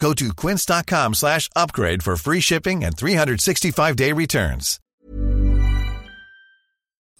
Go 0.00 0.14
to 0.14 0.24
quince.com 0.46 1.14
slash 1.14 1.48
upgrade 1.56 2.02
for 2.02 2.16
free 2.16 2.40
shipping 2.40 2.84
and 2.84 2.94
365-day 2.94 4.12
returns. 4.12 4.80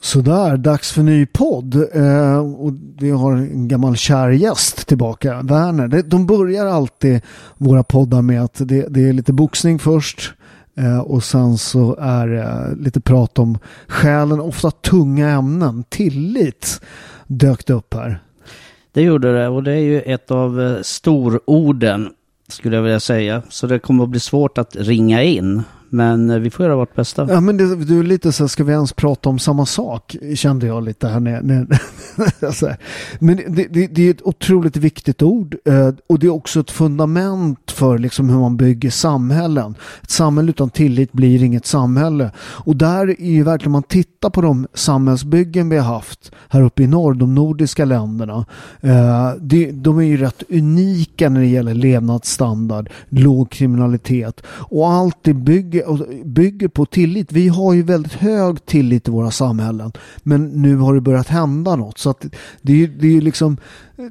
Sådär, 0.02 0.56
dags 0.56 0.92
för 0.92 1.02
ny 1.02 1.26
podd. 1.26 1.74
Eh, 1.94 2.38
och 2.38 2.72
vi 3.00 3.10
har 3.10 3.32
en 3.32 3.68
gammal 3.68 3.96
kär 3.96 4.30
gäst 4.30 4.86
tillbaka, 4.86 5.42
Werner. 5.42 5.88
De, 5.88 6.02
de 6.02 6.26
börjar 6.26 6.66
alltid 6.66 7.20
våra 7.56 7.82
poddar 7.82 8.22
med 8.22 8.42
att 8.42 8.54
det, 8.54 8.86
det 8.88 9.08
är 9.08 9.12
lite 9.12 9.32
boxning 9.32 9.78
först. 9.78 10.32
Eh, 10.76 10.98
och 10.98 11.24
sen 11.24 11.58
så 11.58 11.97
är 12.00 12.26
det 12.26 12.76
lite 12.76 13.00
prat 13.00 13.38
om 13.38 13.58
själen, 13.88 14.41
ofta 14.41 14.70
tunga 14.70 15.28
ämnen. 15.28 15.84
Tillit 15.88 16.80
dök 17.26 17.66
det 17.66 17.72
upp 17.72 17.94
här. 17.94 18.22
Det 18.92 19.02
gjorde 19.02 19.38
det 19.38 19.48
och 19.48 19.62
det 19.62 19.72
är 19.72 19.82
ju 19.82 20.00
ett 20.00 20.30
av 20.30 20.60
eh, 20.60 20.82
stororden 20.82 22.10
skulle 22.53 22.77
jag 22.77 22.83
vilja 22.83 23.00
säga. 23.00 23.43
Så 23.49 23.66
det 23.66 23.78
kommer 23.78 24.05
att 24.05 24.11
bli 24.11 24.21
svårt 24.21 24.59
att 24.59 24.77
ringa 24.77 25.22
in. 25.22 25.62
Men 25.91 26.31
eh, 26.31 26.39
vi 26.39 26.51
får 26.51 26.67
göra 26.67 26.77
vårt 26.77 26.95
bästa. 26.95 27.27
Ja 27.31 27.41
men 27.41 27.56
det, 27.56 27.77
du 27.84 27.99
är 27.99 28.03
lite 28.03 28.33
så 28.33 28.43
här, 28.43 28.49
ska 28.49 28.65
vi 28.65 28.73
ens 28.73 28.93
prata 28.93 29.28
om 29.28 29.39
samma 29.39 29.67
sak? 29.67 30.17
Kände 30.34 30.67
jag 30.67 30.84
lite 30.84 31.09
här 31.09 31.21
nere. 31.21 31.67
alltså, 32.47 32.71
Men 33.19 33.37
det, 33.37 33.67
det, 33.71 33.87
det, 33.87 34.06
är 34.06 34.11
ett 34.11 34.23
otroligt 34.23 34.77
viktigt 34.77 35.23
ord 35.23 35.56
eh, 35.65 35.91
och 36.06 36.19
det 36.19 36.27
är 36.27 36.31
också 36.31 36.61
ett 36.61 36.71
fundament 36.71 37.71
för 37.71 37.99
liksom 37.99 38.31
hur 38.31 38.39
man 38.39 38.56
bygger 38.56 38.91
samhällen. 38.91 39.75
Ett 40.03 40.11
samhälle 40.11 40.51
utan 40.51 40.71
tillit 40.71 41.12
blir 41.12 41.43
inget 41.43 41.67
samhälle. 41.67 42.31
Och 42.39 42.77
där 42.77 43.21
är 43.21 43.31
ju 43.31 43.43
verkligen, 43.43 43.69
om 43.69 43.72
man 43.72 43.83
tittar 43.83 44.31
på 44.31 44.41
de 44.41 44.67
samhällsbyggen 44.75 45.69
vi 45.69 45.77
har 45.77 45.95
haft 45.95 46.33
här 46.49 46.62
uppe 46.62 46.83
i 46.83 46.87
norr, 46.87 47.15
de 47.15 47.34
nordiska 47.34 47.84
länderna. 47.84 48.47
Eh, 48.81 49.33
de 49.72 49.99
är 49.99 50.03
ju 50.03 50.17
rätt 50.17 50.43
unika 50.49 51.28
när 51.28 51.41
det 51.41 51.47
gäller 51.47 51.75
levnadsstandard, 51.75 52.91
låg 53.09 53.51
kriminalitet 53.51 54.43
och 54.47 54.91
allt 54.91 55.17
det 55.22 55.34
bygger 55.34 55.79
bygger, 55.86 56.24
bygger 56.24 56.68
på 56.68 56.86
tillit. 56.86 57.32
Vi 57.32 57.48
har 57.48 57.74
ju 57.74 57.82
väldigt 57.82 58.12
hög 58.12 58.66
tillit 58.66 59.08
i 59.08 59.10
våra 59.10 59.30
samhällen. 59.30 59.92
Men 60.22 60.44
nu 60.44 60.76
har 60.76 60.94
det 60.94 61.00
börjat 61.00 61.28
hända 61.28 61.76
något. 61.76 61.98
Så 61.98 62.10
att 62.10 62.24
det, 62.62 62.82
är, 62.82 62.88
det 62.88 63.16
är 63.16 63.20
liksom 63.20 63.56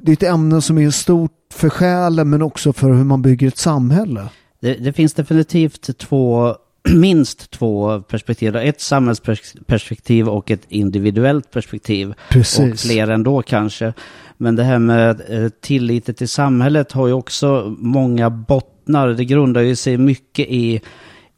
det 0.02 0.12
är 0.12 0.12
ett 0.12 0.22
ämne 0.22 0.62
som 0.62 0.78
är 0.78 0.90
stort 0.90 1.32
för 1.52 1.68
själen 1.68 2.30
men 2.30 2.42
också 2.42 2.72
för 2.72 2.92
hur 2.92 3.04
man 3.04 3.22
bygger 3.22 3.48
ett 3.48 3.58
samhälle. 3.58 4.28
Det, 4.60 4.74
det 4.74 4.92
finns 4.92 5.14
definitivt 5.14 5.98
två 5.98 6.54
minst 6.94 7.50
två 7.50 8.00
perspektiv. 8.00 8.56
Ett 8.56 8.80
samhällsperspektiv 8.80 10.28
och 10.28 10.50
ett 10.50 10.62
individuellt 10.68 11.50
perspektiv. 11.50 12.14
Precis. 12.30 12.72
Och 12.72 12.78
fler 12.78 13.08
ändå 13.08 13.42
kanske. 13.42 13.92
Men 14.36 14.56
det 14.56 14.64
här 14.64 14.78
med 14.78 15.22
eh, 15.28 15.48
tilliten 15.48 16.14
till 16.14 16.28
samhället 16.28 16.92
har 16.92 17.06
ju 17.06 17.12
också 17.12 17.76
många 17.78 18.30
bottnar. 18.30 19.08
Det 19.08 19.24
grundar 19.24 19.60
ju 19.60 19.76
sig 19.76 19.98
mycket 19.98 20.46
i 20.48 20.80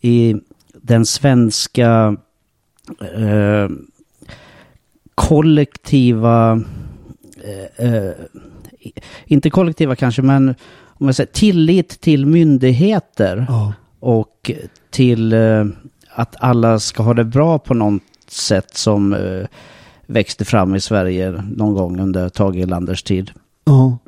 i 0.02 0.36
den 0.72 1.06
svenska 1.06 2.16
eh, 3.14 3.68
kollektiva, 5.14 6.62
eh, 7.78 7.86
eh, 7.86 8.10
inte 9.24 9.50
kollektiva 9.50 9.96
kanske, 9.96 10.22
men 10.22 10.54
om 10.84 11.06
jag 11.06 11.14
säger 11.14 11.32
tillit 11.32 12.00
till 12.00 12.26
myndigheter 12.26 13.46
ja. 13.48 13.72
och 14.00 14.50
till 14.90 15.32
eh, 15.32 15.64
att 16.14 16.36
alla 16.38 16.78
ska 16.78 17.02
ha 17.02 17.14
det 17.14 17.24
bra 17.24 17.58
på 17.58 17.74
något 17.74 18.02
sätt 18.28 18.76
som 18.76 19.12
eh, 19.12 19.46
växte 20.06 20.44
fram 20.44 20.74
i 20.74 20.80
Sverige 20.80 21.44
någon 21.56 21.74
gång 21.74 22.00
under 22.00 22.28
Tage 22.28 22.56
Erlanders 22.56 23.02
tid. 23.02 23.30
Ja. 23.64 23.98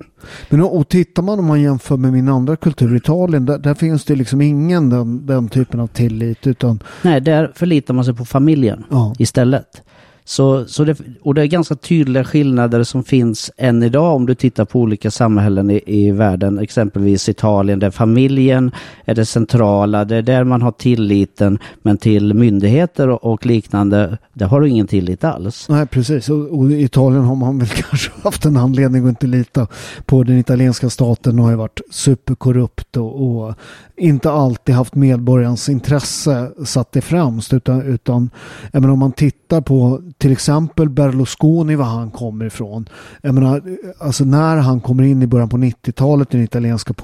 Men 0.48 0.60
och 0.60 0.88
tittar 0.88 1.22
man 1.22 1.38
om 1.38 1.44
man 1.44 1.62
jämför 1.62 1.96
med 1.96 2.12
min 2.12 2.28
andra 2.28 2.56
kultur, 2.56 2.96
Italien, 2.96 3.46
där, 3.46 3.58
där 3.58 3.74
finns 3.74 4.04
det 4.04 4.14
liksom 4.14 4.40
ingen 4.40 4.90
den, 4.90 5.26
den, 5.26 5.48
typen 5.48 5.80
av 5.80 5.86
tillit. 5.86 6.46
Utan... 6.46 6.82
Nej, 7.02 7.20
där 7.20 7.52
förlitar 7.54 7.94
man 7.94 8.04
sig 8.04 8.14
på 8.14 8.24
familjen 8.24 8.84
ja. 8.90 9.14
istället. 9.18 9.82
Så, 10.26 10.64
så 10.64 10.84
det, 10.84 10.96
och 11.22 11.34
det 11.34 11.42
är 11.42 11.46
ganska 11.46 11.74
tydliga 11.74 12.24
skillnader 12.24 12.82
som 12.82 13.04
finns 13.04 13.50
än 13.56 13.82
idag 13.82 14.14
om 14.14 14.26
du 14.26 14.34
tittar 14.34 14.64
på 14.64 14.80
olika 14.80 15.10
samhällen 15.10 15.70
i, 15.70 15.82
i 15.86 16.10
världen. 16.10 16.58
Exempelvis 16.58 17.28
Italien 17.28 17.78
där 17.78 17.90
familjen 17.90 18.70
är 19.04 19.14
det 19.14 19.26
centrala. 19.26 20.04
Det 20.04 20.16
är 20.16 20.22
där 20.22 20.44
man 20.44 20.62
har 20.62 20.72
tilliten. 20.72 21.58
Men 21.82 21.98
till 21.98 22.34
myndigheter 22.34 23.08
och, 23.08 23.32
och 23.32 23.46
liknande, 23.46 24.18
där 24.32 24.46
har 24.46 24.60
du 24.60 24.68
ingen 24.68 24.86
tillit 24.86 25.24
alls. 25.24 25.68
Nej, 25.68 25.86
precis. 25.86 26.28
Och, 26.28 26.58
och, 26.58 26.70
i 26.70 26.82
Italien 26.82 27.24
har 27.24 27.36
man 27.36 27.58
väl 27.58 27.68
kanske 27.90 28.10
haft 28.22 28.44
en 28.44 28.56
anledning 28.56 29.04
att 29.04 29.08
inte 29.08 29.26
lita 29.26 29.66
på 30.06 30.22
den 30.22 30.38
italienska 30.38 30.90
staten. 30.90 31.38
och 31.38 31.44
har 31.44 31.50
ju 31.50 31.56
varit 31.56 31.80
superkorrupt 31.90 32.96
och, 32.96 33.22
och 33.26 33.54
inte 33.96 34.30
alltid 34.30 34.74
haft 34.74 34.94
medborgarens 34.94 35.68
intresse 35.68 36.52
satt 36.64 36.92
det 36.92 37.00
främst. 37.00 37.52
Utan, 37.52 37.82
utan 37.82 38.30
menar, 38.72 38.88
om 38.88 38.98
man 38.98 39.12
tittar 39.12 39.60
på 39.60 40.02
till 40.18 40.32
exempel 40.32 40.88
Berlusconi, 40.88 41.74
var 41.74 41.84
han 41.84 42.10
kommer 42.10 42.44
ifrån. 42.44 42.88
Jag 43.22 43.34
menar, 43.34 43.62
alltså 43.98 44.24
när 44.24 44.56
han 44.56 44.80
kommer 44.80 45.02
in 45.02 45.22
i 45.22 45.26
början 45.26 45.48
på 45.48 45.56
90-talet 45.56 46.34
i 46.34 46.36
den 46.36 46.44
italienska 46.44 46.94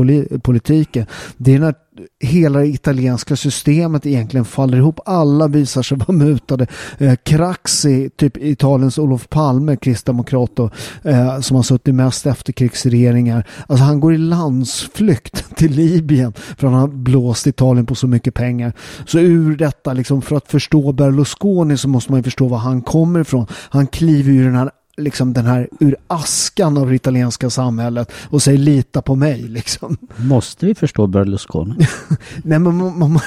politiken. 0.42 1.06
Det 1.36 1.54
är 1.54 1.58
när 1.58 1.74
hela 2.20 2.58
det 2.58 2.66
italienska 2.66 3.36
systemet 3.36 4.06
egentligen 4.06 4.44
faller 4.44 4.78
ihop. 4.78 5.00
Alla 5.04 5.48
visar 5.48 5.82
sig 5.82 5.98
vara 5.98 6.12
mutade. 6.12 6.66
Eh, 6.98 7.14
Craxi, 7.22 8.10
typ 8.16 8.36
Italiens 8.36 8.98
Olof 8.98 9.28
Palme, 9.28 9.76
kristdemokrat 9.76 10.50
då, 10.54 10.70
eh, 11.04 11.40
som 11.40 11.56
har 11.56 11.62
suttit 11.62 11.94
mest 11.94 12.26
efterkrigsregeringar. 12.26 13.46
Alltså 13.66 13.84
han 13.84 14.00
går 14.00 14.14
i 14.14 14.18
landsflykt 14.18 15.44
till 15.56 15.72
Libyen 15.72 16.32
för 16.56 16.66
han 16.66 16.80
har 16.80 16.88
blåst 16.88 17.46
Italien 17.46 17.86
på 17.86 17.94
så 17.94 18.06
mycket 18.06 18.34
pengar. 18.34 18.72
Så 19.06 19.18
ur 19.18 19.56
detta, 19.56 19.92
liksom, 19.92 20.22
för 20.22 20.36
att 20.36 20.48
förstå 20.48 20.92
Berlusconi 20.92 21.76
så 21.76 21.88
måste 21.88 22.12
man 22.12 22.18
ju 22.18 22.24
förstå 22.24 22.48
var 22.48 22.58
han 22.58 22.82
kommer 22.82 23.20
ifrån. 23.20 23.46
Han 23.52 23.86
kliver 23.86 24.32
ur 24.32 24.44
den 24.44 24.54
här 24.54 24.70
liksom 24.96 25.32
den 25.32 25.46
här 25.46 25.68
ur 25.80 25.96
askan 26.06 26.78
av 26.78 26.88
det 26.88 26.94
italienska 26.94 27.50
samhället 27.50 28.12
och 28.30 28.42
säger 28.42 28.58
lita 28.58 29.02
på 29.02 29.14
mig 29.14 29.42
liksom. 29.42 29.96
Måste 30.16 30.66
vi 30.66 30.74
förstå 30.74 31.06
Berlusconi? 31.06 31.74
Nej 32.42 32.58
men 32.58 32.76
man, 32.76 32.98
man 32.98 33.20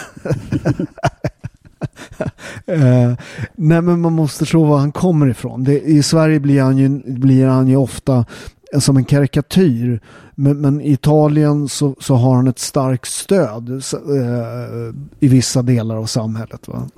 uh, 2.69 3.13
nej 3.55 3.81
men 3.81 4.01
man 4.01 4.13
måste 4.13 4.39
förstå 4.39 4.63
var 4.63 4.77
han 4.77 4.91
kommer 4.91 5.27
ifrån. 5.27 5.63
Det, 5.63 5.81
I 5.81 6.03
Sverige 6.03 6.39
blir 6.39 6.61
han, 6.61 6.77
ju, 6.77 6.89
blir 7.05 7.47
han 7.47 7.67
ju 7.67 7.75
ofta 7.75 8.25
som 8.79 8.97
en 8.97 9.05
karikatyr. 9.05 10.01
Men, 10.35 10.61
men 10.61 10.81
i 10.81 10.91
Italien 10.91 11.67
så, 11.67 11.95
så, 11.99 12.15
har 12.15 12.35
han 12.35 12.47
ett 12.47 12.59
starkt 12.59 13.07
stöd 13.07 13.69
uh, 13.69 14.95
i 15.19 15.27
vissa 15.27 15.61
delar 15.61 15.95
av 15.95 16.05
samhället. 16.05 16.67
Va? 16.67 16.89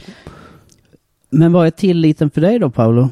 Men 1.29 1.51
vad 1.51 1.67
är 1.67 1.71
tilliten 1.71 2.29
för 2.29 2.41
dig 2.41 2.59
då 2.59 2.69
Paolo? 2.69 3.09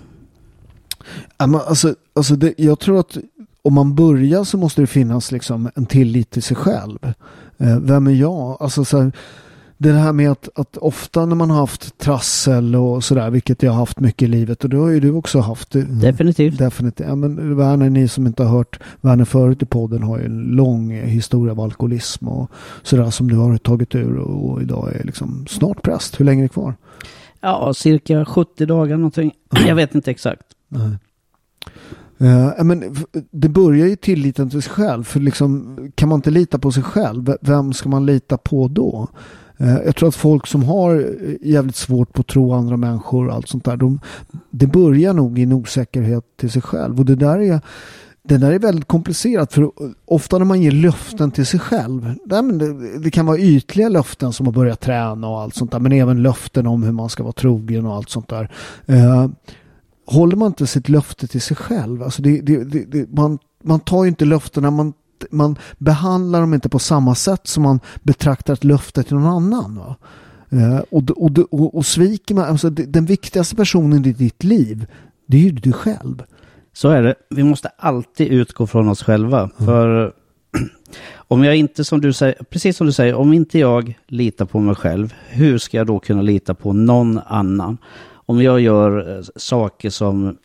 Alltså, 1.37 1.95
alltså 2.13 2.35
det, 2.35 2.53
jag 2.57 2.79
tror 2.79 2.99
att 2.99 3.17
om 3.61 3.73
man 3.73 3.95
börjar 3.95 4.43
så 4.43 4.57
måste 4.57 4.81
det 4.81 4.87
finnas 4.87 5.31
liksom 5.31 5.69
en 5.75 5.85
tillit 5.85 6.29
till 6.29 6.43
sig 6.43 6.57
själv. 6.57 6.99
Eh, 7.57 7.79
vem 7.79 8.07
är 8.07 8.11
jag? 8.11 8.57
Alltså 8.59 8.85
så 8.85 9.01
här, 9.01 9.11
det 9.77 9.91
här 9.91 10.13
med 10.13 10.31
att, 10.31 10.49
att 10.55 10.77
ofta 10.77 11.25
när 11.25 11.35
man 11.35 11.49
har 11.49 11.57
haft 11.57 11.97
trassel 11.97 12.75
och 12.75 13.03
sådär, 13.03 13.29
vilket 13.29 13.63
jag 13.63 13.71
har 13.71 13.79
haft 13.79 13.99
mycket 13.99 14.21
i 14.21 14.27
livet 14.27 14.63
och 14.63 14.69
det 14.69 14.77
har 14.77 14.89
ju 14.89 14.99
du 14.99 15.11
också 15.11 15.39
haft. 15.39 15.71
Definitivt. 16.01 16.57
Definitivt. 16.57 17.07
Ja, 17.07 17.15
men 17.15 17.57
Werner, 17.57 17.89
ni 17.89 18.07
som 18.07 18.27
inte 18.27 18.43
har 18.43 18.57
hört 18.57 18.79
Werner 19.01 19.25
förut 19.25 19.61
i 19.61 19.65
podden 19.65 20.03
har 20.03 20.19
ju 20.19 20.25
en 20.25 20.41
lång 20.41 20.91
historia 20.91 21.51
av 21.51 21.59
alkoholism 21.59 22.27
och 22.27 22.51
sådär 22.83 23.09
som 23.09 23.27
du 23.27 23.35
har 23.35 23.57
tagit 23.57 23.95
ur 23.95 24.17
och, 24.17 24.51
och 24.51 24.61
idag 24.61 24.95
är 24.95 25.03
liksom 25.03 25.45
snart 25.49 25.81
präst. 25.81 26.19
Hur 26.19 26.25
länge 26.25 26.41
är 26.41 26.43
det 26.43 26.53
kvar? 26.53 26.75
Ja, 27.41 27.73
cirka 27.73 28.25
70 28.25 28.65
dagar 28.65 28.97
någonting. 28.97 29.31
Jag 29.67 29.75
vet 29.75 29.95
inte 29.95 30.11
exakt. 30.11 30.43
Nej. 30.73 30.97
Uh, 32.21 32.63
men 32.63 32.95
det 33.31 33.49
börjar 33.49 33.87
ju 33.87 33.95
tilliten 33.95 34.49
till 34.49 34.61
sig 34.61 34.71
själv. 34.71 35.03
För 35.03 35.19
liksom, 35.19 35.77
kan 35.95 36.09
man 36.09 36.15
inte 36.15 36.31
lita 36.31 36.59
på 36.59 36.71
sig 36.71 36.83
själv, 36.83 37.37
vem 37.41 37.73
ska 37.73 37.89
man 37.89 38.05
lita 38.05 38.37
på 38.37 38.67
då? 38.67 39.07
Uh, 39.61 39.77
jag 39.85 39.95
tror 39.95 40.09
att 40.09 40.15
folk 40.15 40.47
som 40.47 40.63
har 40.63 40.95
eh, 40.95 41.49
jävligt 41.49 41.75
svårt 41.75 42.13
på 42.13 42.21
att 42.21 42.27
tro 42.27 42.53
andra 42.53 42.77
människor 42.77 43.27
och 43.27 43.33
allt 43.33 43.47
sånt 43.47 43.65
där. 43.65 43.77
De, 43.77 43.99
det 44.49 44.67
börjar 44.67 45.13
nog 45.13 45.39
i 45.39 45.43
en 45.43 45.53
osäkerhet 45.53 46.23
till 46.37 46.51
sig 46.51 46.61
själv. 46.61 46.99
Och 46.99 47.05
det 47.05 47.15
där 47.15 47.39
är 47.39 47.61
det 48.27 48.37
där 48.37 48.51
är 48.51 48.59
väldigt 48.59 48.87
komplicerat 48.87 49.53
för 49.53 49.71
ofta 50.05 50.37
när 50.37 50.45
man 50.45 50.61
ger 50.61 50.71
löften 50.71 51.31
till 51.31 51.45
sig 51.45 51.59
själv. 51.59 52.15
Det, 52.25 52.99
det 52.99 53.11
kan 53.11 53.25
vara 53.25 53.37
ytliga 53.37 53.89
löften 53.89 54.33
som 54.33 54.47
att 54.47 54.53
börja 54.53 54.75
träna 54.75 55.27
och 55.27 55.41
allt 55.41 55.55
sånt 55.55 55.71
där. 55.71 55.79
Men 55.79 55.91
även 55.91 56.23
löften 56.23 56.67
om 56.67 56.83
hur 56.83 56.91
man 56.91 57.09
ska 57.09 57.23
vara 57.23 57.33
trogen 57.33 57.85
och 57.85 57.95
allt 57.95 58.09
sånt 58.09 58.27
där. 58.27 58.51
Håller 60.05 60.35
man 60.35 60.47
inte 60.47 60.67
sitt 60.67 60.89
löfte 60.89 61.27
till 61.27 61.41
sig 61.41 61.57
själv, 61.57 62.03
alltså 62.03 62.21
det, 62.21 62.41
det, 62.41 62.63
det, 62.63 63.09
man, 63.09 63.39
man 63.63 63.79
tar 63.79 64.03
ju 64.03 64.09
inte 64.09 64.25
löftena, 64.25 64.71
man, 64.71 64.93
man 65.31 65.57
behandlar 65.77 66.41
dem 66.41 66.53
inte 66.53 66.69
på 66.69 66.79
samma 66.79 67.15
sätt 67.15 67.47
som 67.47 67.63
man 67.63 67.79
betraktar 68.03 68.53
ett 68.53 68.63
löfte 68.63 69.03
till 69.03 69.15
någon 69.15 69.53
annan. 69.53 69.75
Va? 69.75 69.95
Uh, 70.53 70.79
och, 70.89 71.09
och, 71.09 71.39
och, 71.51 71.75
och 71.75 71.85
sviker 71.85 72.35
man, 72.35 72.45
alltså 72.45 72.69
den 72.69 73.05
viktigaste 73.05 73.55
personen 73.55 74.05
i 74.05 74.13
ditt 74.13 74.43
liv, 74.43 74.85
det 75.27 75.37
är 75.37 75.41
ju 75.41 75.51
du 75.51 75.71
själv. 75.71 76.23
Så 76.73 76.89
är 76.89 77.03
det. 77.03 77.15
Vi 77.29 77.43
måste 77.43 77.67
alltid 77.77 78.27
utgå 78.27 78.67
från 78.67 78.89
oss 78.89 79.03
själva. 79.03 79.39
Mm. 79.39 79.51
För 79.65 80.13
om 81.15 81.43
jag 81.43 81.55
inte, 81.55 81.83
som 81.83 82.01
du 82.01 82.13
säger, 82.13 82.35
precis 82.49 82.77
som 82.77 82.87
du 82.87 82.93
säger, 82.93 83.15
om 83.15 83.33
inte 83.33 83.59
jag 83.59 83.99
litar 84.07 84.45
på 84.45 84.59
mig 84.59 84.75
själv, 84.75 85.13
hur 85.29 85.57
ska 85.57 85.77
jag 85.77 85.87
då 85.87 85.99
kunna 85.99 86.21
lita 86.21 86.53
på 86.53 86.73
någon 86.73 87.19
annan? 87.27 87.77
Om 88.33 88.41
jag 88.41 88.59
gör 88.59 89.17
eh, 89.17 89.23
saker 89.35 89.89
som, 89.89 90.37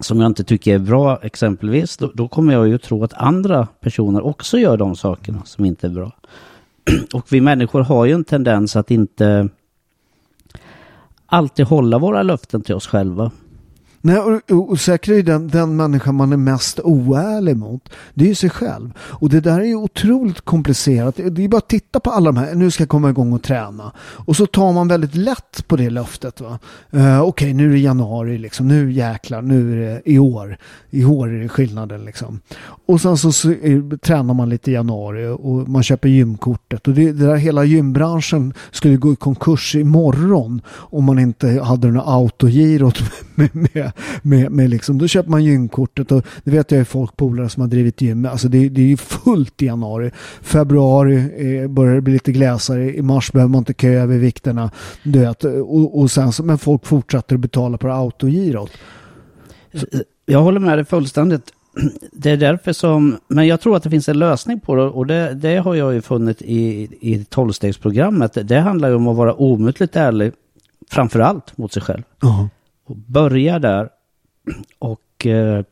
som 0.00 0.20
jag 0.20 0.26
inte 0.26 0.44
tycker 0.44 0.74
är 0.74 0.78
bra 0.78 1.18
exempelvis, 1.22 1.96
då, 1.96 2.10
då, 2.14 2.28
kommer 2.28 2.52
jag 2.52 2.68
ju 2.68 2.78
tro 2.78 3.04
att 3.04 3.12
andra 3.12 3.66
personer 3.80 4.26
också 4.26 4.58
gör 4.58 4.76
de 4.76 4.96
sakerna 4.96 5.42
som 5.44 5.64
inte 5.64 5.86
är 5.86 5.90
bra. 5.90 6.12
Och 7.14 7.26
vi 7.30 7.40
människor 7.40 7.80
har 7.80 8.06
ju 8.06 8.12
en 8.12 8.24
tendens 8.24 8.76
att 8.76 8.90
inte 8.90 9.48
alltid 11.26 11.66
hålla 11.66 11.98
våra 11.98 12.22
löften 12.22 12.62
till 12.62 12.74
oss 12.74 12.86
själva. 12.86 13.30
Nej, 14.00 14.18
och, 14.18 14.70
och 14.70 14.80
säkert 14.80 15.08
är 15.08 15.22
den, 15.22 15.48
den 15.48 15.76
människa 15.76 16.12
man 16.12 16.32
är 16.32 16.36
mest 16.36 16.80
oärlig 16.80 17.56
mot. 17.56 17.88
Det 18.14 18.24
är 18.24 18.28
ju 18.28 18.34
sig 18.34 18.50
själv. 18.50 18.92
Och 18.98 19.28
det 19.28 19.40
där 19.40 19.60
är 19.60 19.64
ju 19.64 19.76
otroligt 19.76 20.40
komplicerat. 20.40 21.16
Det 21.16 21.44
är 21.44 21.48
bara 21.48 21.58
att 21.58 21.68
titta 21.68 22.00
på 22.00 22.10
alla 22.10 22.32
de 22.32 22.36
här. 22.36 22.54
Nu 22.54 22.70
ska 22.70 22.82
jag 22.82 22.88
komma 22.88 23.10
igång 23.10 23.32
och 23.32 23.42
träna. 23.42 23.92
Och 23.98 24.36
så 24.36 24.46
tar 24.46 24.72
man 24.72 24.88
väldigt 24.88 25.14
lätt 25.14 25.68
på 25.68 25.76
det 25.76 25.90
löftet. 25.90 26.40
Uh, 26.40 26.54
Okej, 26.90 27.20
okay, 27.20 27.54
nu 27.54 27.66
är 27.66 27.72
det 27.72 27.78
januari 27.78 28.38
liksom. 28.38 28.68
Nu 28.68 28.92
jäklar, 28.92 29.42
nu 29.42 29.72
är 29.72 29.86
det 29.86 30.02
i 30.04 30.18
år. 30.18 30.58
I 30.90 31.04
år 31.04 31.34
är 31.34 31.42
det 31.42 31.48
skillnaden 31.48 32.04
liksom. 32.04 32.40
Och 32.86 33.00
sen 33.00 33.16
så, 33.16 33.32
så 33.32 33.50
är, 33.50 33.96
tränar 33.96 34.34
man 34.34 34.48
lite 34.48 34.70
i 34.70 34.74
januari 34.74 35.26
och 35.26 35.68
man 35.68 35.82
köper 35.82 36.08
gymkortet. 36.08 36.88
Och 36.88 36.94
det, 36.94 37.12
det 37.12 37.26
där 37.26 37.36
hela 37.36 37.64
gymbranschen 37.64 38.54
skulle 38.70 38.96
gå 38.96 39.12
i 39.12 39.16
konkurs 39.16 39.74
imorgon 39.74 40.62
om 40.68 41.04
man 41.04 41.18
inte 41.18 41.60
hade 41.64 41.86
den 41.86 41.96
här 41.96 42.14
autogirot 42.16 42.98
med, 43.34 43.50
med 43.54 43.87
med, 44.22 44.52
med, 44.52 44.70
liksom, 44.70 44.98
då 44.98 45.06
köper 45.08 45.30
man 45.30 45.44
gymkortet 45.44 46.12
och 46.12 46.26
det 46.44 46.50
vet 46.50 46.70
jag 46.70 46.80
är 46.80 46.84
folkpolare 46.84 47.48
som 47.48 47.60
har 47.60 47.68
drivit 47.68 48.00
gym. 48.00 48.26
Alltså 48.26 48.48
det, 48.48 48.68
det 48.68 48.80
är 48.80 48.86
ju 48.86 48.96
fullt 48.96 49.62
i 49.62 49.66
januari. 49.66 50.10
Februari 50.42 51.16
eh, 51.16 51.68
börjar 51.68 51.94
det 51.94 52.00
bli 52.00 52.12
lite 52.12 52.32
gläsare. 52.32 52.96
I 52.96 53.02
mars 53.02 53.32
behöver 53.32 53.50
man 53.50 53.58
inte 53.58 53.74
köa 53.74 54.02
över 54.02 54.18
vikterna. 54.18 54.70
Du 55.02 55.18
vet, 55.18 55.44
och, 55.44 56.00
och 56.00 56.10
sen 56.10 56.32
så, 56.32 56.42
men 56.42 56.58
folk 56.58 56.86
fortsätter 56.86 57.34
att 57.34 57.40
betala 57.40 57.78
på 57.78 57.88
autogirot. 57.88 58.70
Jag 60.26 60.42
håller 60.42 60.60
med 60.60 60.78
dig 60.78 60.84
fullständigt. 60.84 61.52
Det 62.12 62.30
är 62.30 62.36
därför 62.36 62.72
som, 62.72 63.18
men 63.28 63.46
jag 63.46 63.60
tror 63.60 63.76
att 63.76 63.82
det 63.82 63.90
finns 63.90 64.08
en 64.08 64.18
lösning 64.18 64.60
på 64.60 64.74
det 64.74 64.82
och 64.82 65.06
det, 65.06 65.34
det 65.34 65.56
har 65.56 65.74
jag 65.74 65.94
ju 65.94 66.02
funnit 66.02 66.42
i, 66.42 66.88
i 67.00 67.24
tolvstegsprogrammet. 67.24 68.48
Det 68.48 68.60
handlar 68.60 68.88
ju 68.88 68.94
om 68.94 69.08
att 69.08 69.16
vara 69.16 69.34
omutligt 69.34 69.96
ärlig, 69.96 70.32
framför 70.90 71.20
allt 71.20 71.58
mot 71.58 71.72
sig 71.72 71.82
själv. 71.82 72.02
Uh 72.24 72.40
-huh. 72.40 72.48
Och 72.88 72.96
börja 72.96 73.58
där. 73.58 73.88
Och 74.78 75.26
eh, 75.26 75.64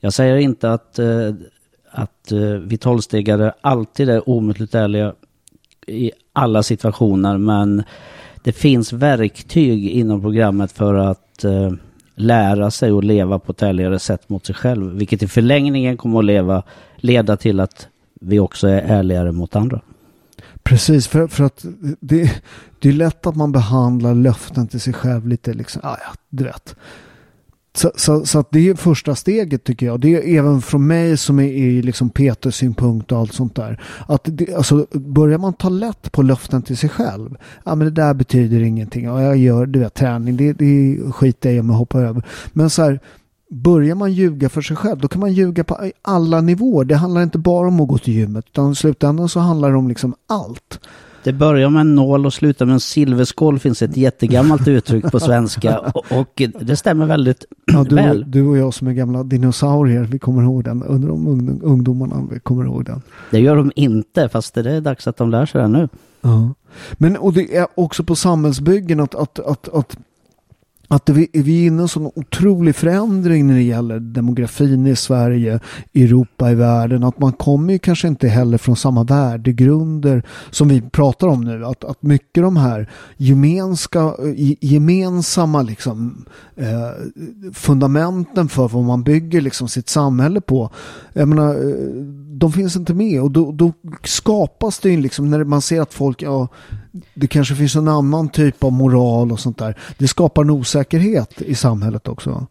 jag 0.00 0.12
säger 0.12 0.36
inte 0.36 0.72
att, 0.72 0.98
eh, 0.98 1.34
att 1.90 2.32
eh, 2.32 2.38
vi 2.40 2.78
tolvstegare 2.78 3.52
alltid 3.60 4.08
är 4.08 4.28
omöjligt 4.28 4.74
ärliga 4.74 5.14
i 5.86 6.12
alla 6.32 6.62
situationer. 6.62 7.38
Men 7.38 7.82
det 8.42 8.52
finns 8.52 8.92
verktyg 8.92 9.88
inom 9.88 10.20
programmet 10.20 10.72
för 10.72 10.94
att 10.94 11.44
eh, 11.44 11.72
lära 12.14 12.70
sig 12.70 12.90
att 12.90 13.04
leva 13.04 13.38
på 13.38 13.52
ett 13.52 13.62
ärligare 13.62 13.98
sätt 13.98 14.28
mot 14.28 14.46
sig 14.46 14.54
själv. 14.54 14.92
Vilket 14.92 15.22
i 15.22 15.28
förlängningen 15.28 15.96
kommer 15.96 16.18
att 16.18 16.24
leva, 16.24 16.62
leda 16.96 17.36
till 17.36 17.60
att 17.60 17.88
vi 18.20 18.38
också 18.38 18.68
är 18.68 18.82
ärligare 18.82 19.32
mot 19.32 19.56
andra. 19.56 19.80
Precis, 20.66 21.08
för, 21.08 21.26
för 21.26 21.44
att 21.44 21.64
det, 22.00 22.42
det 22.78 22.88
är 22.88 22.92
lätt 22.92 23.26
att 23.26 23.36
man 23.36 23.52
behandlar 23.52 24.14
löften 24.14 24.68
till 24.68 24.80
sig 24.80 24.92
själv 24.92 25.28
lite 25.28 25.54
liksom, 25.54 25.82
ah, 25.84 25.96
ja, 26.00 26.14
du 26.28 26.44
vet. 26.44 26.76
Så, 27.76 27.92
så, 27.96 28.26
så, 28.26 28.38
att 28.38 28.50
det 28.50 28.68
är 28.68 28.74
första 28.74 29.14
steget 29.14 29.64
tycker 29.64 29.86
jag. 29.86 30.00
Det 30.00 30.14
är 30.14 30.38
även 30.38 30.62
från 30.62 30.86
mig 30.86 31.16
som 31.16 31.38
är 31.38 31.44
i 31.44 31.82
liksom 31.82 32.10
Peters 32.10 32.54
synpunkt 32.54 33.12
och 33.12 33.18
allt 33.18 33.32
sånt 33.32 33.54
där. 33.54 33.82
Att 34.06 34.20
det, 34.24 34.54
alltså, 34.54 34.86
börjar 34.92 35.38
man 35.38 35.52
ta 35.52 35.68
lätt 35.68 36.12
på 36.12 36.22
löften 36.22 36.62
till 36.62 36.76
sig 36.76 36.88
själv. 36.88 37.36
Ja 37.64 37.74
men 37.74 37.86
det 37.86 38.02
där 38.02 38.14
betyder 38.14 38.62
ingenting. 38.62 39.04
Ja, 39.04 39.22
jag 39.22 39.36
gör 39.36 39.66
du 39.66 39.78
vet, 39.78 39.94
träning, 39.94 40.36
det, 40.36 40.52
det 40.52 40.98
skiter 41.12 41.48
jag 41.48 41.56
i 41.56 41.60
om 41.60 41.70
jag 41.70 41.76
hoppar 41.76 42.02
över. 42.02 42.22
Men 42.52 42.70
så 42.70 42.82
här, 42.82 43.00
börjar 43.50 43.94
man 43.94 44.12
ljuga 44.12 44.48
för 44.48 44.62
sig 44.62 44.76
själv 44.76 44.98
då 44.98 45.08
kan 45.08 45.20
man 45.20 45.32
ljuga 45.32 45.64
på 45.64 45.90
alla 46.02 46.40
nivåer. 46.40 46.84
Det 46.84 46.96
handlar 46.96 47.22
inte 47.22 47.38
bara 47.38 47.68
om 47.68 47.80
att 47.80 47.88
gå 47.88 47.98
till 47.98 48.14
gymmet 48.14 48.44
utan 48.48 48.72
i 48.72 48.74
slutändan 48.74 49.28
så 49.28 49.40
handlar 49.40 49.70
det 49.70 49.76
om 49.76 49.88
liksom 49.88 50.14
allt. 50.26 50.80
Det 51.24 51.32
börjar 51.32 51.70
med 51.70 51.80
en 51.80 51.94
nål 51.94 52.26
och 52.26 52.32
slutar 52.32 52.66
med 52.66 52.72
en 52.72 52.80
silverskål 52.80 53.58
finns 53.58 53.82
ett 53.82 53.96
jättegammalt 53.96 54.68
uttryck 54.68 55.10
på 55.10 55.20
svenska 55.20 55.78
och, 55.94 56.12
och 56.12 56.42
det 56.60 56.76
stämmer 56.76 57.06
väldigt 57.06 57.44
ja, 57.64 57.84
du, 57.84 57.94
väl. 57.94 58.30
Du 58.30 58.46
och 58.46 58.58
jag 58.58 58.74
som 58.74 58.86
är 58.86 58.92
gamla 58.92 59.22
dinosaurier, 59.22 60.02
vi 60.02 60.18
kommer 60.18 60.42
ihåg 60.42 60.64
den. 60.64 60.82
Undrar 60.82 61.10
om 61.10 61.60
ungdomarna 61.62 62.28
vi 62.32 62.40
kommer 62.40 62.64
ihåg 62.64 62.84
den. 62.84 63.02
Det 63.30 63.40
gör 63.40 63.56
de 63.56 63.72
inte, 63.76 64.28
fast 64.28 64.54
det 64.54 64.70
är 64.72 64.80
dags 64.80 65.06
att 65.06 65.16
de 65.16 65.30
lär 65.30 65.46
sig 65.46 65.60
det 65.60 65.68
nu. 65.68 65.88
Ja. 66.20 66.54
Men 66.92 67.16
och 67.16 67.32
det 67.32 67.56
är 67.56 67.66
också 67.74 68.04
på 68.04 68.14
samhällsbyggen 68.16 69.00
att, 69.00 69.14
att, 69.14 69.38
att, 69.38 69.68
att 69.68 69.96
att 70.88 71.08
vi, 71.08 71.28
vi 71.32 71.62
är 71.62 71.66
inne 71.66 71.78
i 71.78 71.82
en 71.82 71.88
sån 71.88 72.10
otrolig 72.14 72.76
förändring 72.76 73.46
när 73.46 73.54
det 73.54 73.62
gäller 73.62 74.00
demografin 74.00 74.86
i 74.86 74.96
Sverige, 74.96 75.60
Europa, 75.94 76.50
i 76.50 76.54
världen. 76.54 77.04
Att 77.04 77.18
man 77.18 77.32
kommer 77.32 77.72
ju 77.72 77.78
kanske 77.78 78.08
inte 78.08 78.28
heller 78.28 78.58
från 78.58 78.76
samma 78.76 79.04
värdegrunder 79.04 80.22
som 80.50 80.68
vi 80.68 80.80
pratar 80.80 81.28
om 81.28 81.40
nu. 81.40 81.64
Att, 81.64 81.84
att 81.84 82.02
mycket 82.02 82.42
de 82.42 82.56
här 82.56 82.90
gemenska, 83.16 84.00
eh, 84.00 84.54
gemensamma 84.60 85.62
liksom, 85.62 86.24
eh, 86.56 86.90
fundamenten 87.52 88.48
för 88.48 88.68
vad 88.68 88.84
man 88.84 89.02
bygger 89.02 89.40
liksom 89.40 89.68
sitt 89.68 89.88
samhälle 89.88 90.40
på. 90.40 90.70
Jag 91.12 91.28
menar, 91.28 91.54
eh, 91.54 92.25
de 92.38 92.52
finns 92.52 92.76
inte 92.76 92.94
med 92.94 93.22
och 93.22 93.30
då, 93.30 93.52
då 93.52 93.72
skapas 94.04 94.78
det 94.78 94.90
ju 94.90 95.00
liksom 95.00 95.30
när 95.30 95.44
man 95.44 95.62
ser 95.62 95.80
att 95.80 95.94
folk, 95.94 96.22
ja, 96.22 96.48
det 97.14 97.26
kanske 97.26 97.54
finns 97.54 97.76
en 97.76 97.88
annan 97.88 98.28
typ 98.28 98.64
av 98.64 98.72
moral 98.72 99.32
och 99.32 99.40
sånt 99.40 99.58
där. 99.58 99.78
Det 99.98 100.08
skapar 100.08 100.42
en 100.42 100.50
osäkerhet 100.50 101.42
i 101.42 101.54
samhället 101.54 102.08
också. 102.08 102.46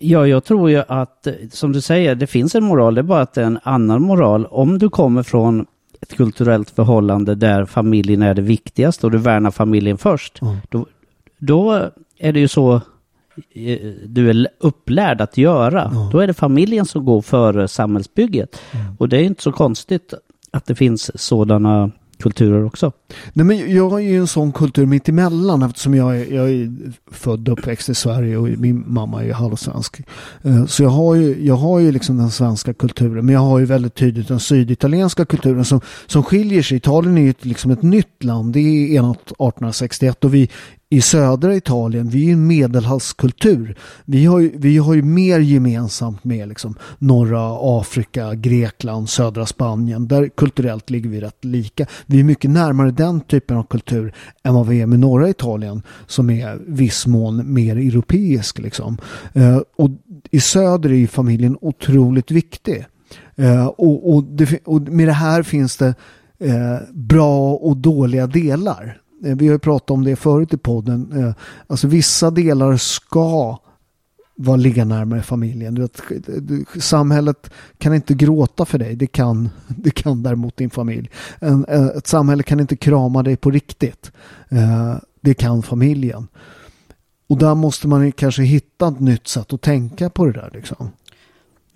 Ja, 0.00 0.26
jag 0.26 0.44
tror 0.44 0.70
ju 0.70 0.82
att, 0.88 1.26
som 1.50 1.72
du 1.72 1.80
säger, 1.80 2.14
det 2.14 2.26
finns 2.26 2.54
en 2.54 2.64
moral. 2.64 2.94
Det 2.94 3.00
är 3.00 3.02
bara 3.02 3.20
att 3.20 3.34
det 3.34 3.42
är 3.42 3.46
en 3.46 3.58
annan 3.62 4.02
moral. 4.02 4.46
Om 4.46 4.78
du 4.78 4.90
kommer 4.90 5.22
från 5.22 5.66
ett 6.00 6.16
kulturellt 6.16 6.70
förhållande 6.70 7.34
där 7.34 7.64
familjen 7.64 8.22
är 8.22 8.34
det 8.34 8.42
viktigaste 8.42 9.06
och 9.06 9.12
du 9.12 9.18
värnar 9.18 9.50
familjen 9.50 9.98
först. 9.98 10.42
Mm. 10.42 10.56
Då, 10.68 10.86
då 11.38 11.90
är 12.18 12.32
det 12.32 12.40
ju 12.40 12.48
så 12.48 12.80
du 14.06 14.30
är 14.30 14.48
upplärd 14.60 15.20
att 15.20 15.36
göra. 15.36 15.84
Mm. 15.84 16.10
Då 16.10 16.20
är 16.20 16.26
det 16.26 16.34
familjen 16.34 16.86
som 16.86 17.04
går 17.04 17.22
före 17.22 17.68
samhällsbygget. 17.68 18.60
Mm. 18.70 18.86
Och 18.98 19.08
det 19.08 19.16
är 19.16 19.22
inte 19.22 19.42
så 19.42 19.52
konstigt 19.52 20.14
att 20.50 20.66
det 20.66 20.74
finns 20.74 21.22
sådana 21.22 21.90
kulturer 22.18 22.64
också. 22.64 22.92
Nej, 23.32 23.46
men 23.46 23.74
jag 23.74 23.90
har 23.90 23.98
ju 23.98 24.18
en 24.18 24.26
sån 24.26 24.52
kultur 24.52 24.86
mitt 24.86 25.08
emellan 25.08 25.62
eftersom 25.62 25.94
jag 25.94 26.20
är, 26.20 26.34
jag 26.34 26.50
är 26.50 26.72
född 27.10 27.48
och 27.48 27.58
uppväxt 27.58 27.88
i 27.88 27.94
Sverige 27.94 28.36
och 28.36 28.48
min 28.48 28.84
mamma 28.86 29.24
är 29.24 29.32
halvsvensk. 29.32 30.00
Eh, 30.42 30.66
så 30.66 30.82
jag 30.82 30.90
har 30.90 31.14
ju, 31.14 31.46
jag 31.46 31.54
har 31.54 31.78
ju 31.78 31.92
liksom 31.92 32.16
den 32.16 32.30
svenska 32.30 32.74
kulturen 32.74 33.26
men 33.26 33.32
jag 33.32 33.40
har 33.40 33.58
ju 33.58 33.64
väldigt 33.64 33.94
tydligt 33.94 34.28
den 34.28 34.40
syditalienska 34.40 35.24
kulturen 35.24 35.64
som, 35.64 35.80
som 36.06 36.22
skiljer 36.22 36.62
sig. 36.62 36.76
Italien 36.76 37.18
är 37.18 37.22
ju 37.22 37.34
liksom 37.40 37.70
ett 37.70 37.82
nytt 37.82 38.24
land. 38.24 38.52
Det 38.52 38.60
är 38.60 38.96
enat 38.96 39.22
1861 39.22 40.24
och 40.24 40.34
vi 40.34 40.50
i 40.90 41.00
södra 41.00 41.56
Italien, 41.56 42.08
vi 42.08 42.28
är 42.28 42.32
en 42.32 42.46
medelhavskultur. 42.46 43.78
Vi 44.04 44.26
har, 44.26 44.38
ju, 44.38 44.52
vi 44.54 44.78
har 44.78 44.94
ju 44.94 45.02
mer 45.02 45.40
gemensamt 45.40 46.24
med 46.24 46.48
liksom 46.48 46.74
norra 46.98 47.58
Afrika, 47.80 48.34
Grekland, 48.34 49.08
södra 49.08 49.46
Spanien. 49.46 50.08
Där 50.08 50.28
kulturellt 50.28 50.90
ligger 50.90 51.10
vi 51.10 51.20
rätt 51.20 51.44
lika. 51.44 51.86
Vi 52.06 52.20
är 52.20 52.24
mycket 52.24 52.50
närmare 52.50 52.90
den 52.90 53.20
typen 53.20 53.56
av 53.56 53.62
kultur 53.62 54.14
än 54.42 54.54
vad 54.54 54.66
vi 54.66 54.80
är 54.80 54.86
med 54.86 55.00
norra 55.00 55.28
Italien 55.28 55.82
som 56.06 56.30
är 56.30 56.58
viss 56.66 57.06
mån 57.06 57.54
mer 57.54 57.76
europeisk. 57.76 58.58
Liksom. 58.58 58.98
Eh, 59.32 59.60
och 59.76 59.90
i 60.30 60.40
söder 60.40 60.92
är 60.92 61.06
familjen 61.06 61.58
otroligt 61.60 62.30
viktig. 62.30 62.86
Eh, 63.36 63.66
och, 63.66 64.14
och, 64.14 64.24
det, 64.24 64.58
och, 64.64 64.80
med 64.82 65.08
det 65.08 65.12
här 65.12 65.42
finns 65.42 65.76
det 65.76 65.94
eh, 66.38 66.78
bra 66.92 67.54
och 67.54 67.76
dåliga 67.76 68.26
delar. 68.26 69.00
Eh, 69.24 69.36
vi 69.36 69.46
har 69.46 69.54
ju 69.54 69.58
pratat 69.58 69.90
om 69.90 70.04
det 70.04 70.16
förut 70.16 70.54
i 70.54 70.56
podden. 70.56 71.12
Eh, 71.12 71.34
alltså 71.66 71.86
vissa 71.86 72.30
delar 72.30 72.76
ska 72.76 73.58
vara 74.36 74.56
ligga 74.56 74.84
närmare 74.84 75.22
familjen. 75.22 75.74
Du 75.74 75.82
vet, 75.82 76.02
samhället 76.82 77.50
kan 77.78 77.94
inte 77.94 78.14
gråta 78.14 78.64
för 78.64 78.78
dig. 78.78 78.96
Det 78.96 79.06
kan, 79.06 79.48
det 79.68 79.90
kan 79.90 80.22
däremot 80.22 80.56
din 80.56 80.70
familj. 80.70 81.10
En, 81.38 81.64
eh, 81.64 81.86
ett 81.86 82.06
samhälle 82.06 82.42
kan 82.42 82.60
inte 82.60 82.76
krama 82.76 83.22
dig 83.22 83.36
på 83.36 83.50
riktigt. 83.50 84.12
Det 85.20 85.34
kan 85.34 85.62
familjen. 85.62 86.28
Och 87.26 87.38
där 87.38 87.54
måste 87.54 87.88
man 87.88 88.12
kanske 88.12 88.42
hitta 88.42 88.88
ett 88.88 89.00
nytt 89.00 89.28
sätt 89.28 89.52
att 89.52 89.62
tänka 89.62 90.10
på 90.10 90.26
det 90.26 90.32
där. 90.32 90.50
Liksom. 90.54 90.90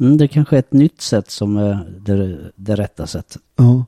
Mm, 0.01 0.17
det 0.17 0.29
kanske 0.29 0.57
är 0.57 0.59
ett 0.59 0.73
nytt 0.73 1.01
sätt 1.01 1.31
som 1.31 1.57
är 1.57 2.01
det, 2.01 2.51
det 2.57 2.77
rätta 2.77 3.07
sättet. 3.07 3.43
Ja. 3.57 3.85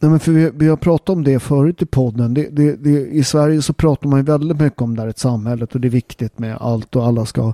Nej, 0.00 0.10
men 0.10 0.20
för 0.20 0.32
vi, 0.32 0.50
vi 0.54 0.68
har 0.68 0.76
pratat 0.76 1.08
om 1.08 1.24
det 1.24 1.40
förut 1.40 1.82
i 1.82 1.86
podden. 1.86 2.34
Det, 2.34 2.48
det, 2.50 2.76
det, 2.76 3.06
I 3.06 3.24
Sverige 3.24 3.62
så 3.62 3.72
pratar 3.72 4.08
man 4.08 4.18
ju 4.18 4.24
väldigt 4.24 4.60
mycket 4.60 4.82
om 4.82 4.96
det 4.96 5.02
här 5.02 5.08
ett 5.08 5.18
samhället 5.18 5.74
och 5.74 5.80
det 5.80 5.88
är 5.88 5.90
viktigt 5.90 6.38
med 6.38 6.56
allt 6.60 6.96
och 6.96 7.06
alla 7.06 7.26
ska, 7.26 7.52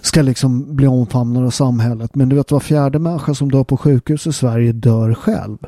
ska 0.00 0.22
liksom 0.22 0.76
bli 0.76 0.86
omfamnade 0.86 1.46
av 1.46 1.50
samhället. 1.50 2.14
Men 2.14 2.28
du 2.28 2.36
vet 2.36 2.50
var 2.50 2.60
fjärde 2.60 2.98
människa 2.98 3.34
som 3.34 3.50
dör 3.50 3.64
på 3.64 3.76
sjukhus 3.76 4.26
i 4.26 4.32
Sverige 4.32 4.72
dör 4.72 5.14
själv. 5.14 5.58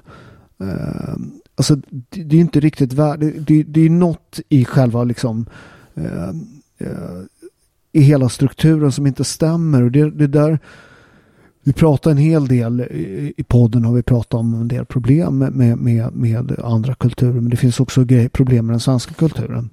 Eh, 0.60 1.16
alltså 1.54 1.76
det, 1.90 2.22
det 2.22 2.36
är 2.36 2.40
inte 2.40 2.60
riktigt 2.60 2.92
värdigt. 2.92 3.46
Det, 3.46 3.62
det, 3.62 3.80
är 3.80 3.90
något 3.90 4.40
i 4.48 4.64
själva 4.64 5.04
liksom 5.04 5.46
eh, 5.94 6.28
eh, 6.78 7.20
i 7.92 8.00
hela 8.00 8.28
strukturen 8.28 8.92
som 8.92 9.06
inte 9.06 9.24
stämmer 9.24 9.82
och 9.82 9.90
det, 9.90 10.10
det 10.10 10.26
där 10.26 10.58
vi 11.66 11.72
pratar 11.72 12.10
en 12.10 12.16
hel 12.16 12.46
del 12.46 12.80
i 13.36 13.44
podden 13.48 13.84
har 13.84 13.94
vi 13.94 14.02
pratat 14.02 14.34
om 14.34 14.54
en 14.54 14.68
del 14.68 14.84
problem 14.84 15.38
med, 15.38 15.78
med, 15.78 16.12
med 16.12 16.60
andra 16.64 16.94
kulturer 16.94 17.32
men 17.32 17.50
det 17.50 17.56
finns 17.56 17.80
också 17.80 18.04
problem 18.32 18.66
med 18.66 18.72
den 18.72 18.80
svenska 18.80 19.14
kulturen. 19.14 19.70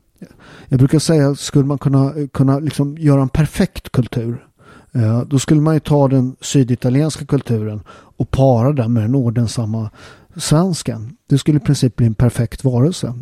Jag 0.67 0.79
brukar 0.79 0.99
säga 0.99 1.35
skulle 1.35 1.65
man 1.65 1.77
kunna, 1.77 2.13
kunna 2.33 2.59
liksom 2.59 2.97
göra 2.97 3.21
en 3.21 3.29
perfekt 3.29 3.91
kultur 3.91 4.47
eh, 4.91 5.21
då 5.21 5.39
skulle 5.39 5.61
man 5.61 5.73
ju 5.73 5.79
ta 5.79 6.07
den 6.07 6.35
syditalienska 6.41 7.25
kulturen 7.25 7.81
och 8.17 8.31
para 8.31 8.73
den 8.73 8.93
med 8.93 9.03
den 9.03 9.15
ordensamma 9.15 9.89
svensken. 10.35 11.17
Det 11.29 11.37
skulle 11.37 11.57
i 11.57 11.61
princip 11.61 11.95
bli 11.95 12.05
en 12.05 12.15
perfekt 12.15 12.63
varelse. 12.63 13.13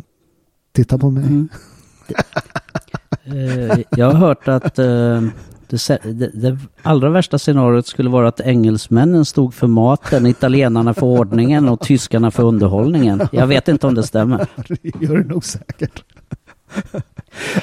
Titta 0.72 0.98
på 0.98 1.10
mig. 1.10 1.24
Mm. 1.24 1.48
Eh, 3.24 3.78
jag 3.90 4.10
har 4.10 4.14
hört 4.14 4.48
att 4.48 4.78
uh 4.78 5.28
det, 5.72 6.12
det, 6.12 6.30
det, 6.34 6.58
allra 6.82 7.10
värsta 7.10 7.38
scenariot 7.38 7.86
skulle 7.86 8.10
vara 8.10 8.28
att 8.28 8.40
engelsmännen 8.40 9.24
stod 9.24 9.54
för 9.54 9.66
maten, 9.66 10.26
italienarna 10.26 10.94
för 10.94 11.06
ordningen 11.06 11.68
och 11.68 11.80
tyskarna 11.80 12.30
för 12.30 12.42
underhållningen. 12.42 13.22
Jag 13.32 13.46
vet 13.46 13.68
inte 13.68 13.86
om 13.86 13.94
det 13.94 14.02
stämmer. 14.02 14.46
det 14.82 15.02
gör 15.06 15.16
det 15.16 15.28
nog 15.28 15.44
säkert. 15.44 16.04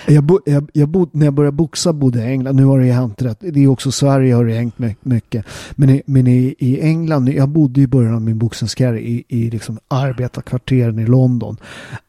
Jag 0.08 0.24
bo, 0.24 0.40
jag, 0.46 0.70
jag 0.74 0.90
bod, 0.90 1.10
när 1.14 1.26
jag 1.26 1.34
började 1.34 1.56
boxa 1.56 1.94
bodde 1.94 2.20
jag 2.20 2.28
i 2.28 2.32
England. 2.32 2.56
Nu 2.56 2.66
har 2.66 2.80
det 2.80 2.86
ju 2.86 2.92
hänt 2.92 3.22
rätt. 3.22 3.38
Det 3.40 3.64
är 3.64 3.68
också 3.68 3.92
Sverige 3.92 4.36
har 4.36 4.46
det 4.46 4.54
hängt 4.54 4.80
mycket. 5.04 5.46
Men, 5.76 5.90
i, 5.90 6.02
men 6.06 6.28
i, 6.28 6.56
i 6.60 6.82
England, 6.82 7.30
jag 7.30 7.50
bodde 7.50 7.82
i 7.82 7.88
början 7.88 8.16
av 8.16 8.22
min 8.22 8.38
boxningskarriär 8.38 9.02
i, 9.02 9.24
i 9.28 9.50
liksom 9.50 9.80
arbetarkvarteren 9.88 11.00
i 11.00 11.06
London. 11.06 11.58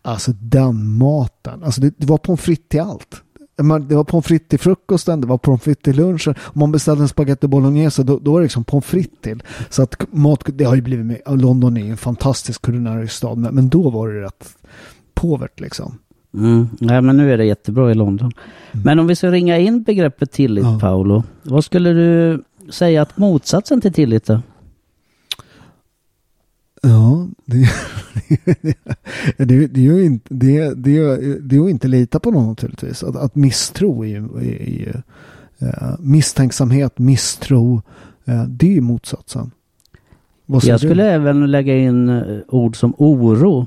Alltså 0.02 0.32
den 0.32 0.98
maten. 0.98 1.62
Alltså 1.62 1.80
det, 1.80 1.94
det 1.96 2.06
var 2.06 2.18
pommes 2.18 2.40
frites 2.40 2.68
till 2.68 2.80
allt 2.80 3.22
det 3.88 3.94
var 3.94 4.04
pommes 4.04 4.26
frites 4.26 4.48
till 4.48 4.58
frukosten, 4.58 5.20
det 5.20 5.26
var 5.26 5.38
pommes 5.38 5.62
frites 5.62 5.82
till 5.82 5.96
lunchen. 5.96 6.34
Om 6.40 6.60
man 6.60 6.72
beställde 6.72 7.02
en 7.02 7.08
spaghetti 7.08 7.46
bolognese 7.46 8.02
då, 8.02 8.18
då 8.18 8.32
var 8.32 8.40
det 8.40 8.44
liksom 8.44 8.64
pommes 8.64 8.84
frites 8.86 9.20
till. 9.20 9.42
Så 9.70 9.82
att 9.82 10.06
mat, 10.12 10.42
det 10.46 10.64
har 10.64 10.74
ju 10.74 10.82
blivit 10.82 11.06
med, 11.06 11.40
London 11.40 11.76
är 11.76 11.90
en 11.90 11.96
fantastisk 11.96 12.62
kulinarisk 12.62 13.12
stad, 13.12 13.38
men, 13.38 13.54
men 13.54 13.68
då 13.68 13.90
var 13.90 14.08
det 14.08 14.22
rätt 14.22 14.56
påvert 15.14 15.60
liksom. 15.60 15.98
Mm. 16.34 16.68
Ja, 16.80 17.00
men 17.00 17.16
nu 17.16 17.32
är 17.32 17.38
det 17.38 17.44
jättebra 17.44 17.90
i 17.90 17.94
London. 17.94 18.32
Mm. 18.72 18.84
Men 18.84 18.98
om 18.98 19.06
vi 19.06 19.16
ska 19.16 19.30
ringa 19.30 19.58
in 19.58 19.82
begreppet 19.82 20.32
tillit, 20.32 20.64
ja. 20.64 20.78
Paolo. 20.80 21.22
Vad 21.42 21.64
skulle 21.64 21.92
du 21.92 22.42
säga 22.70 23.02
att 23.02 23.18
motsatsen 23.18 23.80
till 23.80 23.92
tillit 23.92 24.30
är? 24.30 24.40
Ja, 26.82 27.28
det, 27.44 27.68
det, 29.44 29.66
det, 29.66 29.80
är 29.80 29.84
ju 29.84 30.04
inte, 30.04 30.34
det, 30.34 30.74
det, 30.74 31.16
det 31.40 31.56
är 31.56 31.64
att 31.64 31.70
inte 31.70 31.88
lita 31.88 32.20
på 32.20 32.30
någon 32.30 32.48
naturligtvis. 32.48 33.02
Att, 33.02 33.16
att 33.16 33.34
misstro 33.34 34.04
är 34.04 34.08
ju, 34.08 34.24
är 34.38 34.70
ju 34.70 34.92
uh, 35.62 35.94
misstänksamhet, 35.98 36.98
misstro, 36.98 37.82
uh, 38.28 38.44
det 38.44 38.66
är 38.66 38.72
ju 38.72 38.80
motsatsen. 38.80 39.50
Jag 40.46 40.80
skulle 40.80 41.02
du? 41.02 41.08
även 41.08 41.50
lägga 41.50 41.76
in 41.76 42.08
eh, 42.08 42.38
ord 42.48 42.76
som 42.76 42.94
oro 42.98 43.66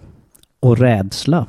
och 0.60 0.77
rädsla. 0.77 1.48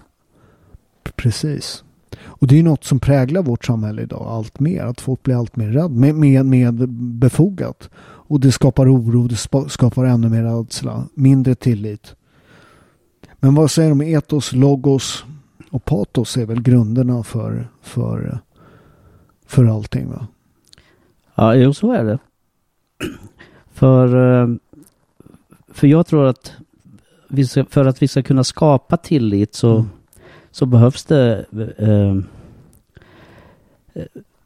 Precis. 1.17 1.85
Och 2.23 2.47
det 2.47 2.59
är 2.59 2.63
något 2.63 2.85
som 2.85 3.01
präglar 3.01 3.43
vårt 3.43 3.65
samhälle 3.65 4.03
idag 4.03 4.27
allt 4.29 4.61
mer. 4.61 4.85
Att 4.85 5.01
folk 5.01 5.23
blir 5.23 5.39
allt 5.39 5.57
mer 5.57 5.69
rädda. 5.69 5.89
Med, 5.89 6.15
med, 6.15 6.47
med 6.47 6.89
befogat. 7.19 7.91
Och 8.35 8.41
det 8.41 8.53
skapar 8.53 8.95
oro, 8.95 9.29
det 9.29 9.69
skapar 9.71 10.05
ännu 10.05 10.29
mer 10.29 10.43
rädsla, 10.43 11.05
mindre 11.15 11.55
tillit. 11.55 12.17
Men 13.41 13.55
vad 13.55 13.71
säger 13.71 13.89
de? 13.89 14.01
Etos, 14.01 14.53
logos 14.53 15.25
och 15.71 15.85
patos 15.85 16.37
är 16.37 16.47
väl 16.47 16.63
grunderna 16.63 17.23
för, 17.23 17.69
för, 17.83 18.39
för 19.47 19.65
allting 19.65 20.11
va? 20.11 20.27
Ja, 21.35 21.55
jo 21.55 21.75
så 21.75 21.93
är 21.93 22.05
det. 22.05 22.19
För, 23.73 24.17
eh, 24.43 24.49
för 25.69 25.87
jag 25.87 26.07
tror 26.07 26.27
att 26.27 26.53
ska, 27.49 27.65
för 27.65 27.85
att 27.85 28.03
vi 28.03 28.09
ska 28.09 28.23
kunna 28.23 28.45
skapa 28.45 28.97
tillit 28.97 29.55
så, 29.55 29.77
mm. 29.77 29.89
så 30.51 30.67
behövs 30.67 31.05
det 31.05 31.45
eh, 31.79 32.17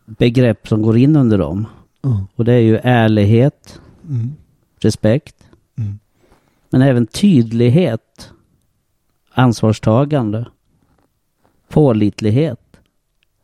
begrepp 0.05 0.69
som 0.69 0.83
går 0.83 0.97
in 0.97 1.17
under 1.17 1.39
dem. 1.39 1.67
Mm. 2.05 2.19
Och 2.35 2.45
det 2.45 2.53
är 2.53 2.61
ju 2.61 2.77
ärlighet, 2.83 3.81
mm. 4.09 4.35
respekt, 4.79 5.37
mm. 5.79 5.99
men 6.71 6.83
även 6.83 7.07
tydlighet, 7.07 8.31
ansvarstagande, 9.31 10.47
pålitlighet, 11.69 12.61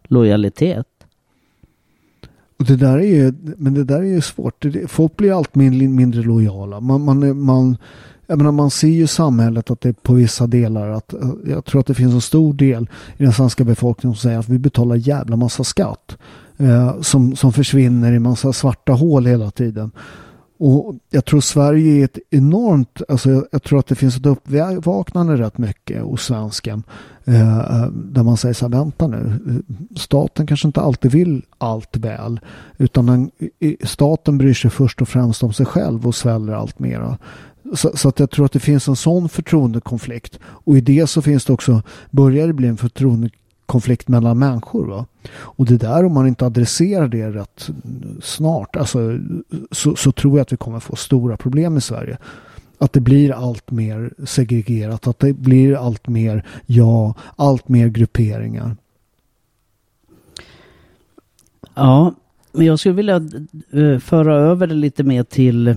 lojalitet, 0.04 0.87
Och 2.58 2.64
det 2.64 2.76
där 2.76 2.99
är 2.99 3.06
ju, 3.06 3.32
men 3.56 3.75
det 3.75 3.84
där 3.84 3.99
är 3.99 4.14
ju 4.14 4.20
svårt. 4.20 4.64
Folk 4.88 5.16
blir 5.16 5.38
allt 5.38 5.54
mindre, 5.54 5.88
mindre 5.88 6.23
lojala. 6.23 6.80
Man, 6.80 7.04
man, 7.04 7.40
man, 7.40 7.76
jag 8.26 8.38
menar, 8.38 8.52
man 8.52 8.70
ser 8.70 8.88
ju 8.88 9.06
samhället 9.06 9.70
att 9.70 9.80
det 9.80 9.88
är 9.88 9.92
på 9.92 10.14
vissa 10.14 10.46
delar 10.46 10.88
att 10.88 11.14
jag 11.46 11.64
tror 11.64 11.80
att 11.80 11.87
det 11.87 11.94
finns 11.94 12.14
en 12.14 12.20
stor 12.20 12.54
del 12.54 12.88
i 13.16 13.23
den 13.23 13.32
svenska 13.32 13.64
befolkningen 13.64 14.16
som 14.16 14.28
säger 14.28 14.38
att 14.38 14.49
vi 14.49 14.58
betalar 14.58 14.96
jävla 14.96 15.37
massa 15.37 15.64
skatt 15.64 16.18
eh, 16.58 17.00
som, 17.00 17.37
som 17.37 17.52
försvinner 17.52 18.12
i 18.12 18.18
massa 18.18 18.52
svarta 18.52 18.92
hål 18.92 19.26
hela 19.26 19.50
tiden. 19.50 19.90
Och 20.58 20.94
jag 21.11 21.25
tror 21.25 21.40
Sverige 21.40 22.00
är 22.00 22.04
ett 22.04 22.18
enormt, 22.30 23.02
alltså 23.08 23.30
jag, 23.30 23.44
jag 23.52 23.62
tror 23.62 23.78
att 23.78 23.87
det 23.87 23.94
finns 23.94 24.16
ett 24.16 24.26
uppvaknande 24.26 25.37
rätt 25.37 25.58
mycket 25.58 26.02
hos 26.02 26.25
svensken. 26.25 26.82
Eh, 27.25 27.58
eh 27.58 27.87
där 27.90 28.23
man 28.23 28.37
säger 28.37 28.54
så 28.54 28.64
här, 28.64 28.78
vänta 28.78 29.06
nu, 29.06 29.40
staten 29.96 30.46
kanske 30.46 30.68
inte 30.68 30.80
alltid 30.80 31.12
vill 31.12 31.42
allt 31.58 31.96
väl. 31.96 32.40
Utan 32.78 33.06
den, 33.06 33.30
staten 33.84 34.38
bryr 34.38 34.54
sig 34.54 34.70
först 34.70 35.02
och 35.02 35.08
främst 35.08 35.42
om 35.42 35.52
sig 35.52 35.66
själv 35.66 36.06
och 36.06 36.14
sväller 36.14 36.52
allt 36.52 36.78
mera. 36.78 37.18
Så, 37.75 37.96
så, 37.96 38.08
att 38.08 38.20
jag 38.20 38.30
tror 38.30 38.46
att 38.46 38.52
det 38.52 38.61
finns 38.61 38.88
en 38.88 38.96
sån 38.96 39.28
förtroendekonflikt. 39.28 40.38
Och 40.44 40.76
i 40.76 40.80
det 40.80 41.06
så 41.06 41.23
finns 41.23 41.44
det 41.44 41.52
också, 41.52 41.82
börjar 42.11 42.46
det 42.46 42.52
bli 42.52 42.68
en 42.68 42.76
förtroendekonflikt 42.76 43.43
konflikt 43.66 44.09
mellan 44.09 44.38
människor. 44.38 44.87
Va? 44.87 45.06
Och 45.35 45.66
det 45.66 45.76
där 45.76 46.04
om 46.04 46.14
man 46.14 46.26
inte 46.26 46.47
adresserar 46.47 47.09
det 47.09 47.30
rätt 47.30 47.71
snart 48.23 48.76
alltså, 48.76 49.18
så, 49.71 49.97
så 49.97 50.12
tror 50.12 50.38
jag 50.38 50.42
att 50.42 50.52
vi 50.52 50.56
kommer 50.56 50.80
få 50.80 50.97
stora 50.97 51.37
problem 51.37 51.76
i 51.76 51.80
Sverige. 51.80 52.18
Att 52.78 52.92
det 52.92 53.00
blir 53.00 53.33
allt 53.33 53.71
mer 53.71 54.14
segregerat, 54.25 55.06
att 55.06 55.18
det 55.18 55.33
blir 55.33 55.75
allt 55.76 56.09
mer 56.09 56.47
ja, 56.66 57.14
allt 57.37 57.68
mer 57.68 57.88
grupperingar. 57.88 58.76
Ja, 61.75 62.14
men 62.52 62.66
jag 62.66 62.78
skulle 62.78 62.94
vilja 62.94 63.21
uh, 63.75 63.99
föra 63.99 64.37
över 64.37 64.66
det 64.66 64.75
lite 64.75 65.04
mer 65.04 65.23
till, 65.23 65.76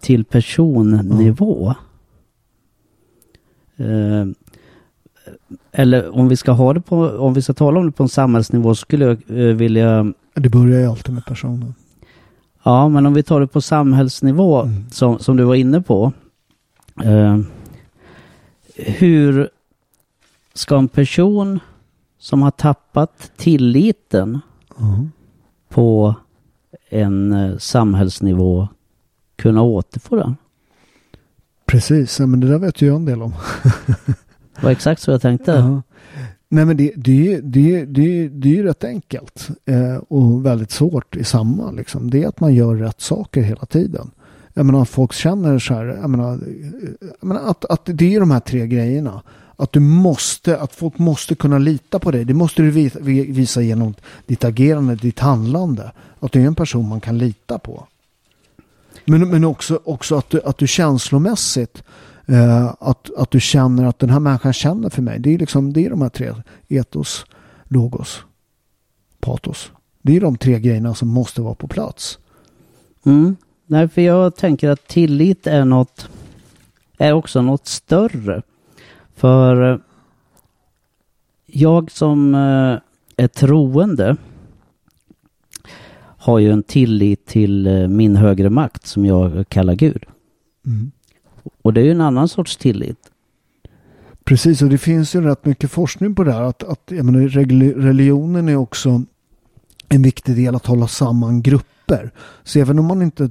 till 0.00 0.24
personnivå. 0.24 1.74
Mm. 3.76 4.34
Eller 5.72 6.16
om 6.18 6.28
vi 6.28 6.36
ska 6.36 6.52
ha 6.52 6.72
det 6.72 6.80
på, 6.80 6.96
om 6.96 7.34
vi 7.34 7.42
ska 7.42 7.52
tala 7.52 7.80
om 7.80 7.86
det 7.86 7.92
på 7.92 8.02
en 8.02 8.08
samhällsnivå 8.08 8.74
skulle 8.74 9.04
jag 9.04 9.18
eh, 9.28 9.54
vilja... 9.54 10.12
Det 10.34 10.48
börjar 10.48 10.80
ju 10.80 10.86
alltid 10.86 11.14
med 11.14 11.24
personen. 11.24 11.74
Ja, 12.62 12.88
men 12.88 13.06
om 13.06 13.14
vi 13.14 13.22
tar 13.22 13.40
det 13.40 13.46
på 13.46 13.60
samhällsnivå 13.60 14.62
mm. 14.62 14.90
som, 14.90 15.18
som 15.18 15.36
du 15.36 15.44
var 15.44 15.54
inne 15.54 15.82
på. 15.82 16.12
Eh, 17.04 17.38
hur 18.74 19.48
ska 20.54 20.78
en 20.78 20.88
person 20.88 21.60
som 22.18 22.42
har 22.42 22.50
tappat 22.50 23.32
tilliten 23.36 24.40
mm. 24.80 25.10
på 25.68 26.14
en 26.88 27.32
eh, 27.32 27.58
samhällsnivå 27.58 28.68
kunna 29.36 29.62
återfå 29.62 30.16
den? 30.16 30.36
Precis, 31.66 32.20
men 32.20 32.40
det 32.40 32.48
där 32.48 32.58
vet 32.58 32.82
ju 32.82 32.86
jag 32.86 32.96
en 32.96 33.04
del 33.04 33.22
om. 33.22 33.32
Det 34.64 34.68
var 34.68 34.72
exakt 34.72 35.02
så 35.02 35.10
jag 35.10 35.22
tänkte. 35.22 35.50
Ja. 35.52 35.82
Nej 36.48 36.64
men 36.64 36.76
det, 36.76 36.92
det, 36.96 37.40
det, 37.40 37.84
det, 37.84 38.28
det 38.28 38.48
är 38.48 38.52
ju 38.52 38.62
rätt 38.62 38.84
enkelt 38.84 39.48
eh, 39.64 39.96
och 40.08 40.46
väldigt 40.46 40.70
svårt 40.70 41.16
i 41.16 41.24
samma. 41.24 41.70
Liksom. 41.70 42.10
Det 42.10 42.22
är 42.22 42.28
att 42.28 42.40
man 42.40 42.54
gör 42.54 42.74
rätt 42.74 43.00
saker 43.00 43.42
hela 43.42 43.66
tiden. 43.66 44.10
Jag 44.54 44.66
menar 44.66 44.84
folk 44.84 45.12
känner 45.12 45.58
så 45.58 45.74
här, 45.74 45.84
jag 45.84 46.10
menar, 46.10 46.32
eh, 46.32 46.38
jag 47.20 47.26
menar 47.28 47.42
att, 47.50 47.64
att 47.64 47.80
det 47.84 48.14
är 48.14 48.20
de 48.20 48.30
här 48.30 48.40
tre 48.40 48.66
grejerna. 48.66 49.22
Att 49.56 49.72
du 49.72 49.80
måste, 49.80 50.58
att 50.58 50.74
folk 50.74 50.98
måste 50.98 51.34
kunna 51.34 51.58
lita 51.58 51.98
på 51.98 52.10
dig. 52.10 52.24
Det 52.24 52.34
måste 52.34 52.62
du 52.62 52.70
visa, 52.70 52.98
visa 53.00 53.62
genom 53.62 53.94
ditt 54.26 54.44
agerande, 54.44 54.94
ditt 54.94 55.18
handlande. 55.18 55.92
Att 56.20 56.32
du 56.32 56.42
är 56.42 56.46
en 56.46 56.54
person 56.54 56.88
man 56.88 57.00
kan 57.00 57.18
lita 57.18 57.58
på. 57.58 57.86
Men, 59.04 59.30
men 59.30 59.44
också, 59.44 59.80
också 59.84 60.16
att, 60.16 60.30
du, 60.30 60.42
att 60.42 60.58
du 60.58 60.66
känslomässigt 60.66 61.82
Eh, 62.26 62.74
att, 62.80 63.10
att 63.16 63.30
du 63.30 63.40
känner 63.40 63.84
att 63.84 63.98
den 63.98 64.10
här 64.10 64.20
människan 64.20 64.52
känner 64.52 64.90
för 64.90 65.02
mig. 65.02 65.18
Det 65.18 65.34
är, 65.34 65.38
liksom, 65.38 65.72
det 65.72 65.86
är 65.86 65.90
de 65.90 66.02
här 66.02 66.08
tre. 66.08 66.34
Etos, 66.68 67.26
logos, 67.64 68.24
patos. 69.20 69.72
Det 70.02 70.16
är 70.16 70.20
de 70.20 70.36
tre 70.38 70.60
grejerna 70.60 70.94
som 70.94 71.08
måste 71.08 71.42
vara 71.42 71.54
på 71.54 71.68
plats. 71.68 72.18
Mm. 73.06 73.36
Nej, 73.66 73.88
för 73.88 74.02
jag 74.02 74.36
tänker 74.36 74.70
att 74.70 74.88
tillit 74.88 75.46
är 75.46 75.64
något, 75.64 76.08
är 76.98 77.12
också 77.12 77.42
något 77.42 77.66
större. 77.66 78.42
För 79.14 79.72
eh, 79.72 79.78
jag 81.46 81.90
som 81.90 82.34
eh, 82.34 82.78
är 83.16 83.28
troende 83.28 84.16
har 86.18 86.38
ju 86.38 86.50
en 86.50 86.62
tillit 86.62 87.26
till 87.26 87.88
min 87.88 88.16
högre 88.16 88.50
makt 88.50 88.86
som 88.86 89.06
jag 89.06 89.48
kallar 89.48 89.74
Gud. 89.74 90.04
Mm. 90.66 90.90
Och 91.62 91.72
det 91.72 91.80
är 91.80 91.84
ju 91.84 91.90
en 91.90 92.00
annan 92.00 92.28
sorts 92.28 92.56
tillit. 92.56 92.98
Precis, 94.24 94.62
och 94.62 94.68
det 94.68 94.78
finns 94.78 95.14
ju 95.14 95.20
rätt 95.20 95.44
mycket 95.44 95.70
forskning 95.70 96.14
på 96.14 96.24
det 96.24 96.32
här. 96.32 96.42
Att, 96.42 96.62
att 96.62 96.82
jag 96.86 97.04
menar, 97.04 97.28
religionen 97.80 98.48
är 98.48 98.56
också 98.56 99.02
en 99.88 100.02
viktig 100.02 100.36
del 100.36 100.54
att 100.54 100.66
hålla 100.66 100.88
samman 100.88 101.42
grupper. 101.42 102.10
Så 102.44 102.58
även 102.58 102.78
om 102.78 102.86
man 102.86 103.02
inte 103.02 103.30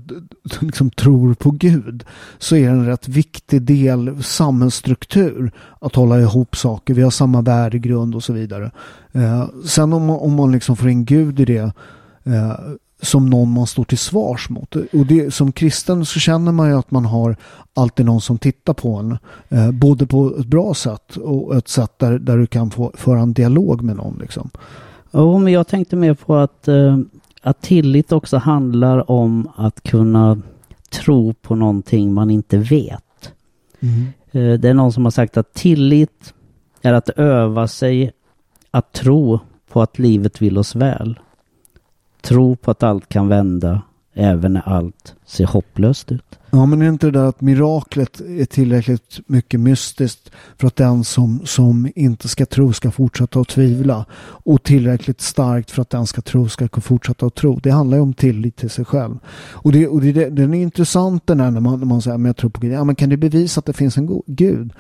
liksom, 0.62 0.90
tror 0.90 1.34
på 1.34 1.52
Gud 1.52 2.04
så 2.38 2.56
är 2.56 2.62
det 2.62 2.68
en 2.68 2.86
rätt 2.86 3.08
viktig 3.08 3.62
del 3.62 4.24
samhällsstruktur 4.24 5.52
att 5.82 5.96
hålla 5.96 6.20
ihop 6.20 6.56
saker. 6.56 6.94
Vi 6.94 7.02
har 7.02 7.12
samma 7.12 7.42
värdegrund 7.42 8.16
och 8.16 8.24
så 8.24 8.34
vidare. 8.34 8.72
Eh, 9.12 9.50
sen 9.66 9.94
om 9.94 10.06
man, 10.06 10.18
om 10.18 10.34
man 10.34 10.52
liksom 10.52 10.76
får 10.76 10.90
in 10.90 11.06
Gud 11.06 11.40
i 11.40 11.46
det 11.46 11.72
eh, 12.24 12.56
som 13.04 13.30
någon 13.30 13.52
man 13.52 13.68
står 13.68 13.84
till 13.84 13.98
svars 13.98 14.50
mot. 14.50 14.76
Och 14.76 15.06
det, 15.06 15.34
som 15.34 15.52
kristen 15.52 16.06
så 16.06 16.20
känner 16.20 16.52
man 16.52 16.70
ju 16.70 16.78
att 16.78 16.92
man 16.92 17.06
har 17.06 17.36
alltid 17.74 18.06
någon 18.06 18.22
som 18.22 18.38
tittar 18.38 18.74
på 18.74 18.96
en. 18.96 19.18
Eh, 19.50 19.72
både 19.72 20.08
på 20.08 20.36
ett 20.40 20.46
bra 20.46 20.74
sätt 20.74 21.18
och 21.18 21.56
ett 21.56 21.68
sätt 21.68 22.00
där, 22.00 22.20
där 22.20 22.38
du 22.38 22.48
kan 22.48 22.72
få 22.72 22.92
föra 22.94 23.20
en 23.20 23.34
dialog 23.34 23.82
med 23.82 23.96
någon. 23.96 24.18
Liksom. 24.22 24.50
Jo, 25.12 25.38
men 25.40 25.54
jag 25.54 25.68
tänkte 25.68 25.96
mer 25.96 26.14
på 26.14 26.36
att, 26.36 26.68
eh, 26.68 26.98
att 27.42 27.62
tillit 27.62 28.12
också 28.12 28.38
handlar 28.38 29.12
om 29.12 29.50
att 29.56 29.84
kunna 29.84 30.42
tro 30.90 31.34
på 31.34 31.56
någonting 31.56 32.14
man 32.14 32.30
inte 32.30 32.58
vet. 32.58 33.32
Mm. 33.80 34.08
Eh, 34.32 34.60
det 34.60 34.70
är 34.70 34.74
någon 34.74 34.94
som 34.94 35.04
har 35.04 35.12
sagt 35.12 35.38
att 35.38 35.54
tillit 35.54 36.34
är 36.82 36.94
att 36.94 37.10
öva 37.10 37.68
sig 37.68 38.12
att 38.72 38.94
tro 38.94 39.40
på 39.72 39.82
att 39.82 40.00
livet 40.00 40.42
vill 40.42 40.58
oss 40.58 40.76
väl. 40.76 41.20
Tro 42.24 42.56
på 42.56 42.72
att 42.72 42.84
allt 42.84 43.10
kan 43.10 43.28
vända 43.28 43.82
även 44.14 44.54
när 44.54 44.70
allt 44.70 45.16
ser 45.26 45.46
hopplöst 45.46 46.12
ut. 46.12 46.40
Ja, 46.50 46.66
men 46.66 46.82
är 46.82 46.90
inte 46.90 47.08
det 47.08 47.20
där 47.20 47.26
att 47.26 47.42
miraklet 47.42 48.22
är 48.22 48.46
tillräckligt 48.46 49.20
mycket 49.28 49.60
mystiskt 49.60 50.32
för 50.58 50.68
att 50.68 50.76
den 50.76 51.04
som, 51.04 51.42
som 51.46 51.92
inte 51.96 52.28
ska 52.28 52.46
tro 52.46 52.74
ska 52.74 52.92
fortsätta 52.92 53.40
att 53.40 53.48
tvivla 53.48 54.06
och 54.20 54.64
tillräckligt 54.64 55.22
starkt 55.22 55.72
för 55.72 55.82
att 55.82 55.90
den 55.90 56.08
ska 56.08 56.22
tro 56.22 56.50
ska 56.50 56.68
fortsätta 56.68 57.26
att 57.26 57.36
tro. 57.36 57.60
Det 57.64 57.72
handlar 57.72 57.98
ju 57.98 58.04
om 58.04 58.14
tillit 58.14 58.56
till 58.56 58.70
sig 58.70 58.86
själv. 58.86 59.18
Och, 59.52 59.72
det, 59.72 59.88
och 59.88 60.02
det, 60.02 60.30
den 60.30 60.54
är 60.54 60.62
intressant 60.62 61.28
den 61.28 61.40
här 61.40 61.52
när 61.52 61.62
man, 61.62 61.80
när 61.80 61.86
man 61.86 62.02
säger 62.02 62.18
men 62.18 62.26
jag 62.26 62.38
tror 62.38 62.50
på 62.50 62.62
Gud. 62.62 62.72
Ja, 62.72 62.84
men 62.84 62.96
kan 62.96 63.10
du 63.10 63.18
bevisa 63.18 63.60
att 63.60 63.66
det 63.66 63.74
finns 63.74 63.98
en 63.98 64.22
Gud? 64.28 64.74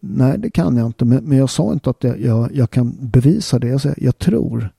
Nej, 0.00 0.38
det 0.38 0.50
kan 0.50 0.76
jag 0.76 0.86
inte. 0.86 1.04
Men, 1.04 1.24
men 1.24 1.38
jag 1.38 1.50
sa 1.50 1.72
inte 1.72 1.90
att 1.90 2.04
jag, 2.04 2.20
jag, 2.20 2.54
jag 2.54 2.70
kan 2.70 2.96
bevisa 3.00 3.58
det. 3.58 3.68
Jag 3.68 3.80
säger 3.80 3.96
jag 4.00 4.18
tror. 4.18 4.70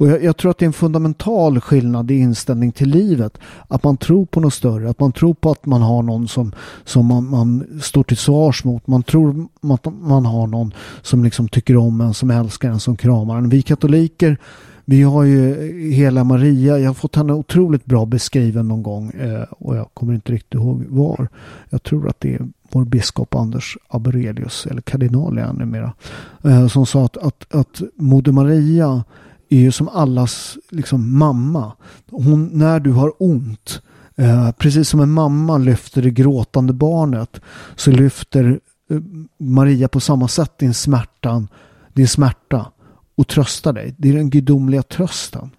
Och 0.00 0.08
jag, 0.08 0.24
jag, 0.24 0.36
tror 0.36 0.50
att 0.50 0.58
det 0.58 0.64
är 0.64 0.66
en 0.66 0.72
fundamental 0.72 1.60
skillnad 1.60 2.10
i 2.10 2.14
inställning 2.14 2.72
till 2.72 2.88
livet. 2.88 3.38
Att 3.68 3.84
man 3.84 3.96
tror 3.96 4.26
på 4.26 4.40
något 4.40 4.54
större. 4.54 4.90
Att 4.90 5.00
man 5.00 5.12
tror 5.12 5.34
på 5.34 5.50
att 5.50 5.66
man 5.66 5.82
har 5.82 6.02
någon 6.02 6.28
som, 6.28 6.52
som 6.84 7.06
man, 7.06 7.30
man 7.30 7.80
står 7.82 8.02
till 8.02 8.16
svars 8.16 8.64
mot. 8.64 8.86
Man 8.86 9.02
tror 9.02 9.48
att 9.62 9.86
man 10.00 10.26
har 10.26 10.46
någon 10.46 10.74
som 11.02 11.24
liksom 11.24 11.48
tycker 11.48 11.76
om 11.76 12.00
en, 12.00 12.14
som 12.14 12.30
älskar 12.30 12.70
en, 12.70 12.80
som 12.80 12.96
kramar 12.96 13.38
en. 13.38 13.48
Vi 13.48 13.62
katoliker 13.62 14.38
vi 14.84 15.02
har 15.02 15.24
ju 15.24 15.92
hela 15.92 16.24
Maria, 16.24 16.78
jag 16.78 16.88
har 16.88 16.94
fått 16.94 17.16
henne 17.16 17.32
otroligt 17.32 17.84
bra 17.84 18.06
beskriven 18.06 18.68
någon 18.68 18.82
gång 18.82 19.10
eh, 19.10 19.42
och 19.42 19.76
jag 19.76 19.94
kommer 19.94 20.14
inte 20.14 20.32
riktigt 20.32 20.54
ihåg 20.54 20.84
var. 20.88 21.28
Jag 21.70 21.82
tror 21.82 22.08
att 22.08 22.20
det 22.20 22.34
är 22.34 22.48
vår 22.72 22.84
biskop 22.84 23.34
Anders 23.34 23.76
Aberelius, 23.88 24.66
eller 24.66 24.82
kardinal 24.82 25.38
är 25.38 25.42
han 25.42 25.56
numera, 25.56 25.92
eh, 26.44 26.68
som 26.68 26.86
sa 26.86 27.04
att, 27.04 27.16
att, 27.16 27.54
att 27.54 27.82
Moder 27.96 28.32
Maria 28.32 29.04
är 29.50 29.60
ju 29.60 29.72
som 29.72 29.88
allas 29.88 30.58
liksom, 30.70 31.18
mamma. 31.18 31.72
Hon, 32.10 32.50
när 32.52 32.80
du 32.80 32.92
har 32.92 33.12
ont, 33.18 33.82
eh, 34.16 34.52
precis 34.52 34.88
som 34.88 35.00
en 35.00 35.10
mamma 35.10 35.58
lyfter 35.58 36.02
det 36.02 36.10
gråtande 36.10 36.72
barnet, 36.72 37.40
så 37.76 37.90
lyfter 37.90 38.60
eh, 38.90 39.00
Maria 39.38 39.88
på 39.88 40.00
samma 40.00 40.28
sätt 40.28 40.58
din 40.58 40.74
smärta, 40.74 41.46
din 41.92 42.08
smärta 42.08 42.66
och 43.16 43.28
tröstar 43.28 43.72
dig. 43.72 43.94
Det 43.98 44.08
är 44.08 44.12
den 44.12 44.30
gudomliga 44.30 44.82
trösten. 44.82 45.50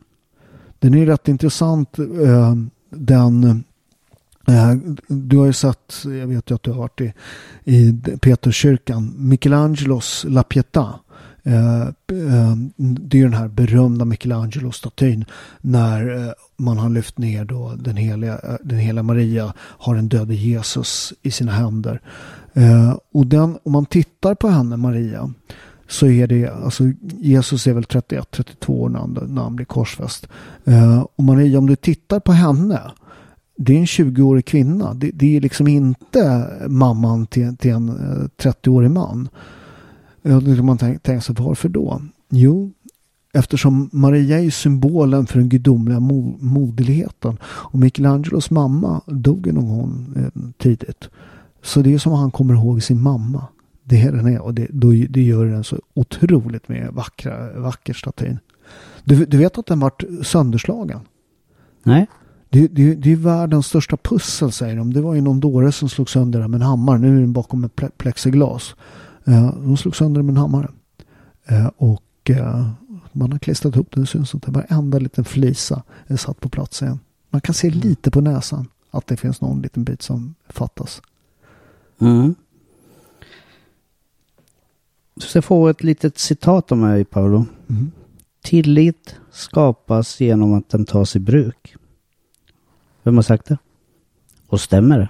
Den 0.79 0.93
är 0.93 1.05
rätt 1.05 1.27
intressant. 1.27 1.99
Eh, 1.99 2.55
den 2.89 3.63
eh, 4.47 4.73
du 5.07 5.37
har 5.37 5.45
ju 5.45 5.53
sett, 5.53 5.93
jag 6.03 6.27
vet 6.27 6.51
ju 6.51 6.55
att 6.55 6.63
du 6.63 6.71
har 6.71 6.77
varit 6.77 7.01
i, 7.01 7.13
i 7.63 7.93
Peterskyrkan, 8.21 9.13
Michelangelos 9.17 10.25
La 10.29 10.43
Pietà 10.43 10.99
Eh, 11.43 11.81
eh, 11.81 12.55
det 12.77 13.19
är 13.19 13.23
den 13.23 13.33
här 13.33 13.47
berömda 13.47 14.05
Michelangelo-statyn 14.05 15.25
när 15.61 16.27
eh, 16.27 16.33
man 16.57 16.77
har 16.77 16.89
lyft 16.89 17.17
ner 17.17 17.45
då 17.45 17.73
den 17.79 17.97
heliga, 17.97 18.39
den 18.63 18.77
heliga 18.77 19.03
Maria 19.03 19.53
har 19.57 19.95
en 19.95 20.09
döde 20.09 20.35
Jesus 20.35 21.13
i 21.21 21.31
sina 21.31 21.51
händer. 21.51 22.01
Och 23.11 23.27
den, 23.27 23.57
om 23.63 23.71
man 23.71 23.85
tittar 23.85 24.35
på 24.35 24.47
henne, 24.47 24.77
Maria, 24.77 25.33
så 25.87 26.07
är 26.07 26.27
det, 26.27 26.49
alltså 26.49 26.83
Jesus 27.19 27.67
är 27.67 27.73
väl 27.73 27.83
31-32 27.83 28.69
år 28.69 28.89
när 28.89 28.99
han, 28.99 29.19
när 29.27 29.41
han 29.41 29.55
blir 29.55 29.65
korsfäst. 29.65 30.27
Och 31.15 31.23
Maria, 31.23 31.59
om 31.59 31.67
du 31.67 31.75
tittar 31.75 32.19
på 32.19 32.31
henne, 32.31 32.81
det 33.57 33.73
är 33.73 33.79
en 33.79 33.85
20-årig 33.85 34.45
kvinna. 34.45 34.93
Det, 34.93 35.11
det, 35.13 35.37
är 35.37 35.41
liksom 35.41 35.67
inte 35.67 36.47
mamman 36.67 37.27
till, 37.27 37.57
till 37.57 37.71
en 37.71 37.89
30-årig 38.37 38.91
man. 38.91 39.29
Då 40.23 40.41
kan 40.41 40.65
man 40.65 40.77
tänka 40.77 41.21
sig 41.21 41.35
varför 41.39 41.69
då? 41.69 42.01
Jo, 42.29 42.71
eftersom 43.33 43.89
Maria 43.93 44.39
är 44.39 44.49
symbolen 44.49 45.27
för 45.27 45.39
den 45.39 45.49
gudomliga 45.49 45.99
mo 45.99 46.37
moderligheten. 46.39 47.37
Och 47.43 47.79
Michelangelos 47.79 48.51
mamma 48.51 49.01
dog 49.05 49.47
ju 49.47 49.53
någon 49.53 49.77
gång 49.77 50.13
eh, 50.15 50.41
tidigt. 50.57 51.09
Så 51.61 51.81
det 51.81 51.93
är 51.93 51.97
som 51.97 52.13
han 52.13 52.31
kommer 52.31 52.53
ihåg 52.53 52.83
sin 52.83 53.01
mamma. 53.01 53.45
Det 53.83 54.01
är 54.01 54.11
den 54.11 54.27
är 54.27 54.41
och 54.41 54.53
det, 54.53 54.67
då, 54.69 54.91
det 55.09 55.21
gör 55.21 55.45
den 55.45 55.63
så 55.63 55.79
otroligt 55.93 56.69
med 56.69 56.93
vackra, 56.93 57.59
vacker 57.59 57.93
statyn. 57.93 58.39
Du, 59.03 59.25
du 59.25 59.37
vet 59.37 59.57
att 59.57 59.65
den 59.65 59.79
vart 59.79 60.03
sönderslagen? 60.23 60.99
Nej. 61.83 62.07
Det, 62.49 62.67
det, 62.67 62.95
det 62.95 63.11
är 63.11 63.15
världens 63.15 63.67
största 63.67 63.97
pussel 63.97 64.51
säger 64.51 64.75
de. 64.75 64.93
Det 64.93 65.01
var 65.01 65.15
ju 65.15 65.21
någon 65.21 65.39
dåre 65.39 65.71
som 65.71 65.89
slog 65.89 66.09
sönder 66.09 66.39
den 66.39 66.51
med 66.51 66.61
en 66.61 66.67
hammare. 66.67 66.99
Nu 66.99 67.17
är 67.17 67.21
den 67.21 67.33
bakom 67.33 67.63
ett 67.63 67.97
plexiglas. 67.97 68.75
Eh, 69.25 69.55
de 69.55 69.77
slog 69.77 69.95
sönder 69.95 70.21
med 70.21 70.33
en 70.33 70.37
hammare. 70.37 70.71
Eh, 71.45 71.67
och 71.77 72.29
eh, 72.29 72.69
man 73.11 73.31
har 73.31 73.39
klistrat 73.39 73.75
ihop 73.75 73.91
den. 73.91 74.03
Det 74.03 74.07
syns 74.07 74.33
inte. 74.33 74.51
Varenda 74.51 74.99
liten 74.99 75.25
flisa 75.25 75.83
är 76.07 76.17
satt 76.17 76.39
på 76.39 76.49
plats 76.49 76.81
igen. 76.81 76.99
Man 77.29 77.41
kan 77.41 77.55
se 77.55 77.67
mm. 77.67 77.79
lite 77.79 78.11
på 78.11 78.21
näsan 78.21 78.67
att 78.91 79.07
det 79.07 79.17
finns 79.17 79.41
någon 79.41 79.61
liten 79.61 79.83
bit 79.83 80.01
som 80.01 80.35
fattas. 80.49 81.01
Mm. 81.99 82.35
Du 85.13 85.21
ska 85.21 85.41
få 85.41 85.67
ett 85.67 85.83
litet 85.83 86.17
citat 86.17 86.71
av 86.71 86.77
mig, 86.77 87.05
Paolo. 87.05 87.45
Mm. 87.69 87.91
Tillit 88.41 89.15
skapas 89.31 90.21
genom 90.21 90.53
att 90.53 90.69
den 90.69 90.85
tas 90.85 91.15
i 91.15 91.19
bruk. 91.19 91.75
Vem 93.03 93.15
har 93.15 93.21
sagt 93.21 93.45
det? 93.45 93.57
Och 94.47 94.61
stämmer 94.61 94.99
det? 94.99 95.09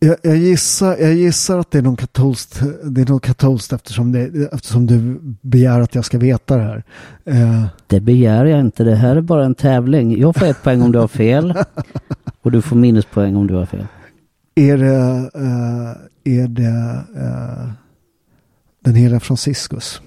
Jag, 0.00 0.16
jag, 0.22 0.36
gissar, 0.36 0.96
jag 0.96 1.14
gissar 1.14 1.58
att 1.58 1.70
det 1.70 1.78
är 1.78 1.82
något 1.82 2.00
katolskt, 2.00 2.62
det 2.84 3.00
är 3.00 3.06
något 3.06 3.22
katolskt 3.22 3.72
eftersom, 3.72 4.12
det, 4.12 4.52
eftersom 4.52 4.86
du 4.86 5.18
begär 5.42 5.80
att 5.80 5.94
jag 5.94 6.04
ska 6.04 6.18
veta 6.18 6.56
det 6.56 6.62
här. 6.62 6.84
Uh. 7.28 7.66
Det 7.86 8.00
begär 8.00 8.44
jag 8.44 8.60
inte. 8.60 8.84
Det 8.84 8.94
här 8.94 9.16
är 9.16 9.20
bara 9.20 9.44
en 9.44 9.54
tävling. 9.54 10.20
Jag 10.20 10.36
får 10.36 10.46
ett 10.46 10.62
poäng 10.62 10.82
om 10.82 10.92
du 10.92 10.98
har 10.98 11.08
fel 11.08 11.54
och 12.42 12.52
du 12.52 12.62
får 12.62 12.76
minuspoäng 12.76 13.36
om 13.36 13.46
du 13.46 13.54
har 13.54 13.66
fel. 13.66 13.86
Är 14.54 14.78
det, 14.78 15.30
uh, 15.38 15.90
är 16.24 16.48
det 16.48 17.04
uh, 17.16 17.70
den 18.84 18.94
heliga 18.94 19.20
Franciscus? 19.20 20.02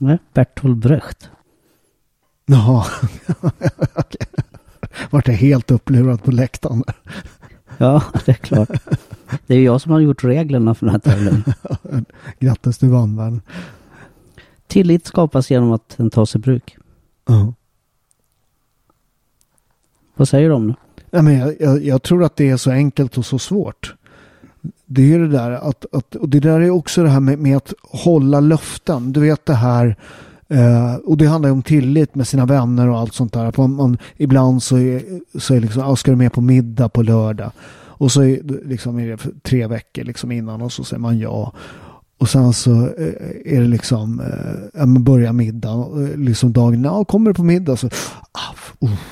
Nej, 0.00 0.18
Bertolt 0.34 0.76
Brecht. 0.76 1.30
Jaha, 2.46 2.86
okej. 3.94 4.26
Vart 5.10 5.28
jag 5.28 5.34
helt 5.34 5.70
upplurad 5.70 6.22
på 6.22 6.30
läktaren. 6.30 6.84
Ja, 7.78 8.02
det 8.24 8.32
är 8.32 8.34
klart. 8.34 8.70
Det 9.46 9.54
är 9.54 9.60
jag 9.60 9.80
som 9.80 9.92
har 9.92 10.00
gjort 10.00 10.24
reglerna 10.24 10.74
för 10.74 10.86
den 10.86 10.92
här 10.92 10.98
tävlingen. 10.98 11.44
Grattis, 12.38 12.78
du 12.78 12.88
vann 12.88 13.16
vän. 13.16 13.40
Tillit 14.66 15.06
skapas 15.06 15.50
genom 15.50 15.72
att 15.72 15.96
den 15.96 16.10
tas 16.10 16.34
i 16.34 16.38
bruk. 16.38 16.76
Uh. 17.30 17.50
Vad 20.16 20.28
säger 20.28 20.48
du 20.48 20.54
om 20.54 20.68
det? 20.68 20.74
Ja, 21.10 21.22
men 21.22 21.38
jag, 21.38 21.54
jag, 21.60 21.84
jag, 21.84 22.02
tror 22.02 22.24
att 22.24 22.36
det 22.36 22.50
är 22.50 22.56
så 22.56 22.70
enkelt 22.70 23.18
och 23.18 23.26
så 23.26 23.38
svårt. 23.38 23.94
Det 24.86 25.14
är 25.14 25.18
det 25.18 25.28
där 25.28 25.50
att, 25.50 25.86
att 25.92 26.14
och 26.14 26.28
det 26.28 26.40
där 26.40 26.60
är 26.60 26.70
också 26.70 27.02
det 27.02 27.08
här 27.08 27.20
med, 27.20 27.38
med 27.38 27.56
att 27.56 27.72
hålla 27.82 28.40
löften. 28.40 29.12
Du 29.12 29.20
vet 29.20 29.46
det 29.46 29.54
här 29.54 29.96
Eh, 30.48 30.94
och 30.94 31.16
det 31.16 31.26
handlar 31.26 31.48
ju 31.48 31.52
om 31.52 31.62
tillit 31.62 32.14
med 32.14 32.26
sina 32.26 32.46
vänner 32.46 32.88
och 32.88 32.98
allt 32.98 33.14
sånt 33.14 33.32
där. 33.32 33.44
Att 33.44 33.56
man, 33.56 33.74
man 33.74 33.98
ibland 34.16 34.62
så 34.62 34.78
är, 34.78 35.02
så 35.38 35.54
är 35.54 35.60
liksom, 35.60 35.82
ah, 35.82 35.96
ska 35.96 36.10
du 36.10 36.16
med 36.16 36.32
på 36.32 36.40
middag 36.40 36.88
på 36.88 37.02
lördag? 37.02 37.50
Och 37.98 38.12
så 38.12 38.22
är, 38.22 38.40
liksom, 38.68 38.98
är 38.98 39.06
det 39.06 39.42
tre 39.42 39.66
veckor 39.66 40.04
liksom 40.04 40.32
innan 40.32 40.62
och 40.62 40.72
så 40.72 40.84
säger 40.84 41.00
man 41.00 41.18
ja. 41.18 41.52
Och 42.18 42.28
sen 42.28 42.52
så 42.52 42.70
eh, 42.72 43.54
är 43.54 43.60
det 43.60 43.68
liksom, 43.68 44.20
eh, 44.20 44.80
ja 44.80 44.86
men 44.86 45.04
börjar 45.04 45.32
middagen, 45.32 46.06
eh, 46.06 46.18
liksom 46.18 46.52
dagen, 46.52 46.84
ja 46.84 47.04
kommer 47.04 47.30
du 47.30 47.34
på 47.34 47.44
middag 47.44 47.76
så, 47.76 47.86
ah, 48.32 48.54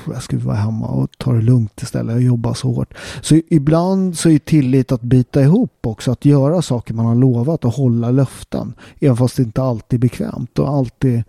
jag 0.07 0.23
ska 0.23 0.37
vara 0.37 0.55
hemma 0.55 0.87
och 0.87 1.09
ta 1.17 1.33
det 1.33 1.41
lugnt 1.41 1.81
istället, 1.81 2.13
jag 2.13 2.23
jobbar 2.23 2.53
så 2.53 2.71
hårt. 2.71 2.93
Så 3.21 3.41
ibland 3.49 4.17
så 4.17 4.29
är 4.29 4.39
tillit 4.39 4.91
att 4.91 5.01
bita 5.01 5.41
ihop 5.41 5.79
också, 5.81 6.11
att 6.11 6.25
göra 6.25 6.61
saker 6.61 6.93
man 6.93 7.05
har 7.05 7.15
lovat 7.15 7.65
och 7.65 7.73
hålla 7.73 8.11
löften. 8.11 8.73
Även 8.99 9.17
fast 9.17 9.37
det 9.37 9.43
inte 9.43 9.63
alltid 9.63 9.97
är 9.99 10.01
bekvämt 10.01 10.59
och 10.59 10.69
alltid 10.69 11.23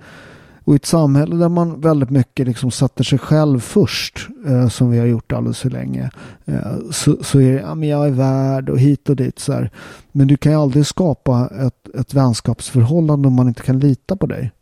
och 0.66 0.74
i 0.74 0.76
ett 0.76 0.86
samhälle 0.86 1.36
där 1.36 1.48
man 1.48 1.80
väldigt 1.80 2.10
mycket 2.10 2.46
liksom 2.46 2.70
sätter 2.70 3.04
sig 3.04 3.18
själv 3.18 3.60
först, 3.60 4.28
eh, 4.46 4.68
som 4.68 4.90
vi 4.90 4.98
har 4.98 5.06
gjort 5.06 5.32
alldeles 5.32 5.58
för 5.58 5.70
länge, 5.70 6.10
eh, 6.44 6.76
så, 6.90 7.16
så 7.24 7.40
är 7.40 7.52
det, 7.52 7.60
ja 7.60 7.74
men 7.74 7.88
jag 7.88 8.06
är 8.06 8.10
värd 8.10 8.68
och 8.68 8.78
hit 8.78 9.08
och 9.08 9.16
dit 9.16 9.38
så 9.38 9.52
här. 9.52 9.70
Men 10.12 10.28
du 10.28 10.36
kan 10.36 10.52
ju 10.52 10.58
aldrig 10.58 10.86
skapa 10.86 11.50
ett, 11.66 11.94
ett 11.94 12.14
vänskapsförhållande 12.14 13.28
om 13.28 13.34
man 13.34 13.48
inte 13.48 13.62
kan 13.62 13.78
lita 13.78 14.16
på 14.16 14.26
dig. 14.26 14.52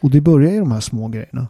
Och 0.00 0.10
det 0.10 0.20
börjar 0.20 0.52
i 0.52 0.58
de 0.58 0.72
här 0.72 0.80
små 0.80 1.08
grejerna. 1.08 1.48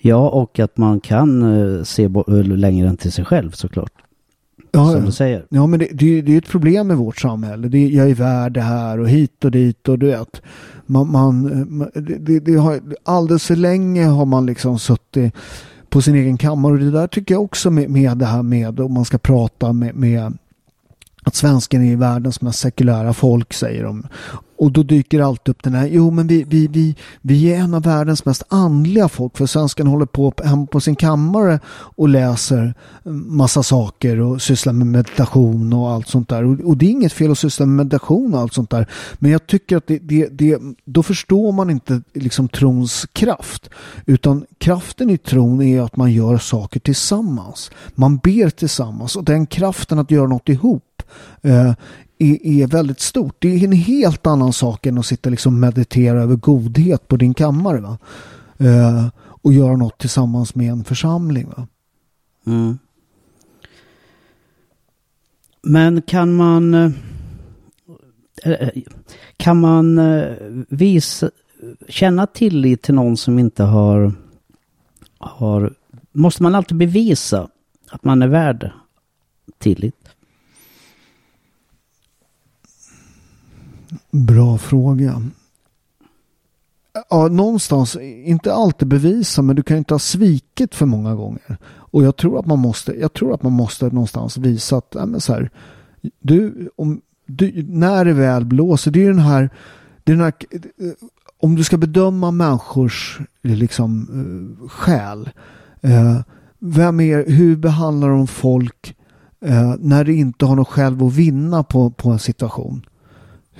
Ja, 0.00 0.28
och 0.28 0.58
att 0.58 0.76
man 0.76 1.00
kan 1.00 1.42
uh, 1.42 1.84
se 1.84 2.08
längre 2.44 2.88
än 2.88 2.96
till 2.96 3.12
sig 3.12 3.24
själv 3.24 3.50
såklart. 3.50 3.92
Ja, 4.70 4.92
som 4.92 5.04
du 5.04 5.12
säger. 5.12 5.44
Ja, 5.48 5.66
men 5.66 5.78
det, 5.78 5.88
det, 5.92 6.22
det 6.22 6.34
är 6.34 6.38
ett 6.38 6.48
problem 6.48 6.86
med 6.86 6.96
vårt 6.96 7.18
samhälle. 7.20 7.68
Det, 7.68 7.88
jag 7.88 8.10
är 8.10 8.14
värd 8.14 8.52
det 8.52 8.60
här 8.60 9.00
och 9.00 9.08
hit 9.08 9.44
och 9.44 9.50
dit 9.50 9.88
och 9.88 9.98
du 9.98 10.06
vet 10.06 10.42
man, 10.88 11.10
man, 11.10 11.90
det, 11.94 12.40
det 12.40 12.54
har, 12.54 12.80
alldeles 13.02 13.46
för 13.46 13.56
länge 13.56 14.06
har 14.06 14.24
man 14.24 14.46
liksom 14.46 14.78
suttit 14.78 15.34
på 15.88 16.02
sin 16.02 16.14
egen 16.14 16.36
kammare 16.36 16.72
och 16.72 16.78
det 16.78 16.90
där 16.90 17.06
tycker 17.06 17.34
jag 17.34 17.42
också 17.42 17.70
med, 17.70 17.90
med 17.90 18.18
det 18.18 18.26
här 18.26 18.42
med 18.42 18.80
om 18.80 18.94
man 18.94 19.04
ska 19.04 19.18
prata 19.18 19.72
med, 19.72 19.94
med 19.94 20.38
att 21.22 21.34
svensken 21.34 21.84
är 21.84 21.96
världens 21.96 22.40
mest 22.40 22.58
sekulära 22.58 23.12
folk 23.12 23.52
säger 23.52 23.84
de. 23.84 24.06
Och 24.58 24.72
då 24.72 24.82
dyker 24.82 25.20
alltid 25.20 25.50
upp 25.50 25.62
den 25.62 25.74
här, 25.74 25.86
jo 25.86 26.10
men 26.10 26.26
vi, 26.26 26.44
vi, 26.44 26.66
vi, 26.66 26.96
vi 27.22 27.52
är 27.52 27.58
en 27.58 27.74
av 27.74 27.82
världens 27.82 28.24
mest 28.24 28.42
andliga 28.48 29.08
folk 29.08 29.36
för 29.36 29.46
svensken 29.46 29.86
håller 29.86 30.06
på 30.06 30.32
hemma 30.44 30.66
på 30.66 30.80
sin 30.80 30.96
kammare 30.96 31.60
och 31.68 32.08
läser 32.08 32.74
mm, 33.04 33.36
massa 33.36 33.62
saker 33.62 34.20
och 34.20 34.42
sysslar 34.42 34.72
med 34.72 34.86
meditation 34.86 35.72
och 35.72 35.90
allt 35.90 36.08
sånt 36.08 36.28
där. 36.28 36.44
Och, 36.44 36.60
och 36.60 36.76
det 36.76 36.86
är 36.86 36.90
inget 36.90 37.12
fel 37.12 37.30
att 37.30 37.38
syssla 37.38 37.66
med 37.66 37.86
meditation 37.86 38.34
och 38.34 38.40
allt 38.40 38.54
sånt 38.54 38.70
där. 38.70 38.86
Men 39.18 39.30
jag 39.30 39.46
tycker 39.46 39.76
att 39.76 39.86
det, 39.86 39.98
det, 39.98 40.28
det, 40.32 40.60
då 40.84 41.02
förstår 41.02 41.52
man 41.52 41.70
inte 41.70 42.02
liksom 42.14 42.48
trons 42.48 43.06
kraft. 43.12 43.70
Utan 44.06 44.46
kraften 44.58 45.10
i 45.10 45.18
tron 45.18 45.62
är 45.62 45.80
att 45.80 45.96
man 45.96 46.12
gör 46.12 46.38
saker 46.38 46.80
tillsammans. 46.80 47.70
Man 47.94 48.16
ber 48.16 48.50
tillsammans 48.50 49.16
och 49.16 49.24
den 49.24 49.46
kraften 49.46 49.98
att 49.98 50.10
göra 50.10 50.26
något 50.26 50.48
ihop 50.48 51.02
eh, 51.42 51.72
är, 52.18 52.46
är, 52.46 52.66
väldigt 52.66 53.00
stort. 53.00 53.36
Det 53.38 53.48
är 53.48 53.64
en 53.64 53.72
helt 53.72 54.26
annan 54.26 54.52
sak 54.52 54.86
än 54.86 54.98
att 54.98 55.06
sitta 55.06 55.30
liksom 55.30 55.54
och 55.54 55.60
meditera 55.60 56.22
över 56.22 56.36
godhet 56.36 57.08
på 57.08 57.16
din 57.16 57.34
kammare. 57.34 57.80
Va? 57.80 57.98
Eh, 58.58 59.08
och 59.20 59.52
göra 59.52 59.76
något 59.76 59.98
tillsammans 59.98 60.54
med 60.54 60.70
en 60.70 60.84
församling. 60.84 61.48
Va? 61.56 61.66
Mm. 62.46 62.78
Men 65.62 66.02
kan 66.02 66.34
man 66.34 66.74
eh, 66.74 66.90
eh, 68.44 68.68
kan 69.36 69.60
man 69.60 69.98
eh, 69.98 70.32
visa, 70.68 71.30
känna 71.88 72.26
tillit 72.26 72.82
till 72.82 72.94
någon 72.94 73.16
som 73.16 73.38
inte 73.38 73.62
har, 73.62 74.12
har 75.18 75.74
måste 76.12 76.42
man 76.42 76.54
alltid 76.54 76.76
bevisa 76.76 77.48
att 77.90 78.04
man 78.04 78.22
är 78.22 78.28
värd 78.28 78.72
tillit? 79.58 80.08
Bra 84.18 84.58
fråga. 84.58 85.22
Ja, 87.10 87.28
någonstans, 87.28 87.96
inte 88.24 88.54
alltid 88.54 88.88
bevisa, 88.88 89.42
men 89.42 89.56
du 89.56 89.62
kan 89.62 89.76
inte 89.76 89.94
ha 89.94 89.98
svikit 89.98 90.74
för 90.74 90.86
många 90.86 91.14
gånger. 91.14 91.56
Och 91.64 92.04
jag 92.04 92.16
tror 92.16 92.38
att 92.38 92.46
man 92.46 92.58
måste, 92.58 92.92
jag 92.92 93.12
tror 93.12 93.34
att 93.34 93.42
man 93.42 93.52
måste 93.52 93.84
någonstans 93.84 94.36
visa 94.36 94.76
att, 94.76 94.92
ja, 94.94 95.06
men 95.06 95.20
så 95.20 95.32
här, 95.32 95.50
du, 96.20 96.70
om, 96.76 97.00
du, 97.26 97.66
när 97.68 98.04
det 98.04 98.12
väl 98.12 98.44
blåser, 98.44 98.90
det 98.90 99.04
är 99.04 99.08
den 99.08 99.18
här, 99.18 99.50
det 100.04 100.12
är 100.12 100.16
den 100.16 100.24
här 100.24 100.34
om 101.40 101.54
du 101.54 101.64
ska 101.64 101.76
bedöma 101.76 102.30
människors 102.30 103.18
liksom, 103.42 104.08
uh, 104.10 104.68
själ, 104.68 105.30
uh, 105.84 106.20
vem 106.58 107.00
är, 107.00 107.30
hur 107.30 107.56
behandlar 107.56 108.08
de 108.08 108.26
folk 108.26 108.94
Eh, 109.40 109.74
när 109.78 110.04
de 110.04 110.12
inte 110.12 110.46
har 110.46 110.56
något 110.56 110.68
själv 110.68 111.04
att 111.04 111.12
vinna 111.12 111.62
på, 111.62 111.90
på 111.90 112.10
en 112.10 112.18
situation. 112.18 112.86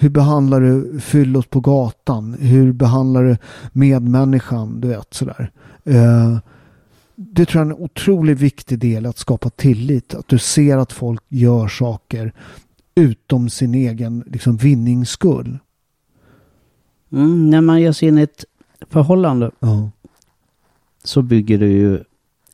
Hur 0.00 0.08
behandlar 0.08 0.60
du 0.60 1.00
fyllot 1.00 1.50
på 1.50 1.60
gatan? 1.60 2.34
Hur 2.40 2.72
behandlar 2.72 3.22
du 3.24 3.36
medmänniskan? 3.72 4.80
Du 4.80 4.88
vet 4.88 5.14
sådär. 5.14 5.50
Eh, 5.84 6.38
det 7.16 7.46
tror 7.46 7.60
jag 7.60 7.70
är 7.70 7.74
en 7.74 7.82
otroligt 7.82 8.40
viktig 8.40 8.78
del 8.78 9.06
att 9.06 9.18
skapa 9.18 9.50
tillit. 9.50 10.14
Att 10.14 10.28
du 10.28 10.38
ser 10.38 10.78
att 10.78 10.92
folk 10.92 11.22
gör 11.28 11.68
saker 11.68 12.32
utom 12.94 13.50
sin 13.50 13.74
egen 13.74 14.24
liksom, 14.26 14.56
vinnings 14.56 15.10
skull. 15.10 15.58
Mm, 17.12 17.50
när 17.50 17.60
man 17.60 17.80
ger 17.80 17.92
sig 17.92 18.08
in 18.08 18.18
i 18.18 18.22
ett 18.22 18.44
förhållande 18.90 19.50
Ja. 19.60 19.90
så 21.04 21.22
bygger 21.22 21.58
det 21.58 21.68
ju 21.68 22.00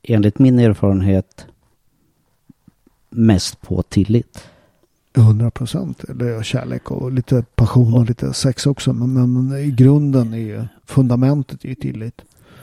enligt 0.03 0.39
min 0.39 0.59
erfarenhet 0.59 1.47
mest 3.11 3.61
på 3.61 3.83
tillit. 3.83 4.45
100 5.17 5.51
procent. 5.51 6.05
Eller 6.05 6.43
kärlek 6.43 6.91
och 6.91 7.13
lite 7.13 7.45
passion 7.55 7.95
och 7.95 8.07
lite 8.07 8.33
sex 8.33 8.67
också. 8.67 8.93
Men, 8.93 9.33
men 9.33 9.59
i 9.59 9.71
grunden 9.71 10.35
är 10.35 10.39
ju 10.39 10.65
fundamentet 10.85 11.65
är 11.65 11.69
ju 11.69 11.75
tillit. 11.75 12.23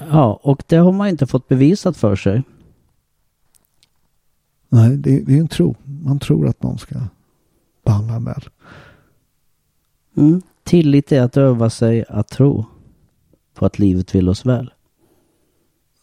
Ja, 0.09 0.39
och 0.43 0.63
det 0.67 0.75
har 0.75 0.91
man 0.91 1.07
inte 1.07 1.27
fått 1.27 1.47
bevisat 1.47 1.97
för 1.97 2.15
sig. 2.15 2.43
Nej, 4.69 4.97
det, 4.97 5.15
är 5.15 5.39
en 5.39 5.47
tro. 5.47 5.75
Man 5.83 6.19
tror 6.19 6.47
att 6.47 6.63
någon 6.63 6.77
ska 6.77 6.95
behandla 7.85 8.13
en 8.13 8.25
väl. 8.25 8.49
Mm. 10.17 10.41
Tillit 10.63 11.11
är 11.11 11.21
att 11.21 11.37
öva 11.37 11.69
sig 11.69 12.05
att 12.09 12.27
tro 12.27 12.65
på 13.53 13.65
att 13.65 13.79
livet 13.79 14.15
vill 14.15 14.29
oss 14.29 14.45
väl. 14.45 14.73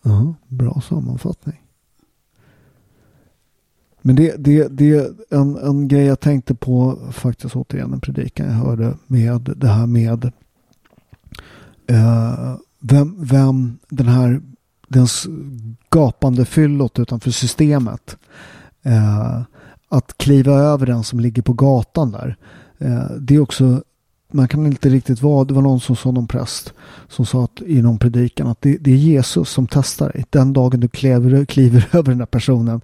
Ja, 0.02 0.34
bra 0.48 0.80
sammanfattning. 0.80 1.67
Men 4.08 4.16
det, 4.16 4.36
det, 4.38 4.68
det 4.68 4.90
är 4.90 5.10
en, 5.30 5.56
en 5.56 5.88
grej 5.88 6.04
jag 6.04 6.20
tänkte 6.20 6.54
på 6.54 6.98
faktiskt 7.12 7.56
återigen 7.56 7.92
en 7.92 8.00
predikan 8.00 8.46
jag 8.46 8.52
hörde 8.52 8.96
med 9.06 9.54
det 9.56 9.68
här 9.68 9.86
med 9.86 10.24
eh, 11.86 12.56
vem, 12.80 13.24
vem 13.24 13.78
den 13.88 14.08
här 14.08 14.40
den 14.88 15.06
gapande 15.90 16.44
fyllot 16.44 16.98
utanför 16.98 17.30
systemet. 17.30 18.16
Eh, 18.82 19.42
att 19.88 20.18
kliva 20.18 20.52
över 20.52 20.86
den 20.86 21.04
som 21.04 21.20
ligger 21.20 21.42
på 21.42 21.52
gatan 21.52 22.10
där. 22.10 22.36
Eh, 22.78 23.10
det 23.20 23.34
är 23.34 23.40
också 23.40 23.82
man 24.32 24.48
kan 24.48 24.66
inte 24.66 24.88
riktigt 24.88 25.22
vara, 25.22 25.44
det 25.44 25.54
var 25.54 25.62
någon 25.62 25.80
som 25.80 25.96
sa, 25.96 26.10
någon 26.10 26.26
präst 26.26 26.74
som 27.08 27.26
sa 27.26 27.44
att, 27.44 27.62
i 27.66 27.82
någon 27.82 27.98
predikan 27.98 28.46
att 28.46 28.62
det, 28.62 28.76
det 28.80 28.90
är 28.90 28.96
Jesus 28.96 29.50
som 29.50 29.66
testar 29.66 30.12
dig. 30.12 30.24
Den 30.30 30.52
dagen 30.52 30.80
du 30.80 30.88
kliver, 30.88 31.44
kliver 31.44 31.88
över 31.92 32.08
den 32.08 32.18
där 32.18 32.26
personen, 32.26 32.80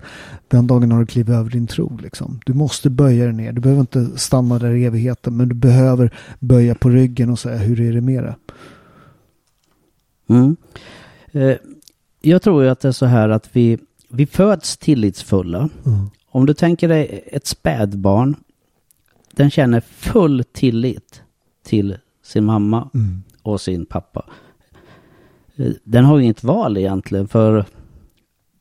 den 0.48 0.66
dagen 0.66 0.92
har 0.92 1.00
du 1.00 1.07
klivit 1.07 1.35
över 1.35 1.50
din 1.50 1.66
tro. 1.66 1.96
Liksom. 2.02 2.40
Du 2.46 2.54
måste 2.54 2.90
böja 2.90 3.24
dig 3.24 3.35
ner, 3.35 3.52
du 3.52 3.61
behöver 3.61 3.80
inte 3.80 4.18
stanna 4.18 4.59
där 4.59 4.70
i 4.74 4.85
evigheten, 4.85 5.37
men 5.37 5.48
du 5.48 5.54
behöver 5.54 6.14
böja 6.38 6.74
på 6.74 6.88
ryggen 6.88 7.30
och 7.30 7.38
säga 7.38 7.59
hur 7.59 7.80
är 7.80 7.92
det 7.92 8.00
med 8.00 8.24
det? 8.24 8.37
Mm. 10.28 10.57
Eh, 11.33 11.57
jag 12.20 12.42
tror 12.42 12.62
ju 12.64 12.68
att 12.68 12.80
det 12.80 12.88
är 12.88 12.92
så 12.92 13.07
här 13.07 13.28
att 13.28 13.48
vi, 13.52 13.78
vi 14.09 14.26
föds 14.26 14.76
tillitsfulla. 14.76 15.68
Mm. 15.87 16.11
Om 16.30 16.46
du 16.46 16.54
tänker 16.54 16.88
dig 16.88 17.24
ett 17.33 17.46
spädbarn, 17.46 18.37
den 19.33 19.50
känner 19.50 19.80
full 19.80 20.44
tillit 20.52 21.23
till 21.64 21.96
sin 22.24 22.44
mamma 22.44 22.88
Mm. 22.94 23.22
och 23.42 23.61
sin 23.61 23.87
pappa. 23.87 24.24
Eh, 25.57 25.72
Den 25.85 26.05
har 26.05 26.18
ju 26.18 26.24
inget 26.24 26.44
val 26.44 26.77
egentligen 26.77 27.29
för 27.29 27.64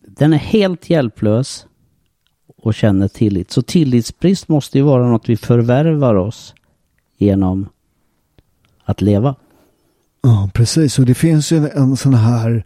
den 0.08 0.34
är 0.34 0.38
helt 0.38 0.90
hjälplös 0.90 1.66
och 2.58 2.74
känner 2.74 3.08
tillit. 3.08 3.52
Så 3.52 3.62
tillitsbrist 3.62 4.48
måste 4.48 4.78
ju 4.78 4.84
vara 4.84 5.08
något 5.08 5.30
vi 5.30 5.38
förvärvar 5.38 6.16
oss 6.16 6.54
genom 7.18 7.70
att 8.84 9.02
leva. 9.02 9.36
Ja, 10.22 10.50
precis. 10.54 11.00
Och 11.00 11.06
det 11.06 11.14
finns 11.14 11.52
ju 11.52 11.70
en 11.70 11.98
sån 11.98 12.14
här 12.14 12.66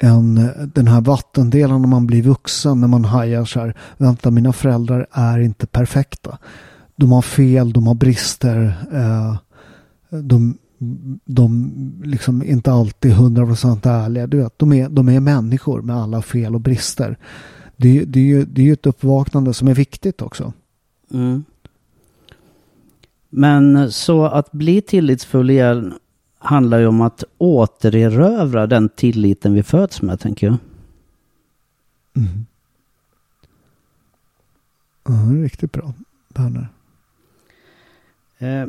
en, 0.00 0.50
den 0.74 0.88
här 0.88 1.00
vattendelen 1.00 1.80
när 1.80 1.88
man 1.88 2.06
blir 2.06 2.22
vuxen, 2.22 2.80
när 2.80 2.88
man 2.88 3.04
hajar 3.04 3.44
så 3.44 3.60
här, 3.60 3.74
vänta 3.96 4.30
mina 4.30 4.52
föräldrar 4.52 5.06
är 5.12 5.38
inte 5.38 5.66
perfekta. 5.66 6.38
De 6.96 7.12
har 7.12 7.22
fel, 7.22 7.72
de 7.72 7.86
har 7.86 7.94
brister. 7.94 8.74
Eh, 8.92 9.36
de, 10.10 10.58
de 11.24 11.72
liksom 12.04 12.42
inte 12.42 12.72
alltid 12.72 13.12
100% 13.12 13.88
ärliga. 13.88 14.26
Du 14.26 14.36
vet, 14.36 14.58
de, 14.58 14.72
är, 14.72 14.88
de 14.88 15.08
är 15.08 15.20
människor 15.20 15.82
med 15.82 15.96
alla 15.96 16.22
fel 16.22 16.54
och 16.54 16.60
brister. 16.60 17.18
Det, 17.76 18.04
det, 18.04 18.20
är 18.20 18.24
ju, 18.24 18.44
det 18.44 18.62
är 18.62 18.66
ju 18.66 18.72
ett 18.72 18.86
uppvaknande 18.86 19.54
som 19.54 19.68
är 19.68 19.74
viktigt 19.74 20.22
också. 20.22 20.52
Mm. 21.10 21.44
Men 23.28 23.92
så 23.92 24.24
att 24.24 24.52
bli 24.52 24.80
tillitsfull 24.80 25.50
igen 25.50 25.94
handlar 26.38 26.78
ju 26.78 26.86
om 26.86 27.00
att 27.00 27.24
återerövra 27.38 28.66
den 28.66 28.88
tilliten 28.88 29.54
vi 29.54 29.62
föds 29.62 30.02
med, 30.02 30.20
tänker 30.20 30.46
jag. 30.46 30.56
Mm. 32.16 32.46
Ja, 35.04 35.42
riktigt 35.44 35.72
bra. 35.72 35.92
Berner. 36.28 36.68
Eh, 38.38 38.66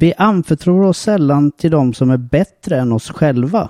vi 0.00 0.14
anförtror 0.18 0.84
oss 0.84 0.98
sällan 0.98 1.50
till 1.50 1.70
de 1.70 1.94
som 1.94 2.10
är 2.10 2.16
bättre 2.16 2.80
än 2.80 2.92
oss 2.92 3.10
själva. 3.10 3.68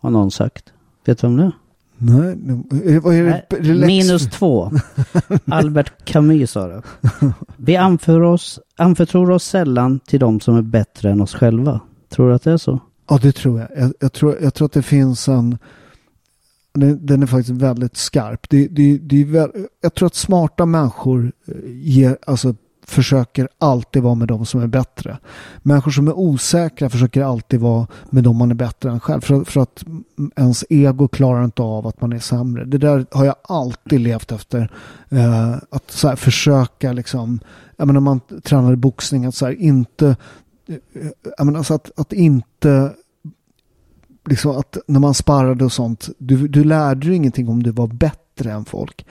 Har 0.00 0.10
någon 0.10 0.30
sagt. 0.30 0.72
Vet 1.06 1.18
du 1.18 1.26
om 1.26 1.36
det? 1.36 1.52
Nej, 1.98 2.36
nu- 2.36 2.98
vad 2.98 3.14
är 3.14 3.24
det? 3.24 3.44
Nej, 3.60 3.86
Minus 3.86 4.26
två. 4.30 4.70
Albert 5.46 6.04
Camus 6.04 6.50
sa 6.50 6.66
det. 6.66 6.82
Vi 7.56 7.76
anför 7.76 8.20
oss, 8.20 8.60
anförtror 8.76 9.30
oss 9.30 9.44
sällan 9.44 10.00
till 10.00 10.20
de 10.20 10.40
som 10.40 10.56
är 10.56 10.62
bättre 10.62 11.10
än 11.10 11.20
oss 11.20 11.34
själva. 11.34 11.80
Tror 12.08 12.28
du 12.28 12.34
att 12.34 12.42
det 12.42 12.52
är 12.52 12.56
så? 12.56 12.80
Ja, 13.08 13.18
det 13.22 13.32
tror 13.32 13.60
jag. 13.60 13.68
Jag, 13.76 13.92
jag, 14.00 14.12
tror, 14.12 14.38
jag 14.42 14.54
tror 14.54 14.66
att 14.66 14.72
det 14.72 14.82
finns 14.82 15.28
en... 15.28 15.58
Den, 16.72 17.06
den 17.06 17.22
är 17.22 17.26
faktiskt 17.26 17.62
väldigt 17.62 17.96
skarp. 17.96 18.48
Det, 18.48 18.68
det, 18.68 18.98
det 18.98 19.22
är 19.22 19.50
jag 19.80 19.94
tror 19.94 20.06
att 20.06 20.14
smarta 20.14 20.66
människor 20.66 21.32
eh, 21.46 21.54
ger, 21.66 22.18
alltså, 22.26 22.54
försöker 22.84 23.48
alltid 23.58 24.02
vara 24.02 24.14
med 24.14 24.28
de 24.28 24.46
som 24.46 24.62
är 24.62 24.66
bättre. 24.66 25.18
Människor 25.62 25.90
som 25.90 26.08
är 26.08 26.18
osäkra 26.18 26.90
försöker 26.90 27.22
alltid 27.22 27.60
vara 27.60 27.86
med 28.10 28.24
de 28.24 28.36
man 28.36 28.50
är 28.50 28.54
bättre 28.54 28.90
än 28.90 29.00
själv. 29.00 29.20
För, 29.20 29.44
för 29.44 29.60
att 29.60 29.84
ens 30.36 30.64
ego 30.70 31.08
klarar 31.08 31.44
inte 31.44 31.62
av 31.62 31.86
att 31.86 32.00
man 32.00 32.12
är 32.12 32.18
sämre. 32.18 32.64
Det 32.64 32.78
där 32.78 33.06
har 33.10 33.24
jag 33.24 33.36
alltid 33.42 34.00
levt 34.00 34.32
efter. 34.32 34.70
Eh, 35.08 35.54
att 35.70 35.90
så 35.90 36.08
här, 36.08 36.16
försöka 36.16 36.92
liksom, 36.92 37.40
jag 37.76 37.86
menar, 37.86 38.00
när 38.00 38.04
man 38.04 38.20
tränade 38.42 38.76
boxning, 38.76 39.24
att 39.24 39.34
så 39.34 39.46
här, 39.46 39.52
inte 39.52 40.16
eh, 40.68 40.76
jag 41.38 41.46
menar, 41.46 41.58
alltså 41.58 41.74
att, 41.74 41.90
att 41.96 42.12
inte 42.12 42.92
liksom 44.28 44.56
att 44.56 44.76
när 44.86 45.00
man 45.00 45.14
sparrade 45.14 45.64
och 45.64 45.72
sånt 45.72 46.08
du, 46.18 46.48
du 46.48 46.64
lärde 46.64 47.06
dig 47.06 47.16
ingenting 47.16 47.48
om 47.48 47.62
du 47.62 47.70
var 47.70 47.86
bättre 47.86 48.52
än 48.52 48.64
folk 48.64 49.06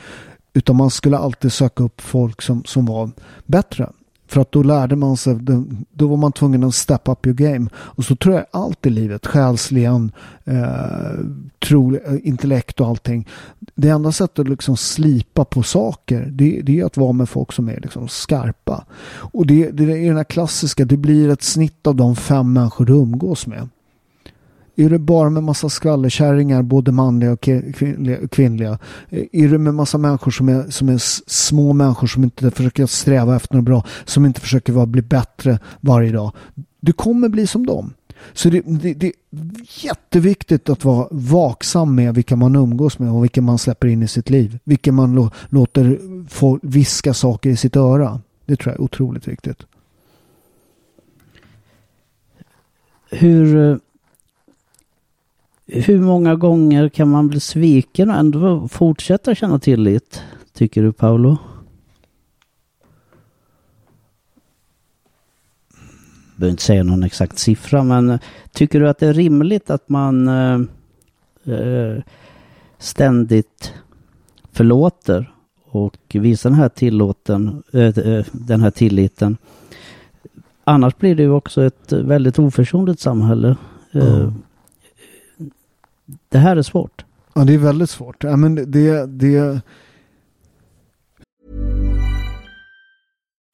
utan 0.54 0.76
man 0.76 0.89
skulle 0.89 1.18
alltid 1.18 1.54
söka 1.54 1.84
upp 1.84 2.02
folk 2.02 2.42
som, 2.42 2.63
som 2.66 2.86
var 2.86 3.12
bättre. 3.46 3.89
För 4.28 4.42
att 4.42 4.52
då 4.52 4.63
lärde 4.63 4.96
man 4.96 5.18
sig 5.18 5.38
då 5.92 6.08
var 6.08 6.18
man 6.18 6.32
tvungen 6.32 6.63
att 6.63 6.76
step 6.76 7.08
up 7.08 7.28
your 7.28 7.36
game. 7.36 7.70
Och 7.76 8.06
så 8.06 8.16
tror 8.16 8.36
jag 8.36 8.46
allt 8.52 8.86
i 8.86 8.89
livet 8.89 9.28
själsligen 9.28 10.12
eh, 10.44 11.26
tro, 11.60 11.96
eh, 11.96 12.16
intellekt 12.24 12.82
och 12.82 12.88
allting. 12.88 13.28
Det 13.76 13.89
enda 13.89 14.12
sättet 14.12 14.39
att 14.39 14.50
liksom 14.50 14.78
slipa 14.78 15.46
på 15.46 15.63
saker 15.63 16.30
det, 16.32 16.62
det 16.62 16.80
är 16.80 16.86
att 16.86 16.98
vara 16.98 17.12
med 17.12 17.30
folk 17.30 17.52
som 17.52 17.70
är 17.70 17.80
liksom 17.80 18.08
skarpa. 18.08 18.86
Och 19.06 19.48
det, 19.48 19.72
det 19.72 19.84
är 19.84 20.08
den 20.08 20.18
här 20.18 20.24
klassiska 20.24 20.86
det 20.86 20.98
blir 20.98 21.30
ett 21.30 21.44
snitt 21.44 21.88
av 21.88 21.96
de 21.96 22.16
fem 22.16 22.54
människor 22.54 22.86
du 22.86 22.94
umgås 22.94 23.48
med 23.48 23.70
är 24.76 24.90
du 24.90 24.98
bara 24.98 25.30
med 25.30 25.44
massa 25.44 25.70
skvallerkärringar, 25.70 26.62
både 26.62 26.92
manliga 26.92 27.32
och 27.32 27.50
kvinnliga. 28.32 28.80
Eh, 29.10 29.26
är 29.32 29.48
du 29.48 29.58
med 29.58 29.74
massa 29.74 29.98
människor 29.98 30.32
som 30.32 30.50
är, 30.50 30.70
som 30.70 30.90
är 30.90 30.98
små 31.30 31.74
människor 31.74 32.08
som 32.08 32.24
inte 32.24 32.52
försöker 32.52 32.86
sträva 32.86 33.36
efter 33.36 33.56
något 33.56 33.66
bra, 33.66 33.86
som 34.06 34.26
inte 34.26 34.42
försöker 34.42 34.74
vara, 34.74 34.86
bli 34.86 35.02
bättre 35.02 35.60
varje 35.82 36.12
dag? 36.12 36.32
Du 36.80 36.94
kommer 36.94 37.30
bli 37.30 37.48
som 37.48 37.66
dem. 37.66 37.94
Så 38.34 38.50
det, 38.50 38.62
det, 38.66 38.94
det 38.94 39.08
är 39.08 39.14
jätteviktigt 39.86 40.70
att 40.70 40.86
vara 40.86 41.08
vaksam 41.12 41.96
med 41.96 42.16
vilka 42.16 42.36
man 42.36 42.56
umgås 42.56 43.00
med 43.00 43.12
och 43.12 43.24
vilka 43.24 43.42
man 43.42 43.58
släpper 43.58 43.88
in 43.88 44.04
i 44.04 44.08
sitt 44.08 44.30
liv. 44.30 44.60
Vilka 44.64 44.92
man 44.92 45.30
låter 45.50 46.00
få 46.30 46.60
viska 46.62 47.14
saker 47.14 47.50
i 47.50 47.56
sitt 47.56 47.76
öra. 47.76 48.22
Det 48.46 48.56
tror 48.56 48.72
jag 48.72 48.80
är 48.80 48.84
otroligt 48.84 49.28
viktigt. 49.28 49.58
Hur, 53.12 53.72
eh, 53.72 53.78
hur 55.74 56.00
många 56.00 56.36
gånger 56.36 56.90
kan 56.90 57.10
man 57.10 57.28
bli 57.28 57.40
sviken 57.40 58.10
och 58.10 58.16
ändå 58.16 58.68
fortsätta 58.68 59.36
känna 59.36 59.60
tillit? 59.60 60.24
Tycker 60.54 60.84
du 60.84 60.92
Paolo? 60.92 61.38
Jag 66.32 66.40
behöver 66.40 66.52
inte 66.52 66.64
säga 66.64 66.84
någon 66.84 67.04
exakt 67.04 67.38
siffra 67.38 67.84
men 67.84 68.20
tycker 68.52 68.80
du 68.80 68.90
att 68.90 69.00
det 69.00 69.08
är 69.08 69.14
rimligt 69.14 69.70
att 69.70 69.90
man 69.90 70.28
eh, 70.28 71.98
ständigt 72.78 73.74
förlåter 74.52 75.34
och 75.66 75.98
visar 76.14 76.50
den 76.50 76.60
här 76.60 76.70
tillåten, 76.70 77.64
eh, 77.74 77.82
eh 77.82 78.26
den 78.32 78.62
här 78.62 78.72
tilliten. 78.72 79.38
Annars 80.64 80.98
blir 80.98 81.16
det 81.16 81.24
ju 81.24 81.32
också 81.32 81.64
ett 81.64 81.92
väldigt 81.92 82.40
oförsonligt 82.40 83.00
samhälle. 83.00 83.56
Mm. 83.92 84.34
Det 86.30 86.38
här 86.38 86.56
är 86.56 86.62
svårt. 86.62 87.06
Ja, 87.34 87.43
det 87.43 87.54
är 87.54 87.58
väldigt 87.58 87.89
svårt. 87.89 88.23
Ja, 88.23 88.36
men 88.36 88.71
det, 88.71 89.06
det... 89.06 89.62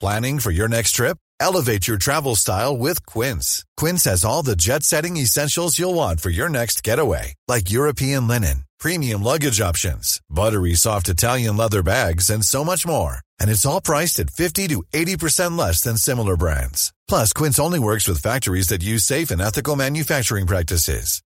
Planning 0.01 0.39
for 0.39 0.51
your 0.51 0.67
next 0.67 0.95
trip? 0.95 1.17
Elevate 1.41 1.87
your 1.87 1.97
travel 1.97 2.35
style 2.35 2.77
with 2.77 3.05
Quince. 3.05 3.65
Quince 3.77 4.05
has 4.05 4.25
all 4.25 4.43
the 4.43 4.55
jet-setting 4.55 5.17
essentials 5.17 5.79
you'll 5.79 5.95
want 5.95 6.21
for 6.21 6.29
your 6.29 6.49
next 6.49 6.83
getaway. 6.87 7.33
Like 7.47 7.71
European 7.71 8.27
linen, 8.27 8.63
premium 8.79 9.23
luggage 9.23 9.61
options, 9.61 10.21
buttery 10.29 10.75
soft 10.75 11.09
Italian 11.09 11.57
leather 11.57 11.83
bags, 11.83 12.29
and 12.29 12.45
so 12.45 12.63
much 12.63 12.87
more. 12.87 13.19
And 13.41 13.49
it's 13.49 13.65
all 13.65 13.81
priced 13.81 14.19
at 14.19 14.29
50 14.29 14.67
to 14.69 14.83
80% 14.93 15.57
less 15.57 15.81
than 15.81 15.97
similar 15.97 16.37
brands. 16.37 16.93
Plus, 17.07 17.33
Quince 17.33 17.59
only 17.59 17.79
works 17.79 18.07
with 18.07 18.21
factories 18.21 18.67
that 18.67 18.83
use 18.83 19.03
safe 19.03 19.31
and 19.31 19.41
ethical 19.41 19.75
manufacturing 19.75 20.47
practices. 20.47 21.21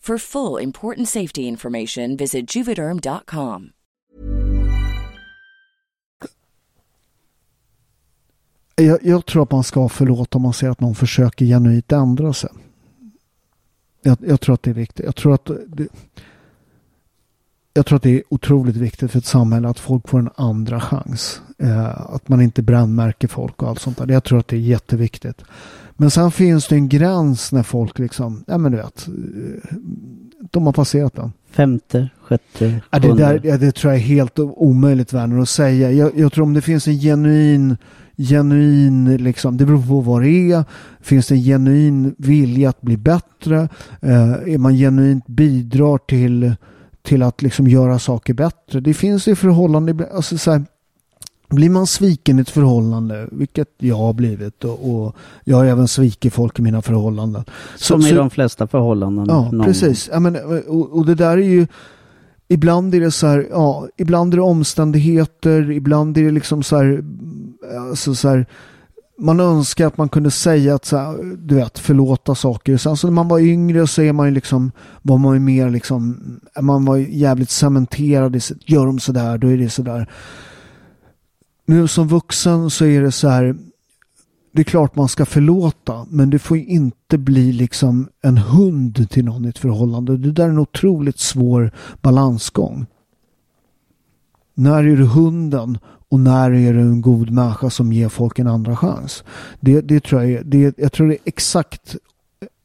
For 0.00 0.18
full 0.18 0.62
important 0.62 1.08
safety 1.08 1.42
information, 1.42 2.16
visit 2.16 2.56
juvederm.com. 2.56 3.70
Jag, 8.74 8.98
jag, 9.02 9.26
tror 9.26 9.42
att 9.42 9.50
man 9.50 9.64
ska 9.64 9.88
förlåta 9.88 10.38
om 10.38 10.42
man 10.42 10.52
ser 10.52 10.70
att 10.70 10.80
någon 10.80 10.94
försöker 10.94 11.44
genuint 11.46 11.92
ändra 11.92 12.32
sig. 12.32 12.50
Jag, 14.02 14.18
jag 14.26 14.40
tror 14.40 14.54
att 14.54 14.62
det 14.62 14.70
är 14.70 14.74
viktigt. 14.74 15.04
Jag 15.04 15.16
tror 15.16 15.34
att 15.34 15.50
det, 15.66 15.88
jag 17.74 17.86
tror 17.86 17.96
att 17.96 18.02
det 18.02 18.10
är 18.10 18.22
otroligt 18.28 18.76
viktigt 18.76 19.10
för 19.10 19.18
ett 19.18 19.24
samhälle 19.24 19.68
att 19.68 19.78
folk 19.78 20.08
får 20.08 20.18
en 20.18 20.30
andra 20.34 20.80
chans. 20.80 21.42
Eh, 21.58 22.00
att 22.00 22.28
man 22.28 22.40
inte 22.40 22.62
brännmärker 22.62 23.28
folk 23.28 23.62
och 23.62 23.68
allt 23.68 23.80
sånt 23.80 23.98
där. 23.98 24.08
Jag 24.08 24.24
tror 24.24 24.38
att 24.38 24.48
det 24.48 24.56
är 24.56 24.60
jätteviktigt. 24.60 25.44
Men 26.00 26.10
sen 26.10 26.30
finns 26.30 26.68
det 26.68 26.74
en 26.74 26.88
gräns 26.88 27.52
när 27.52 27.62
folk 27.62 27.98
liksom, 27.98 28.44
ja 28.46 28.58
men 28.58 28.72
du 28.72 28.78
vet, 28.78 29.08
de 30.50 30.66
har 30.66 30.72
passerat 30.72 31.14
den. 31.14 31.32
Femte, 31.50 32.08
sjätte, 32.22 32.80
ja, 32.90 32.98
det, 32.98 33.14
där, 33.14 33.40
ja, 33.44 33.56
det 33.56 33.72
tror 33.72 33.92
jag 33.92 34.02
är 34.02 34.06
helt 34.06 34.38
omöjligt 34.38 35.12
Werner 35.12 35.38
att 35.42 35.48
säga. 35.48 35.92
Jag, 35.92 36.18
jag 36.18 36.32
tror 36.32 36.44
om 36.44 36.54
det 36.54 36.60
finns 36.60 36.88
en 36.88 36.98
genuin 37.00 37.76
genuin, 38.18 39.16
liksom, 39.16 39.56
det 39.56 39.66
beror 39.66 39.86
på 39.86 40.00
vad 40.00 40.22
det 40.22 40.52
är. 40.52 40.64
Finns 41.00 41.26
det 41.26 41.34
en 41.34 41.42
genuin 41.42 42.14
vilja 42.18 42.68
att 42.68 42.80
bli 42.80 42.96
bättre? 42.96 43.68
Eh, 44.02 44.32
är 44.32 44.58
man 44.58 44.74
genuint 44.74 45.26
bidrar 45.26 45.98
till, 45.98 46.54
till 47.02 47.22
att 47.22 47.42
liksom 47.42 47.68
göra 47.68 47.98
saker 47.98 48.34
bättre? 48.34 48.80
Det 48.80 48.94
finns 48.94 49.28
i 49.28 49.34
förhållande, 49.34 50.08
alltså 50.12 50.38
så 50.38 50.50
här, 50.50 50.64
blir 51.48 51.70
man 51.70 51.86
sviken 51.86 52.38
i 52.38 52.42
ett 52.42 52.50
förhållande, 52.50 53.28
vilket 53.32 53.68
jag 53.78 53.96
har 53.96 54.12
blivit 54.12 54.64
och, 54.64 54.90
och 54.90 55.16
jag 55.44 55.56
har 55.56 55.64
även 55.64 55.88
svikit 55.88 56.34
folk 56.34 56.58
i 56.58 56.62
mina 56.62 56.82
förhållanden. 56.82 57.44
Som 57.76 58.02
så, 58.02 58.08
i 58.08 58.12
de 58.12 58.30
flesta 58.30 58.66
förhållanden. 58.66 59.26
Ja, 59.28 59.50
någon. 59.52 59.64
precis. 59.64 60.08
Ja, 60.12 60.20
men, 60.20 60.36
och, 60.66 60.90
och, 60.92 61.06
det 61.06 61.14
där 61.14 61.36
är 61.36 61.42
ju 61.42 61.66
Ibland 62.50 62.94
är 62.94 63.00
det 63.00 63.10
så 63.10 63.26
här, 63.26 63.46
ja, 63.50 63.88
ibland 63.96 64.34
är 64.34 64.36
det 64.36 64.42
omständigheter, 64.42 65.70
ibland 65.70 66.18
är 66.18 66.22
det 66.22 66.30
liksom 66.30 66.62
så 66.62 66.76
här, 66.76 67.04
alltså 67.90 68.14
så 68.14 68.28
här 68.28 68.46
man 69.18 69.40
önskar 69.40 69.86
att 69.86 69.98
man 69.98 70.08
kunde 70.08 70.30
säga 70.30 70.74
att 70.74 70.84
så 70.84 70.96
här, 70.96 71.36
du 71.38 71.54
vet, 71.54 71.78
förlåta 71.78 72.34
saker. 72.34 72.76
Sen 72.76 72.96
så 72.96 73.06
när 73.06 73.14
man 73.14 73.28
var 73.28 73.38
yngre 73.38 73.86
så 73.86 74.02
är 74.02 74.12
man 74.12 74.26
ju 74.26 74.34
liksom, 74.34 74.72
var 75.02 75.18
man 75.18 75.34
ju 75.34 75.40
mer 75.40 75.70
liksom, 75.70 76.20
man 76.60 76.84
var 76.84 76.96
jävligt 76.96 77.50
cementerad 77.50 78.36
i, 78.36 78.40
gör 78.66 78.86
de 78.86 78.98
sådär, 78.98 79.38
då 79.38 79.48
är 79.48 79.56
det 79.56 79.70
sådär. 79.70 80.08
Nu 81.68 81.88
som 81.88 82.08
vuxen 82.08 82.70
så 82.70 82.84
är 82.84 83.02
det 83.02 83.12
så 83.12 83.28
här, 83.28 83.56
det 84.52 84.62
är 84.62 84.64
klart 84.64 84.96
man 84.96 85.08
ska 85.08 85.26
förlåta, 85.26 86.06
men 86.10 86.30
det 86.30 86.38
får 86.38 86.56
inte 86.56 87.18
bli 87.18 87.52
liksom 87.52 88.08
en 88.22 88.38
hund 88.38 89.10
till 89.10 89.24
någon 89.24 89.44
i 89.44 89.48
ett 89.48 89.58
förhållande. 89.58 90.16
Det 90.16 90.32
där 90.32 90.44
är 90.44 90.48
en 90.48 90.58
otroligt 90.58 91.18
svår 91.18 91.70
balansgång. 92.02 92.86
När 94.54 94.84
är 94.84 94.96
du 94.96 95.04
hunden 95.04 95.78
och 96.08 96.20
när 96.20 96.50
är 96.54 96.72
du 96.72 96.80
en 96.80 97.02
god 97.02 97.30
människa 97.30 97.70
som 97.70 97.92
ger 97.92 98.08
folk 98.08 98.38
en 98.38 98.46
andra 98.46 98.76
chans? 98.76 99.24
Det, 99.60 99.80
det 99.80 100.04
tror 100.04 100.22
jag, 100.22 100.46
det, 100.46 100.78
jag 100.78 100.92
tror 100.92 101.08
det 101.08 101.14
är 101.14 101.18
exakt 101.24 101.96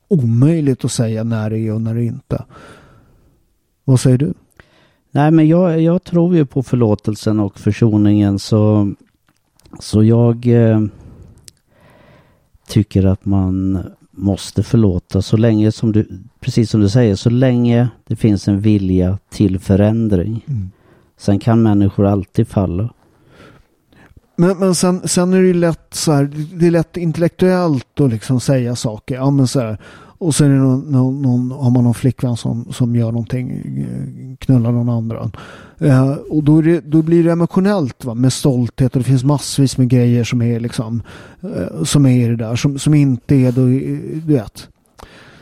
omöjligt 0.08 0.86
att 0.86 0.92
säga 0.92 1.24
när 1.24 1.50
det 1.50 1.60
är 1.60 1.74
och 1.74 1.82
när 1.82 1.96
det 1.96 2.04
inte. 2.04 2.46
Vad 3.84 4.00
säger 4.00 4.18
du? 4.18 4.34
Nej, 5.16 5.32
men 5.32 5.48
jag, 5.48 5.82
jag 5.82 6.04
tror 6.04 6.36
ju 6.36 6.46
på 6.46 6.64
förlåtelsen 6.64 7.40
och 7.40 7.60
försoningen 7.60 8.40
så, 8.40 8.94
så 9.80 10.04
jag 10.04 10.48
eh, 10.48 10.82
tycker 12.68 13.06
att 13.06 13.26
man 13.26 13.84
måste 14.12 14.64
förlåta 14.64 15.22
så 15.22 15.38
länge 15.38 15.72
som 15.72 15.92
du, 15.92 16.08
precis 16.40 16.70
som 16.70 16.82
du 16.82 16.90
säger, 16.90 17.16
så 17.16 17.30
länge 17.30 17.90
det 18.08 18.16
finns 18.16 18.48
en 18.48 18.60
vilja 18.60 19.18
till 19.30 19.60
förändring. 19.60 20.46
Mm. 20.48 20.72
Sen 21.18 21.40
kan 21.40 21.64
människor 21.64 22.06
alltid 22.06 22.48
falla. 22.48 22.94
Men, 24.36 24.60
men 24.60 24.76
sen, 24.76 25.08
sen 25.08 25.34
är 25.34 25.42
det 25.42 25.48
ju 25.48 25.54
lätt 25.54 25.94
så 25.94 26.12
här, 26.12 26.32
det 26.54 26.68
är 26.68 26.72
lätt 26.72 26.98
intellektuellt 26.98 28.00
att 28.00 28.10
liksom 28.10 28.40
säga 28.40 28.76
saker. 28.76 29.16
Ja, 29.16 29.32
men 29.32 29.48
så 29.48 29.60
här, 29.60 29.78
och 30.26 30.36
sen 30.36 30.52
är 30.52 30.56
det 30.56 30.62
någon, 30.62 30.92
någon, 30.92 31.22
någon, 31.22 31.52
har 31.52 31.70
man 31.72 31.84
någon 31.84 31.94
flickvän 31.94 32.38
som, 32.38 32.74
som 32.74 32.96
gör 32.96 33.12
någonting, 33.12 33.62
knullar 34.40 34.72
någon 34.72 34.90
annan. 34.90 35.32
Eh, 35.80 36.12
och 36.12 36.44
då, 36.44 36.62
det, 36.62 36.80
då, 36.80 37.02
blir 37.02 37.24
det 37.24 37.32
emotionellt 37.32 38.06
va? 38.06 38.14
med 38.14 38.34
stolthet 38.34 38.96
och 38.96 39.00
det 39.00 39.08
finns 39.08 39.24
massvis 39.24 39.78
med 39.78 39.90
grejer 39.90 40.24
som 40.24 40.42
är 40.42 40.60
liksom 40.60 41.02
eh, 41.42 41.84
som 41.84 42.06
är 42.06 42.30
det 42.30 42.36
där 42.36 42.56
som, 42.56 42.80
som 42.80 42.94
inte 42.94 43.36
är 43.36 43.52
då, 43.52 43.66
du 43.66 44.34
vet. 44.34 44.68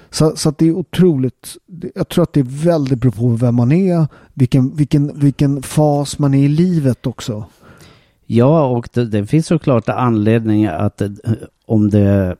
Så, 0.10 0.36
så 0.36 0.50
att 0.50 0.58
det 0.58 0.68
är 0.68 0.72
otroligt. 0.72 1.58
Jag 1.96 2.08
tror 2.08 2.24
att 2.24 2.34
det 2.34 2.40
är 2.40 2.66
väldigt 2.66 3.00
beroende 3.00 3.18
på 3.18 3.46
vem 3.46 3.56
man 3.56 3.72
är, 3.72 4.08
vilken, 4.34 4.76
vilken, 4.76 5.20
vilken 5.20 5.64
fas 5.64 6.20
man 6.20 6.34
är 6.34 6.44
i 6.44 6.48
livet 6.48 7.08
också. 7.08 7.46
Ja, 8.26 8.66
och 8.66 8.90
det, 8.94 9.06
det 9.06 9.26
finns 9.26 9.48
såklart 9.48 9.90
anledning 9.90 10.66
att 10.66 11.02
eh, 11.02 11.10
om 11.66 11.90
det 11.90 12.36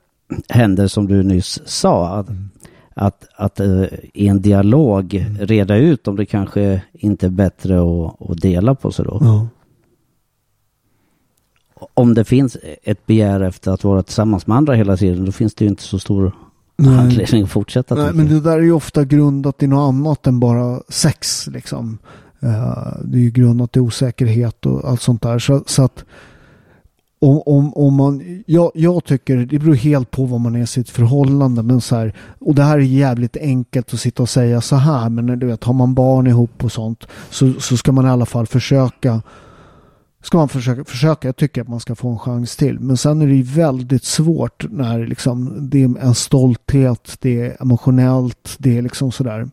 händer 0.48 0.88
som 0.88 1.06
du 1.08 1.22
nyss 1.22 1.60
sa, 1.64 2.08
att, 2.08 2.28
mm. 2.28 2.50
att, 2.94 3.28
att 3.36 3.60
uh, 3.60 3.84
i 4.14 4.28
en 4.28 4.42
dialog 4.42 5.14
mm. 5.14 5.38
reda 5.38 5.76
ut 5.76 6.08
om 6.08 6.16
det 6.16 6.26
kanske 6.26 6.82
inte 6.92 7.26
är 7.26 7.30
bättre 7.30 7.80
att, 7.80 8.30
att 8.30 8.40
dela 8.40 8.74
på 8.74 8.92
sig 8.92 9.04
då. 9.04 9.18
Ja. 9.20 9.48
Om 11.94 12.14
det 12.14 12.24
finns 12.24 12.56
ett 12.82 13.06
begär 13.06 13.40
efter 13.40 13.70
att 13.70 13.84
vara 13.84 14.02
tillsammans 14.02 14.46
med 14.46 14.56
andra 14.56 14.74
hela 14.74 14.96
tiden, 14.96 15.24
då 15.24 15.32
finns 15.32 15.54
det 15.54 15.64
ju 15.64 15.68
inte 15.68 15.82
så 15.82 15.98
stor 15.98 16.32
Nej. 16.76 16.98
anledning 16.98 17.42
att 17.42 17.50
fortsätta. 17.50 17.94
Nej, 17.94 18.12
men 18.12 18.28
det 18.28 18.40
där 18.40 18.58
är 18.58 18.62
ju 18.62 18.72
ofta 18.72 19.04
grundat 19.04 19.62
i 19.62 19.66
något 19.66 19.88
annat 19.88 20.26
än 20.26 20.40
bara 20.40 20.80
sex. 20.88 21.46
Liksom. 21.46 21.98
Uh, 22.42 22.96
det 23.04 23.18
är 23.18 23.22
ju 23.22 23.30
grundat 23.30 23.76
i 23.76 23.80
osäkerhet 23.80 24.66
och 24.66 24.88
allt 24.88 25.00
sånt 25.00 25.22
där. 25.22 25.38
Så, 25.38 25.62
så 25.66 25.84
att 25.84 26.04
om, 27.22 27.42
om, 27.46 27.74
om 27.74 27.94
man, 27.94 28.42
jag, 28.46 28.70
jag 28.74 29.04
tycker, 29.04 29.36
det 29.36 29.58
beror 29.58 29.74
helt 29.74 30.10
på 30.10 30.24
vad 30.24 30.40
man 30.40 30.56
är 30.56 30.62
i 30.62 30.66
sitt 30.66 30.90
förhållande, 30.90 31.62
men 31.62 31.80
så 31.80 31.96
här, 31.96 32.14
och 32.38 32.54
det 32.54 32.62
här 32.62 32.78
är 32.78 32.82
jävligt 32.82 33.36
enkelt 33.36 33.94
att 33.94 34.00
sitta 34.00 34.22
och 34.22 34.28
säga 34.28 34.60
så 34.60 34.76
här, 34.76 35.08
men 35.08 35.38
du 35.38 35.46
vet, 35.46 35.64
har 35.64 35.72
man 35.72 35.94
barn 35.94 36.26
ihop 36.26 36.64
och 36.64 36.72
sånt, 36.72 37.06
så, 37.30 37.52
så 37.52 37.76
ska 37.76 37.92
man 37.92 38.06
i 38.06 38.08
alla 38.08 38.26
fall 38.26 38.46
försöka 38.46 39.22
ska 40.22 40.38
man 40.38 40.48
försöka, 40.48 40.84
försöka, 40.84 41.28
jag 41.28 41.36
tycker 41.36 41.62
att 41.62 41.68
man 41.68 41.80
ska 41.80 41.94
få 41.94 42.08
en 42.08 42.18
chans 42.18 42.56
till. 42.56 42.80
Men 42.80 42.96
sen 42.96 43.22
är 43.22 43.26
det 43.26 43.34
ju 43.34 43.42
väldigt 43.42 44.04
svårt 44.04 44.66
när 44.70 45.06
liksom, 45.06 45.68
det 45.70 45.82
är 45.82 45.98
en 45.98 46.14
stolthet, 46.14 47.16
det 47.20 47.40
är 47.40 47.62
emotionellt, 47.62 48.56
det 48.58 48.78
är 48.78 48.82
liksom 48.82 49.12
sådär. 49.12 49.50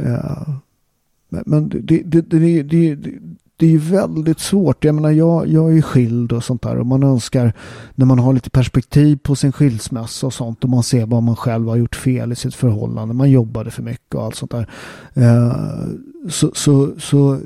Uh, 0.00 0.14
eh, 0.14 0.48
men 1.46 1.68
det, 1.68 2.02
det, 2.04 2.20
det, 2.20 2.62
det, 2.62 2.96
det 3.58 3.66
är 3.66 3.70
ju 3.70 3.78
väldigt 3.78 4.40
svårt. 4.40 4.84
Jag 4.84 4.94
menar, 4.94 5.10
jag, 5.10 5.48
jag 5.48 5.70
är 5.70 5.74
ju 5.74 5.82
skild 5.82 6.32
och 6.32 6.44
sånt 6.44 6.62
där 6.62 6.76
och 6.76 6.86
man 6.86 7.02
önskar 7.02 7.52
när 7.94 8.06
man 8.06 8.18
har 8.18 8.32
lite 8.32 8.50
perspektiv 8.50 9.18
på 9.22 9.36
sin 9.36 9.52
skilsmässa 9.52 10.26
och 10.26 10.34
sånt 10.34 10.64
och 10.64 10.70
man 10.70 10.82
ser 10.82 11.06
vad 11.06 11.22
man 11.22 11.36
själv 11.36 11.68
har 11.68 11.76
gjort 11.76 11.96
fel 11.96 12.32
i 12.32 12.36
sitt 12.36 12.54
förhållande. 12.54 13.14
Man 13.14 13.30
jobbade 13.30 13.70
för 13.70 13.82
mycket 13.82 14.14
och 14.14 14.24
allt 14.24 14.34
sånt 14.34 14.50
där. 14.50 14.68
Uh, 15.16 15.88
så, 16.28 16.50
så, 16.54 16.90
så 16.98 17.40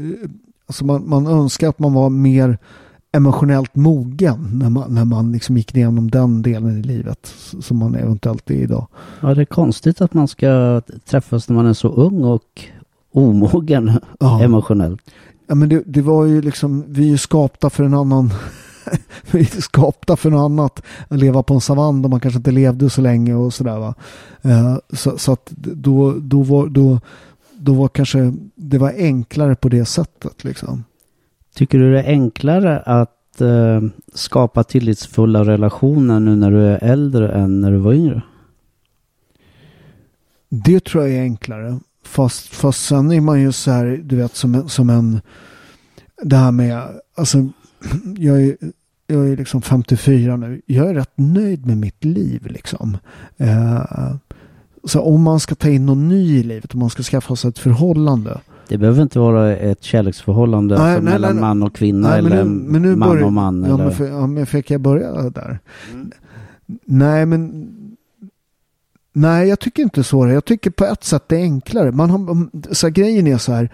alltså 0.66 0.84
man, 0.84 1.08
man 1.08 1.26
önskar 1.26 1.68
att 1.68 1.78
man 1.78 1.92
var 1.92 2.10
mer 2.10 2.58
emotionellt 3.12 3.74
mogen 3.74 4.50
när 4.52 4.70
man, 4.70 4.94
när 4.94 5.04
man 5.04 5.32
liksom 5.32 5.56
gick 5.56 5.76
igenom 5.76 6.10
den 6.10 6.42
delen 6.42 6.78
i 6.78 6.82
livet 6.82 7.34
som 7.60 7.76
man 7.76 7.94
eventuellt 7.94 8.50
är 8.50 8.54
idag. 8.54 8.86
Ja, 9.20 9.34
det 9.34 9.40
är 9.40 9.44
konstigt 9.44 10.00
att 10.00 10.14
man 10.14 10.28
ska 10.28 10.82
träffas 11.04 11.48
när 11.48 11.56
man 11.56 11.66
är 11.66 11.72
så 11.72 11.88
ung 11.88 12.24
och 12.24 12.60
omogen 13.12 14.00
ja. 14.20 14.42
emotionellt. 14.44 15.00
Ja, 15.52 15.56
men 15.56 15.68
det, 15.68 15.82
det, 15.86 16.02
var 16.02 16.24
ju 16.24 16.42
liksom, 16.42 16.84
vi 16.88 17.02
är 17.02 17.08
ju 17.08 17.18
skapta 17.18 17.70
för 17.70 17.84
en 17.84 17.94
annan 17.94 18.30
vi 19.30 19.40
är 19.40 19.60
skapta 19.60 20.16
för 20.16 20.30
något 20.30 20.50
annat. 20.50 20.82
Att 21.08 21.18
leva 21.18 21.42
på 21.42 21.54
en 21.54 21.60
savann 21.60 22.02
där 22.02 22.08
man 22.08 22.20
kanske 22.20 22.38
inte 22.38 22.50
levde 22.50 22.90
så 22.90 23.00
länge 23.00 23.34
och 23.34 23.54
sådär 23.54 23.78
va. 23.78 23.94
Uh, 24.46 24.76
så, 24.92 25.18
så, 25.18 25.32
att 25.32 25.50
då, 25.56 26.12
då 26.12 26.42
var, 26.42 26.66
då, 26.66 27.00
då 27.52 27.74
var 27.74 27.88
kanske 27.88 28.32
det 28.54 28.78
var 28.78 28.92
enklare 28.96 29.54
på 29.54 29.68
det 29.68 29.84
sättet 29.84 30.44
liksom. 30.44 30.84
Tycker 31.54 31.78
du 31.78 31.92
det 31.92 32.02
är 32.02 32.08
enklare 32.08 32.80
att 32.80 33.40
uh, 33.40 33.82
skapa 34.14 34.64
tillitsfulla 34.64 35.44
relationer 35.44 36.20
nu 36.20 36.36
när 36.36 36.50
du 36.50 36.66
är 36.66 36.84
äldre 36.84 37.32
än 37.32 37.60
när 37.60 37.70
du 37.70 37.78
var 37.78 37.92
yngre? 37.92 38.22
Det 40.48 40.84
tror 40.84 41.04
jag 41.04 41.16
är 41.16 41.22
enklare. 41.22 41.78
Fast, 42.02 42.46
fast 42.46 42.86
sen 42.86 43.12
är 43.12 43.20
man 43.20 43.40
ju 43.40 43.52
så 43.52 43.70
här, 43.70 44.00
du 44.04 44.16
vet, 44.16 44.36
som, 44.36 44.68
som 44.68 44.90
en... 44.90 45.20
Det 46.22 46.36
här 46.36 46.52
med, 46.52 46.82
alltså, 47.14 47.38
jag 48.16 48.42
är, 48.42 48.56
jag 49.06 49.28
är 49.28 49.36
liksom 49.36 49.62
54 49.62 50.36
nu. 50.36 50.60
Jag 50.66 50.90
är 50.90 50.94
rätt 50.94 51.12
nöjd 51.14 51.66
med 51.66 51.76
mitt 51.76 52.04
liv 52.04 52.46
liksom. 52.46 52.96
Uh, 53.40 54.14
så 54.84 55.00
om 55.00 55.22
man 55.22 55.40
ska 55.40 55.54
ta 55.54 55.68
in 55.68 55.86
någon 55.86 56.08
ny 56.08 56.38
i 56.38 56.42
livet, 56.42 56.74
om 56.74 56.80
man 56.80 56.90
ska 56.90 57.02
skaffa 57.02 57.36
sig 57.36 57.48
ett 57.48 57.58
förhållande. 57.58 58.40
Det 58.68 58.78
behöver 58.78 59.02
inte 59.02 59.18
vara 59.18 59.56
ett 59.56 59.82
kärleksförhållande 59.82 60.78
nej, 60.78 60.92
nej, 60.92 61.02
mellan 61.02 61.32
nej, 61.32 61.40
man 61.40 61.62
och 61.62 61.74
kvinna 61.74 62.08
nej, 62.08 62.18
eller 62.18 62.44
nu, 62.44 62.44
men 62.44 62.82
nu 62.82 62.96
man 62.96 63.08
börjar, 63.08 63.24
och 63.24 63.32
man. 63.32 63.64
Ja, 63.64 63.74
eller? 63.74 63.84
Men, 63.84 63.92
för, 63.92 64.08
ja, 64.08 64.26
men 64.26 64.46
fick 64.46 64.70
jag 64.70 64.80
börja 64.80 65.30
där? 65.30 65.58
Mm. 65.92 66.10
Nej, 66.84 67.26
men 67.26 67.68
Nej, 69.12 69.48
jag 69.48 69.60
tycker 69.60 69.82
inte 69.82 70.04
så. 70.04 70.28
Jag 70.28 70.44
tycker 70.44 70.70
på 70.70 70.84
ett 70.84 71.04
sätt 71.04 71.24
det 71.26 71.36
är 71.36 71.42
enklare. 71.42 71.92
Man 71.92 72.10
har, 72.10 72.48
så 72.74 72.86
här, 72.86 72.92
grejen 72.92 73.26
är 73.26 73.38
så 73.38 73.52
här. 73.52 73.70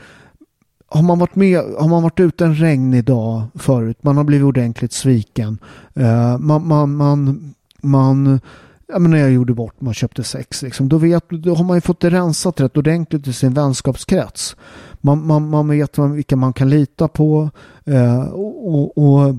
Har 0.90 1.02
man 1.02 1.18
varit 1.18 1.34
med, 1.34 1.60
har 1.78 1.88
man 1.88 2.02
varit 2.02 2.20
ute 2.20 2.44
en 2.44 2.54
regnig 2.54 3.04
dag 3.04 3.42
förut, 3.54 3.98
man 4.00 4.16
har 4.16 4.24
blivit 4.24 4.44
ordentligt 4.44 4.92
sviken. 4.92 5.58
Uh, 5.98 6.38
man, 6.38 6.66
man, 6.66 6.96
man, 6.96 7.54
man 7.82 8.40
ja, 8.88 8.98
men 8.98 9.10
när 9.10 9.18
jag 9.18 9.30
gjorde 9.30 9.54
bort 9.54 9.80
man 9.80 9.94
köpte 9.94 10.24
sex, 10.24 10.62
liksom, 10.62 10.88
då, 10.88 10.98
vet, 10.98 11.24
då 11.30 11.54
har 11.54 11.64
man 11.64 11.76
ju 11.76 11.80
fått 11.80 12.00
det 12.00 12.10
rensat 12.10 12.60
rätt 12.60 12.76
ordentligt 12.76 13.26
i 13.26 13.32
sin 13.32 13.54
vänskapskrets. 13.54 14.56
Man, 15.00 15.26
man, 15.26 15.50
man 15.50 15.68
vet 15.68 15.98
vilka 15.98 16.36
man 16.36 16.52
kan 16.52 16.70
lita 16.70 17.08
på 17.08 17.50
uh, 17.88 18.28
och, 18.28 18.98
och 18.98 19.34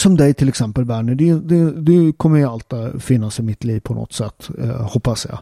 som 0.00 0.16
dig 0.16 0.34
till 0.34 0.48
exempel 0.48 0.84
Werner, 0.84 1.14
du, 1.14 1.40
du, 1.40 1.72
du 1.72 2.12
kommer 2.12 2.38
ju 2.38 2.44
alltid 2.44 3.02
finnas 3.02 3.38
i 3.38 3.42
mitt 3.42 3.64
liv 3.64 3.80
på 3.80 3.94
något 3.94 4.12
sätt, 4.12 4.50
eh, 4.62 4.90
hoppas 4.92 5.26
jag. 5.30 5.38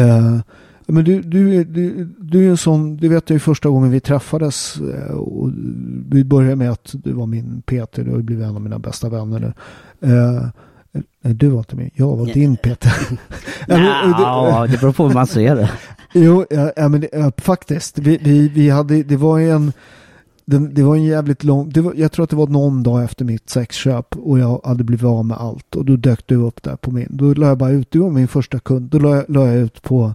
Eh, 0.00 0.38
men 0.86 1.04
du, 1.04 1.22
du, 1.22 1.64
du, 1.64 2.08
du 2.18 2.46
är 2.46 2.50
en 2.50 2.56
sån, 2.56 2.96
det 2.96 3.08
vet 3.08 3.30
ju 3.30 3.38
första 3.38 3.68
gången 3.68 3.90
vi 3.90 4.00
träffades 4.00 4.76
eh, 4.80 5.14
och 5.14 5.50
vi 6.08 6.24
började 6.24 6.56
med 6.56 6.70
att 6.70 6.90
du 6.92 7.12
var 7.12 7.26
min 7.26 7.62
Peter, 7.66 8.04
du 8.04 8.10
har 8.10 8.16
ju 8.16 8.22
blivit 8.22 8.44
en 8.44 8.56
av 8.56 8.62
mina 8.62 8.78
bästa 8.78 9.08
vänner 9.08 9.38
nu. 9.38 9.52
Eh, 10.10 10.48
du 11.20 11.48
var 11.48 11.58
inte 11.58 11.76
min, 11.76 11.90
jag 11.94 12.16
var 12.16 12.26
din 12.26 12.56
Peter. 12.56 12.92
ja, 13.68 14.66
det 14.70 14.80
beror 14.80 14.92
på 14.92 15.06
hur 15.06 15.14
man 15.14 15.26
ser 15.26 15.56
det. 15.56 15.70
Jo, 16.12 16.44
ja, 16.76 16.88
men 16.88 17.00
det, 17.00 17.40
faktiskt, 17.40 17.98
vi, 17.98 18.18
vi, 18.22 18.48
vi 18.48 18.70
hade, 18.70 19.02
det 19.02 19.16
var 19.16 19.38
ju 19.38 19.50
en 19.50 19.72
det, 20.46 20.58
det 20.58 20.82
var 20.82 20.96
en 20.96 21.04
jävligt 21.04 21.44
lång, 21.44 21.70
det 21.70 21.80
var, 21.80 21.94
jag 21.96 22.12
tror 22.12 22.24
att 22.24 22.30
det 22.30 22.36
var 22.36 22.46
någon 22.46 22.82
dag 22.82 23.04
efter 23.04 23.24
mitt 23.24 23.50
sexköp 23.50 24.16
och 24.16 24.38
jag 24.38 24.60
hade 24.64 24.84
blivit 24.84 25.06
av 25.06 25.24
med 25.24 25.36
allt 25.36 25.76
och 25.76 25.84
då 25.84 25.96
dök 25.96 26.26
du 26.26 26.34
upp 26.34 26.62
där 26.62 26.76
på 26.76 26.90
min, 26.90 27.06
då 27.10 27.34
la 27.34 27.46
jag 27.46 27.58
bara 27.58 27.70
ut, 27.70 27.90
du 27.90 27.98
var 27.98 28.10
min 28.10 28.28
första 28.28 28.58
kund, 28.58 28.90
då 28.90 28.98
la 28.98 29.16
jag, 29.16 29.24
la 29.28 29.46
jag 29.46 29.56
ut 29.56 29.82
på, 29.82 30.14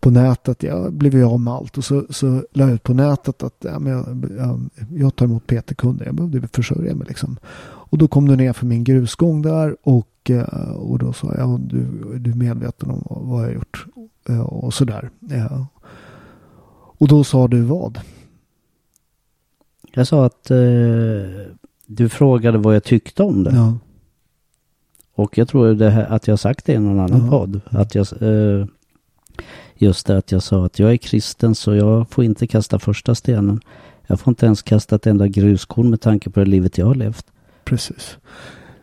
på 0.00 0.10
nätet, 0.10 0.62
jag 0.62 0.92
blev 0.92 1.24
av 1.24 1.40
med 1.40 1.54
allt 1.54 1.78
och 1.78 1.84
så, 1.84 2.04
så 2.10 2.44
la 2.52 2.64
jag 2.64 2.70
ut 2.70 2.82
på 2.82 2.94
nätet 2.94 3.42
att 3.42 3.56
ja, 3.58 3.78
men 3.78 3.92
jag, 3.92 4.26
jag, 4.38 4.70
jag 4.90 5.16
tar 5.16 5.26
emot 5.26 5.46
PT-kunder, 5.46 6.06
jag 6.06 6.14
behövde 6.14 6.48
försörja 6.48 6.94
mig 6.94 7.06
liksom. 7.08 7.36
Och 7.62 7.98
då 7.98 8.08
kom 8.08 8.28
du 8.28 8.36
ner 8.36 8.52
för 8.52 8.66
min 8.66 8.84
grusgång 8.84 9.42
där 9.42 9.76
och, 9.82 10.30
eh, 10.30 10.70
och 10.70 10.98
då 10.98 11.12
sa 11.12 11.34
jag, 11.34 11.60
du, 11.60 11.86
du 12.18 12.30
är 12.30 12.34
medveten 12.34 12.90
om 12.90 13.02
vad 13.06 13.42
jag 13.42 13.46
har 13.48 13.54
gjort 13.54 13.86
eh, 14.28 14.40
och 14.40 14.74
sådär. 14.74 15.10
Ja. 15.20 15.66
Och 16.98 17.08
då 17.08 17.24
sa 17.24 17.48
du 17.48 17.62
vad? 17.62 17.98
Jag 19.92 20.06
sa 20.06 20.26
att 20.26 20.50
eh, 20.50 20.56
du 21.86 22.08
frågade 22.08 22.58
vad 22.58 22.74
jag 22.74 22.84
tyckte 22.84 23.22
om 23.22 23.44
det. 23.44 23.54
Ja. 23.54 23.78
Och 25.14 25.38
jag 25.38 25.48
tror 25.48 25.74
det 25.74 25.90
här, 25.90 26.06
att 26.06 26.28
jag 26.28 26.38
sagt 26.38 26.66
det 26.66 26.72
i 26.72 26.78
någon 26.78 27.00
annan 27.00 27.24
ja. 27.24 27.30
podd. 27.30 27.60
Att 27.70 27.94
jag, 27.94 28.06
eh, 28.22 28.66
just 29.74 30.06
det 30.06 30.16
att 30.16 30.32
jag 30.32 30.42
sa 30.42 30.66
att 30.66 30.78
jag 30.78 30.92
är 30.92 30.96
kristen 30.96 31.54
så 31.54 31.74
jag 31.74 32.10
får 32.10 32.24
inte 32.24 32.46
kasta 32.46 32.78
första 32.78 33.14
stenen. 33.14 33.60
Jag 34.06 34.20
får 34.20 34.30
inte 34.30 34.46
ens 34.46 34.62
kasta 34.62 34.96
ett 34.96 35.06
enda 35.06 35.28
gruskorn 35.28 35.90
med 35.90 36.00
tanke 36.00 36.30
på 36.30 36.40
det 36.40 36.46
livet 36.46 36.78
jag 36.78 36.86
har 36.86 36.94
levt. 36.94 37.26
Precis. 37.64 38.18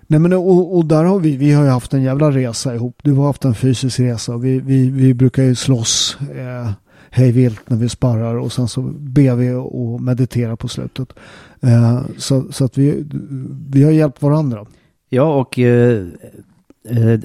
Nej 0.08 0.20
men 0.20 0.34
och, 0.34 0.78
och, 0.78 0.86
där 0.86 1.04
har 1.04 1.20
vi, 1.20 1.38
vi 1.38 1.52
har 1.52 1.64
ju 1.64 1.70
haft 1.70 1.94
en 1.94 2.04
jävla 2.04 2.32
resa 2.32 2.76
ihop. 2.76 3.00
Du 3.04 3.14
har 3.14 3.26
haft 3.26 3.46
en 3.46 3.56
fysisk 3.56 4.00
resa. 4.00 4.38
Vi, 4.38 4.60
vi, 4.60 4.90
vi 4.90 5.14
brukar 5.14 5.44
ju 5.44 5.56
slåss. 5.56 6.18
Eh, 6.36 6.72
hej 7.10 7.32
vilt 7.32 7.70
när 7.70 7.78
vi 7.78 7.90
sparrar 7.90 8.36
och 8.36 8.52
sen 8.52 8.68
så 8.68 8.82
ber 8.98 9.36
vi 9.36 9.54
och 9.54 10.02
mediterar 10.02 10.56
på 10.56 10.68
slutet. 10.68 11.14
Eh, 11.62 12.02
så, 12.18 12.52
så 12.52 12.66
att 12.66 12.78
vi, 12.78 13.06
vi 13.70 13.84
har 13.84 13.92
hjälpt 13.92 14.22
varandra. 14.22 14.66
Ja, 15.10 15.36
och 15.36 15.60
eh, 15.60 16.08
eh, 16.90 17.20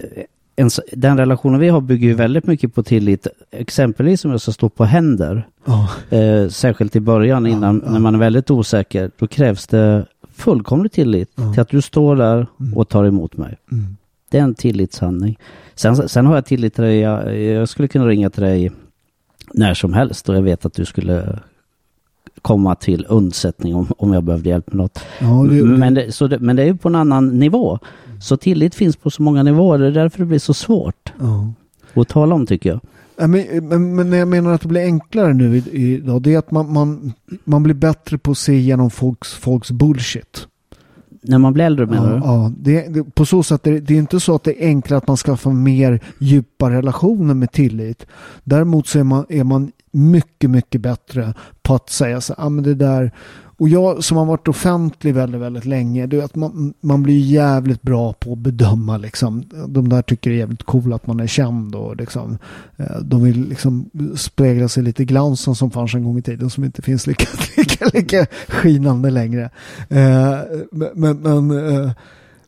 en, 0.57 0.71
den 0.93 1.19
relationen 1.19 1.61
vi 1.61 1.69
har 1.69 1.81
bygger 1.81 2.09
ju 2.09 2.15
väldigt 2.15 2.47
mycket 2.47 2.75
på 2.75 2.83
tillit. 2.83 3.27
Exempelvis 3.51 4.25
om 4.25 4.31
jag 4.31 4.41
ska 4.41 4.53
stå 4.53 4.69
på 4.69 4.85
händer. 4.85 5.49
Oh. 5.67 6.19
Eh, 6.19 6.49
särskilt 6.49 6.97
i 6.97 7.01
början 7.01 7.47
innan, 7.47 7.77
ja, 7.77 7.83
ja. 7.87 7.93
när 7.93 8.01
man 8.01 8.15
är 8.15 8.19
väldigt 8.19 8.51
osäker. 8.51 9.11
Då 9.19 9.27
krävs 9.27 9.67
det 9.67 10.07
fullkomlig 10.35 10.93
tillit 10.93 11.37
till 11.53 11.61
att 11.61 11.69
du 11.69 11.83
står 11.83 12.17
där 12.17 12.47
mm. 12.61 12.77
och 12.77 12.89
tar 12.89 13.05
emot 13.05 13.37
mig. 13.37 13.59
Mm. 13.73 13.97
Det 14.31 14.39
är 14.39 14.43
en 14.43 14.55
tillitshandling. 14.55 15.39
Sen, 15.75 16.09
sen 16.09 16.27
har 16.27 16.35
jag 16.35 16.45
tillit 16.45 16.75
till 16.75 16.85
dig. 16.85 16.99
Jag, 16.99 17.41
jag 17.41 17.69
skulle 17.69 17.89
kunna 17.89 18.07
ringa 18.07 18.31
till 18.31 18.43
dig 18.43 18.73
när 19.55 19.75
som 19.75 19.93
helst 19.93 20.29
och 20.29 20.37
jag 20.37 20.43
vet 20.43 20.67
att 20.67 20.75
du 20.75 20.85
skulle 20.85 21.39
komma 22.43 22.75
till 22.75 23.07
undsättning 23.09 23.75
om, 23.75 23.87
om 23.99 24.13
jag 24.13 24.25
behövde 24.25 24.49
hjälp 24.49 24.67
med 24.67 24.77
något. 24.77 25.05
Ja, 25.21 25.47
det, 25.51 25.65
men, 25.65 25.95
det, 25.95 26.13
så 26.13 26.27
det, 26.27 26.39
men 26.39 26.57
det 26.57 26.63
är 26.63 26.67
ju 26.67 26.77
på 26.77 26.89
en 26.89 26.95
annan 26.95 27.29
nivå. 27.29 27.79
Så 28.21 28.37
tillit 28.37 28.75
finns 28.75 28.97
på 28.97 29.11
så 29.11 29.23
många 29.23 29.43
nivåer. 29.43 29.79
Det 29.79 29.87
är 29.87 29.91
därför 29.91 30.19
det 30.19 30.25
blir 30.25 30.39
så 30.39 30.55
svårt 30.55 31.13
ja. 31.21 31.53
att 31.95 32.09
tala 32.09 32.35
om 32.35 32.47
tycker 32.47 32.71
jag. 32.71 32.81
Men, 33.29 33.69
men, 33.69 33.95
men 33.95 34.13
jag 34.13 34.29
menar 34.29 34.53
att 34.53 34.61
det 34.61 34.69
blir 34.69 34.85
enklare 34.85 35.35
nu 35.35 35.57
idag, 35.57 36.23
det 36.23 36.35
är 36.35 36.39
att 36.39 36.51
man, 36.51 36.73
man, 36.73 37.13
man 37.45 37.63
blir 37.63 37.75
bättre 37.75 38.19
på 38.19 38.31
att 38.31 38.39
se 38.39 38.53
igenom 38.53 38.91
folks, 38.91 39.35
folks 39.35 39.71
bullshit. 39.71 40.47
När 41.23 41.39
man 41.39 41.53
blir 41.53 41.65
äldre 41.65 41.87
menar 41.87 42.11
ja, 42.11 42.15
du? 42.15 42.21
Ja, 42.25 42.53
det, 42.59 42.95
det, 42.95 43.05
på 43.15 43.27
så 43.27 43.43
sätt 43.43 43.67
är 43.67 43.73
det, 43.73 43.81
det 43.81 43.95
är 43.95 43.99
inte 43.99 44.21
så 44.21 44.35
att 44.35 44.45
det 44.45 44.65
är 44.65 44.67
enklare 44.67 44.99
att 44.99 45.09
man 45.09 45.17
ska 45.17 45.37
få 45.37 45.51
mer 45.51 46.01
djupa 46.19 46.71
relationer 46.71 47.35
med 47.35 47.53
tillit. 47.53 48.07
Däremot 48.45 48.87
så 48.87 48.99
är 48.99 49.05
man, 49.05 49.27
är 49.29 49.45
man 49.45 49.73
mycket, 49.91 50.51
mycket 50.51 50.81
bättre 50.81 51.35
på 51.63 51.75
att 51.75 51.91
säga 51.91 52.21
så 52.21 52.35
ah, 52.39 52.49
men 52.49 52.65
det 52.65 52.75
där 52.75 53.13
och 53.63 53.69
jag 53.69 54.05
som 54.05 54.17
har 54.17 54.25
varit 54.25 54.49
offentlig 54.49 55.15
väldigt, 55.15 55.41
väldigt 55.41 55.65
länge, 55.65 56.07
du 56.07 56.17
vet, 56.17 56.35
man, 56.35 56.75
man 56.81 57.03
blir 57.03 57.19
jävligt 57.19 57.83
bra 57.83 58.13
på 58.13 58.33
att 58.33 58.39
bedöma 58.39 58.97
liksom. 58.99 59.45
De 59.69 59.89
där 59.89 60.03
tycker 60.03 60.31
det 60.31 60.37
är 60.37 60.39
jävligt 60.39 60.63
coolt 60.63 60.95
att 60.95 61.07
man 61.07 61.21
är 61.21 61.27
känd 61.27 61.75
och 61.75 61.97
liksom, 61.97 62.39
eh, 62.77 62.99
de 63.03 63.25
vill 63.25 63.49
liksom 63.49 63.91
spegla 64.17 64.69
sig 64.69 64.83
lite 64.83 65.03
i 65.03 65.07
glansen 65.07 65.55
som 65.55 65.71
fanns 65.71 65.95
en 65.95 66.05
gång 66.05 66.19
i 66.19 66.23
tiden 66.23 66.51
som 66.51 66.65
inte 66.65 66.83
finns 66.83 67.07
lika, 67.07 67.27
lika, 67.57 67.87
lika 67.93 68.27
skinande 68.49 69.11
längre. 69.11 69.51
Eh, 69.89 70.39
men, 70.73 71.19
men 71.19 71.51
eh, 71.51 71.91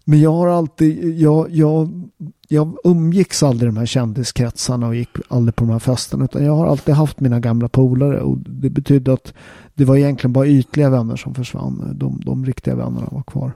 men 0.04 0.20
jag 0.20 0.32
har 0.32 0.48
alltid, 0.48 1.18
jag, 1.18 1.50
jag, 1.50 2.08
jag 2.48 2.76
umgicks 2.84 3.42
aldrig 3.42 3.68
i 3.68 3.72
de 3.72 3.76
här 3.76 3.86
kändiskretsarna 3.86 4.86
och 4.86 4.94
gick 4.94 5.08
aldrig 5.28 5.56
på 5.56 5.64
de 5.64 5.70
här 5.70 5.78
festerna. 5.78 6.24
Utan 6.24 6.44
jag 6.44 6.56
har 6.56 6.66
alltid 6.66 6.94
haft 6.94 7.20
mina 7.20 7.40
gamla 7.40 7.68
polare. 7.68 8.20
Och 8.20 8.38
det 8.38 8.70
betydde 8.70 9.12
att 9.12 9.34
det 9.74 9.84
var 9.84 9.96
egentligen 9.96 10.32
bara 10.32 10.46
ytliga 10.46 10.90
vänner 10.90 11.16
som 11.16 11.34
försvann. 11.34 11.92
De, 11.94 12.22
de 12.24 12.46
riktiga 12.46 12.74
vännerna 12.74 13.08
var 13.10 13.22
kvar. 13.22 13.52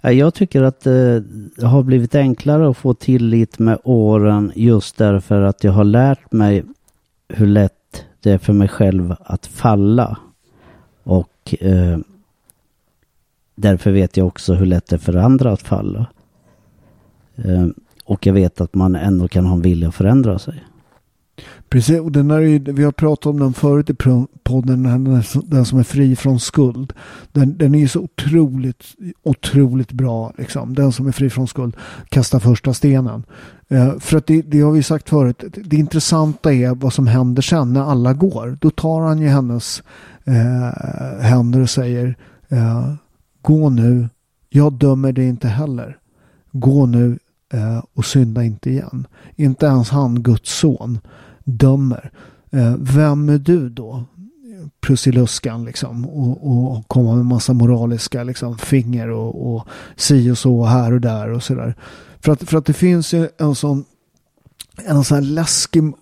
Jag 0.00 0.34
tycker 0.34 0.62
att 0.62 0.80
det 0.80 1.24
har 1.62 1.82
blivit 1.82 2.14
enklare 2.14 2.70
att 2.70 2.76
få 2.76 2.94
tillit 2.94 3.58
med 3.58 3.78
åren 3.84 4.52
just 4.54 4.96
därför 4.96 5.42
att 5.42 5.64
jag 5.64 5.72
har 5.72 5.84
lärt 5.84 6.32
mig 6.32 6.64
hur 7.28 7.46
lätt 7.46 8.04
det 8.20 8.30
är 8.30 8.38
för 8.38 8.52
mig 8.52 8.68
själv 8.68 9.14
att 9.20 9.46
falla. 9.46 10.18
Och 11.02 11.54
eh, 11.60 11.98
därför 13.54 13.90
vet 13.90 14.16
jag 14.16 14.26
också 14.26 14.54
hur 14.54 14.66
lätt 14.66 14.86
det 14.86 14.96
är 14.96 14.98
för 14.98 15.16
andra 15.16 15.52
att 15.52 15.62
falla. 15.62 16.06
Ehm, 17.36 17.74
och 18.04 18.26
jag 18.26 18.34
vet 18.34 18.60
att 18.60 18.74
man 18.74 18.94
ändå 18.94 19.28
kan 19.28 19.46
ha 19.46 19.54
en 19.54 19.62
vilja 19.62 19.88
att 19.88 19.94
förändra 19.94 20.38
sig. 20.38 20.64
Precis, 21.68 22.00
och 22.00 22.12
den 22.12 22.30
är 22.30 22.72
vi 22.72 22.84
har 22.84 22.92
pratat 22.92 23.26
om 23.26 23.38
den 23.38 23.52
förut 23.52 23.90
i 23.90 23.94
podden, 24.42 25.22
den, 25.46 25.64
som 25.64 25.78
är 25.78 25.82
fri 25.82 26.16
från 26.16 26.40
skuld. 26.40 26.92
Den, 27.32 27.58
den 27.58 27.74
är 27.74 27.78
ju 27.78 27.88
så 27.88 28.00
otroligt, 28.00 28.84
otroligt 29.22 29.92
bra. 29.92 30.32
Liksom. 30.38 30.74
Den 30.74 30.92
som 30.92 31.06
är 31.06 31.12
fri 31.12 31.30
från 31.30 31.48
skuld, 31.48 31.76
kasta 32.08 32.40
första 32.40 32.74
stenen. 32.74 33.22
Eh, 33.68 33.98
för 33.98 34.16
att 34.16 34.26
det, 34.26 34.42
det 34.42 34.60
har 34.60 34.72
vi 34.72 34.82
sagt 34.82 35.08
förut, 35.08 35.44
det 35.64 35.76
intressanta 35.76 36.52
är 36.52 36.74
vad 36.74 36.92
som 36.92 37.06
händer 37.06 37.42
sen 37.42 37.72
när 37.72 37.82
alla 37.82 38.12
går. 38.12 38.58
Då 38.60 38.70
tar 38.70 39.00
han 39.00 39.18
ju 39.18 39.28
hennes 39.28 39.82
eh, 40.24 41.20
händer 41.20 41.60
och 41.60 41.70
säger 41.70 42.16
eh, 42.48 42.94
gå 43.44 43.70
nu, 43.70 44.08
jag 44.48 44.72
dömer 44.72 45.12
dig 45.12 45.28
inte 45.28 45.48
heller. 45.48 45.98
Gå 46.52 46.86
nu 46.86 47.18
eh, 47.52 47.84
och 47.94 48.04
synda 48.04 48.44
inte 48.44 48.70
igen. 48.70 49.06
Inte 49.36 49.66
ens 49.66 49.90
han, 49.90 50.22
Guds 50.22 50.58
son 50.58 50.98
dömer. 51.44 52.10
Eh, 52.50 52.74
vem 52.78 53.28
är 53.28 53.38
du 53.38 53.68
då? 53.68 54.04
Prussiluskan 54.80 55.64
liksom 55.64 56.06
och, 56.08 56.72
och 56.72 56.88
komma 56.88 57.14
med 57.14 57.26
massa 57.26 57.52
moraliska 57.52 58.24
liksom, 58.24 58.58
finger 58.58 59.10
och, 59.10 59.54
och 59.54 59.66
si 59.96 60.30
och 60.30 60.38
så 60.38 60.64
här 60.64 60.92
och 60.92 61.00
där 61.00 61.30
och 61.30 61.42
sådär. 61.42 61.74
För 62.20 62.32
att, 62.32 62.42
för 62.42 62.58
att 62.58 62.66
det 62.66 62.72
finns 62.72 63.14
ju 63.14 63.28
en 63.38 63.54
sån 63.54 63.84
en 64.76 65.04
sån 65.04 65.14
här 65.14 65.22
läskig, 65.22 65.84
eh, 65.84 65.92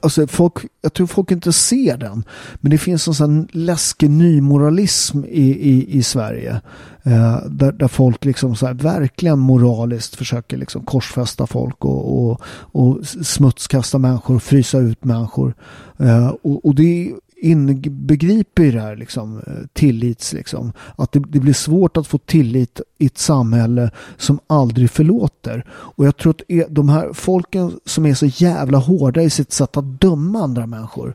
alltså 0.00 0.26
folk, 0.26 0.54
jag 0.82 0.92
tror 0.92 1.06
folk 1.06 1.30
inte 1.30 1.52
ser 1.52 1.96
den, 1.96 2.24
men 2.60 2.70
det 2.70 2.78
finns 2.78 3.08
en 3.08 3.14
sån 3.14 3.48
läskig 3.52 4.10
nymoralism 4.10 5.24
i, 5.24 5.50
i, 5.50 5.98
i 5.98 6.02
Sverige. 6.02 6.60
Eh, 7.02 7.38
där, 7.46 7.72
där 7.72 7.88
folk 7.88 8.24
liksom 8.24 8.56
så 8.56 8.66
här, 8.66 8.74
verkligen 8.74 9.38
moraliskt 9.38 10.16
försöker 10.16 10.56
liksom 10.56 10.84
korsfästa 10.84 11.46
folk 11.46 11.84
och, 11.84 12.30
och, 12.30 12.40
och 12.72 13.06
smutskasta 13.06 13.98
människor 13.98 14.34
och 14.36 14.42
frysa 14.42 14.78
ut 14.78 15.04
människor. 15.04 15.54
Eh, 15.98 16.28
och, 16.28 16.64
och 16.64 16.74
det 16.74 17.12
inbegriper 17.40 18.72
det 18.72 18.80
här 18.80 18.96
liksom, 18.96 19.38
eh, 19.38 19.52
tillits, 19.72 20.32
liksom. 20.32 20.72
Att 20.96 21.12
det, 21.12 21.22
det, 21.28 21.40
blir 21.40 21.52
svårt 21.52 21.96
att 21.96 22.06
få 22.06 22.18
tillit 22.18 22.80
i 22.98 23.06
ett 23.06 23.18
samhälle 23.18 23.90
som 24.16 24.40
aldrig 24.46 24.90
förlåter. 24.90 25.64
Och 25.70 26.06
jag 26.06 26.16
tror 26.16 26.30
att 26.30 26.42
e, 26.48 26.64
de 26.68 26.88
här 26.88 27.12
folken 27.12 27.72
som 27.84 28.06
är 28.06 28.14
så 28.14 28.26
jävla 28.26 28.78
hårda 28.78 29.22
i 29.22 29.30
sitt 29.30 29.52
sätt 29.52 29.76
att 29.76 30.00
döma 30.00 30.42
andra 30.42 30.66
människor. 30.66 31.14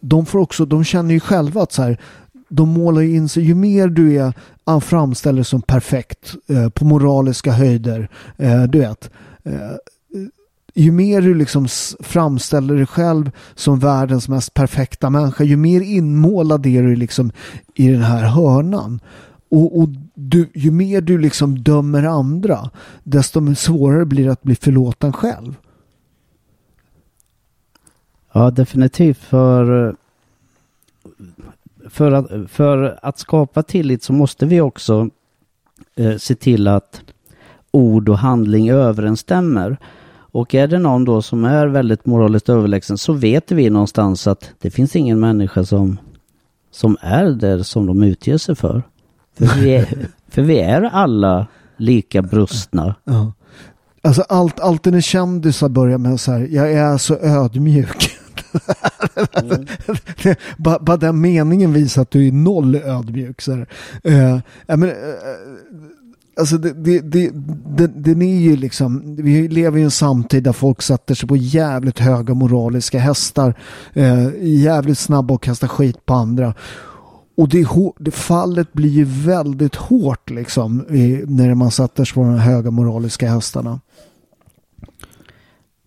De 0.00 0.26
får 0.26 0.38
också, 0.38 0.66
de 0.66 0.84
känner 0.84 1.14
ju 1.14 1.20
själva 1.20 1.62
att 1.62 1.72
så 1.72 1.82
här, 1.82 2.00
de 2.48 2.68
målar 2.68 3.02
in 3.02 3.28
sig, 3.28 3.44
ju 3.44 3.54
mer 3.54 3.88
du 3.88 4.18
är 4.18 4.32
ah, 4.64 4.80
framställer 4.80 5.42
som 5.42 5.62
perfekt 5.62 6.34
eh, 6.48 6.68
på 6.68 6.84
moraliska 6.84 7.52
höjder, 7.52 8.08
eh, 8.36 8.62
du 8.62 8.78
vet, 8.78 9.10
eh, 9.44 9.70
ju 10.74 10.92
mer 10.92 11.22
du 11.22 11.34
liksom 11.34 11.66
framställer 12.00 12.74
dig 12.74 12.86
själv 12.86 13.30
som 13.54 13.78
världens 13.78 14.28
mest 14.28 14.54
perfekta 14.54 15.10
människa, 15.10 15.44
ju 15.44 15.56
mer 15.56 15.80
inmålad 15.80 16.66
är 16.66 16.82
du 16.82 16.96
liksom 16.96 17.32
i 17.74 17.88
den 17.88 18.02
här 18.02 18.22
hörnan. 18.22 19.00
Och, 19.48 19.78
och 19.78 19.88
du, 20.14 20.50
ju 20.54 20.70
mer 20.70 21.00
du 21.00 21.18
liksom 21.18 21.58
dömer 21.58 22.02
andra, 22.02 22.70
desto 23.02 23.54
svårare 23.54 24.04
blir 24.04 24.24
det 24.24 24.32
att 24.32 24.42
bli 24.42 24.54
förlåten 24.54 25.12
själv. 25.12 25.56
Ja, 28.32 28.50
definitivt. 28.50 29.18
För, 29.18 29.96
för, 31.88 32.12
att, 32.12 32.50
för 32.50 32.98
att 33.02 33.18
skapa 33.18 33.62
tillit 33.62 34.02
så 34.02 34.12
måste 34.12 34.46
vi 34.46 34.60
också 34.60 35.10
eh, 35.96 36.16
se 36.16 36.34
till 36.34 36.68
att 36.68 37.00
ord 37.70 38.08
och 38.08 38.18
handling 38.18 38.70
överensstämmer. 38.70 39.76
Och 40.34 40.54
är 40.54 40.66
det 40.66 40.78
någon 40.78 41.04
då 41.04 41.22
som 41.22 41.44
är 41.44 41.66
väldigt 41.66 42.06
moraliskt 42.06 42.48
överlägsen 42.48 42.98
så 42.98 43.12
vet 43.12 43.52
vi 43.52 43.70
någonstans 43.70 44.26
att 44.26 44.50
det 44.60 44.70
finns 44.70 44.96
ingen 44.96 45.20
människa 45.20 45.64
som, 45.64 45.98
som 46.70 46.96
är 47.00 47.24
där 47.24 47.62
som 47.62 47.86
de 47.86 48.02
utger 48.02 48.38
sig 48.38 48.54
för. 48.54 48.82
För 49.38 49.46
vi 49.46 49.74
är, 49.74 50.08
för 50.28 50.42
vi 50.42 50.60
är 50.60 50.82
alla 50.82 51.46
lika 51.76 52.22
brustna. 52.22 52.94
Ja. 53.04 53.32
Alltså 54.02 54.22
allt, 54.28 54.60
alltid 54.60 54.92
när 54.92 55.00
kändisar 55.00 55.68
börjar 55.68 55.98
med 55.98 56.20
så 56.20 56.32
här, 56.32 56.48
jag 56.50 56.72
är 56.72 56.98
så 56.98 57.16
ödmjuk. 57.16 58.10
Mm. 59.32 59.66
bara, 60.56 60.78
bara 60.78 60.96
den 60.96 61.20
meningen 61.20 61.72
visar 61.72 62.02
att 62.02 62.10
du 62.10 62.28
är 62.28 62.32
noll 62.32 62.76
ödmjuk. 62.76 63.40
Så 63.40 63.52
här. 63.52 63.66
Uh, 64.08 64.40
men, 64.66 64.82
uh, 64.82 64.94
Alltså 66.36 66.58
det, 66.58 66.72
det, 66.72 67.00
det, 67.00 67.30
det, 67.76 67.86
den 67.86 68.22
är 68.22 68.40
ju 68.40 68.56
liksom, 68.56 69.16
vi 69.16 69.48
lever 69.48 69.78
i 69.78 69.82
en 69.82 69.90
samtid 69.90 70.42
där 70.42 70.52
folk 70.52 70.82
sätter 70.82 71.14
sig 71.14 71.28
på 71.28 71.36
jävligt 71.36 71.98
höga 71.98 72.34
moraliska 72.34 72.98
hästar. 72.98 73.54
Eh, 73.92 74.28
jävligt 74.40 74.98
snabba 74.98 75.34
att 75.34 75.40
kasta 75.40 75.68
skit 75.68 76.06
på 76.06 76.14
andra. 76.14 76.54
Och 77.36 77.48
det, 77.48 77.66
det 77.98 78.10
fallet 78.10 78.72
blir 78.72 78.90
ju 78.90 79.04
väldigt 79.04 79.74
hårt 79.74 80.30
liksom 80.30 80.86
i, 80.90 81.24
när 81.26 81.54
man 81.54 81.70
sätter 81.70 82.04
sig 82.04 82.14
på 82.14 82.20
de 82.20 82.38
höga 82.38 82.70
moraliska 82.70 83.28
hästarna. 83.30 83.80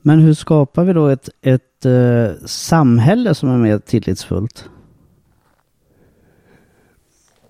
Men 0.01 0.19
hur 0.19 0.33
skapar 0.33 0.83
vi 0.83 0.93
då 0.93 1.07
ett, 1.07 1.29
ett 1.41 1.85
uh, 1.85 2.29
samhälle 2.45 3.35
som 3.35 3.49
är 3.49 3.57
mer 3.57 3.79
tillitsfullt? 3.79 4.69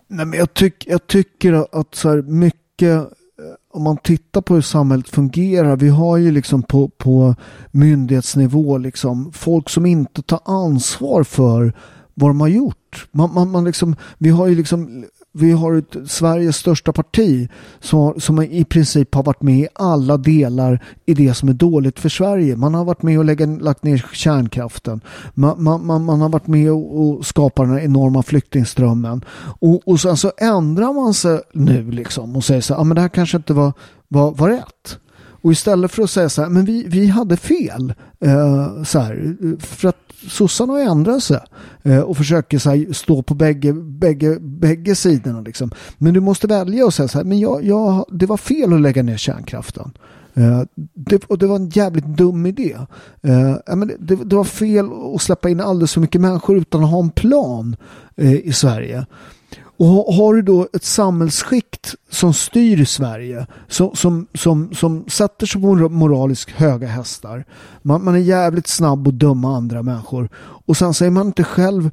Nej, 0.07 0.25
men 0.25 0.39
jag, 0.39 0.53
tyck, 0.53 0.87
jag 0.87 1.07
tycker 1.07 1.79
att 1.79 1.95
så 1.95 2.09
här 2.09 2.21
mycket 2.21 2.66
mycket 2.78 2.97
eh, 2.99 3.55
om 3.73 3.84
man 3.84 3.97
tittar 3.97 4.41
på 4.41 4.53
hur 4.53 4.61
samhället 4.61 5.09
fungerar. 5.09 5.75
Vi 5.75 5.89
har 5.89 6.17
ju 6.17 6.32
liksom 6.32 6.63
på, 6.63 6.89
på 6.89 7.36
myndighetsnivå 7.71 8.78
liksom 8.78 9.32
folk 9.34 9.69
som 9.69 9.86
inte 9.86 10.21
tar 10.21 10.39
ansvar 10.45 11.23
för 11.23 11.73
vad 12.13 12.30
de 12.30 12.41
har 12.41 12.47
gjort. 12.47 13.07
Man, 13.11 13.34
man, 13.34 13.51
man 13.51 13.65
liksom, 13.65 13.95
vi 14.17 14.30
har 14.30 14.47
ju 14.47 14.55
liksom 14.55 15.05
vi 15.39 15.51
har 15.51 15.73
ett, 15.73 16.09
Sveriges 16.09 16.57
största 16.57 16.93
parti 16.93 17.49
som, 17.79 18.19
som 18.19 18.41
i 18.41 18.65
princip 18.65 19.15
har 19.15 19.23
varit 19.23 19.41
med 19.41 19.59
i 19.59 19.67
alla 19.73 20.17
delar 20.17 20.83
i 21.05 21.13
det 21.13 21.33
som 21.33 21.49
är 21.49 21.53
dåligt 21.53 21.99
för 21.99 22.09
Sverige. 22.09 22.55
Man 22.55 22.73
har 22.73 22.85
varit 22.85 23.03
med 23.03 23.19
och 23.19 23.25
lägga, 23.25 23.45
lagt 23.45 23.83
ner 23.83 24.05
kärnkraften. 24.13 25.01
Man, 25.33 25.63
man, 25.63 25.85
man, 25.85 26.05
man 26.05 26.21
har 26.21 26.29
varit 26.29 26.47
med 26.47 26.71
och, 26.71 26.99
och 27.01 27.25
skapat 27.25 27.65
den 27.65 27.73
här 27.73 27.81
enorma 27.81 28.23
flyktingströmmen. 28.23 29.25
Och, 29.59 29.88
och 29.88 29.99
sen 29.99 30.17
så 30.17 30.27
alltså 30.27 30.45
ändrar 30.45 30.93
man 30.93 31.13
sig 31.13 31.41
nu 31.53 31.91
liksom 31.91 32.35
och 32.35 32.43
säger 32.43 32.61
så 32.61 32.73
här, 32.73 32.81
ah, 32.81 32.83
men 32.83 32.95
det 32.95 33.01
här 33.01 33.09
kanske 33.09 33.38
inte 33.38 33.53
var, 33.53 33.73
var, 34.07 34.31
var 34.31 34.49
rätt. 34.49 34.99
Och 35.47 35.53
istället 35.53 35.91
för 35.91 36.03
att 36.03 36.09
säga 36.09 36.29
så 36.29 36.41
här, 36.41 36.49
men 36.49 36.65
vi, 36.65 36.83
vi 36.87 37.07
hade 37.07 37.37
fel. 37.37 37.93
Eh, 38.19 38.83
så 38.83 38.99
här, 38.99 39.35
för 39.59 39.89
att 39.89 39.97
sossarna 40.29 40.73
har 40.73 40.79
ändrat 40.79 41.23
sig 41.23 41.39
eh, 41.83 41.99
och 41.99 42.17
försöker 42.17 42.59
så 42.59 42.69
här, 42.69 42.93
stå 42.93 43.21
på 43.21 43.33
bägge, 43.33 43.73
bägge, 43.73 44.39
bägge 44.39 44.95
sidorna. 44.95 45.41
Liksom. 45.41 45.71
Men 45.97 46.13
du 46.13 46.19
måste 46.19 46.47
välja 46.47 46.85
och 46.85 46.93
säga 46.93 47.07
så 47.07 47.17
här, 47.17 47.25
men 47.25 47.39
jag, 47.39 47.63
jag, 47.63 48.05
det 48.11 48.25
var 48.25 48.37
fel 48.37 48.73
att 48.73 48.81
lägga 48.81 49.03
ner 49.03 49.17
kärnkraften. 49.17 49.91
Eh, 50.33 50.61
det, 50.93 51.23
och 51.23 51.37
det 51.37 51.47
var 51.47 51.55
en 51.55 51.69
jävligt 51.69 52.05
dum 52.05 52.45
idé. 52.45 52.77
Eh, 53.21 53.75
men 53.75 53.91
det, 53.99 54.15
det, 54.15 54.35
var 54.35 54.43
fel 54.43 54.89
att 55.15 55.21
släppa 55.21 55.49
in 55.49 55.61
alldeles 55.61 55.93
för 55.93 56.01
mycket 56.01 56.21
människor 56.21 56.57
utan 56.57 56.83
att 56.83 56.91
ha 56.91 56.99
en 56.99 57.09
plan 57.09 57.75
eh, 58.15 58.33
i 58.33 58.53
Sverige. 58.53 59.05
Och 59.80 60.13
har 60.13 60.34
du 60.34 60.41
då 60.41 60.67
ett 60.73 60.84
samhällsskikt 60.84 61.95
som 62.09 62.34
styr 62.34 62.86
Sverige, 62.86 63.47
som, 63.67 63.95
som, 63.95 64.28
som, 64.34 64.73
som 64.73 65.05
sätter 65.07 65.45
sig 65.45 65.61
på 65.61 65.75
moraliskt 65.89 66.51
höga 66.51 66.88
hästar. 66.88 67.45
Man, 67.82 68.03
man 68.03 68.15
är 68.15 68.19
jävligt 68.19 68.67
snabb 68.67 69.07
att 69.07 69.19
döma 69.19 69.57
andra 69.57 69.84
människor. 69.84 70.30
Och 70.65 70.78
sen 70.78 70.93
säger 70.93 71.11
man 71.11 71.28
inte 71.28 71.43
själv 71.43 71.91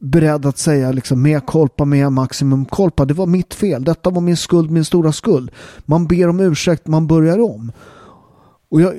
beredd 0.00 0.46
att 0.46 0.58
säga 0.58 0.92
liksom 0.92 1.22
med 1.22 1.46
kolpa, 1.46 1.84
med 1.84 2.12
maximum 2.12 2.64
kolpa. 2.64 3.04
Det 3.04 3.14
var 3.14 3.26
mitt 3.26 3.54
fel. 3.54 3.84
Detta 3.84 4.10
var 4.10 4.20
min 4.20 4.36
skuld, 4.36 4.70
min 4.70 4.84
stora 4.84 5.12
skuld. 5.12 5.50
Man 5.84 6.06
ber 6.06 6.28
om 6.28 6.40
ursäkt, 6.40 6.86
man 6.86 7.06
börjar 7.06 7.40
om. 7.40 7.72
Och 8.74 8.80
jag, 8.80 8.94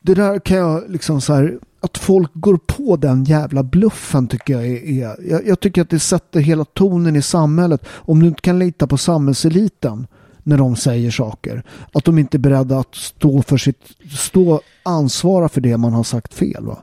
det 0.00 0.14
där 0.14 0.38
kan 0.38 0.56
jag 0.56 0.90
liksom 0.90 1.20
så 1.20 1.34
här 1.34 1.58
att 1.80 1.98
folk 1.98 2.30
går 2.34 2.56
på 2.56 2.96
den 2.96 3.24
jävla 3.24 3.62
bluffen 3.62 4.28
tycker 4.28 4.52
jag 4.52 4.66
är, 4.66 5.00
jag, 5.30 5.46
jag, 5.46 5.60
tycker 5.60 5.82
att 5.82 5.90
det 5.90 5.98
sätter 5.98 6.40
hela 6.40 6.64
tonen 6.64 7.16
i 7.16 7.22
samhället. 7.22 7.84
Om 7.88 8.20
du 8.20 8.26
inte 8.26 8.40
kan 8.40 8.58
lita 8.58 8.86
på 8.86 8.98
samhällseliten 8.98 10.06
när 10.42 10.58
de 10.58 10.76
säger 10.76 11.10
saker. 11.10 11.62
Att 11.92 12.04
de 12.04 12.18
inte 12.18 12.36
är 12.36 12.38
beredda 12.38 12.78
att 12.78 12.94
stå 12.94 13.42
för 13.42 13.56
sitt, 13.56 13.82
stå 14.10 14.60
ansvara 14.82 15.48
för 15.48 15.60
det 15.60 15.76
man 15.76 15.92
har 15.92 16.04
sagt 16.04 16.34
fel. 16.34 16.64
Va? 16.64 16.78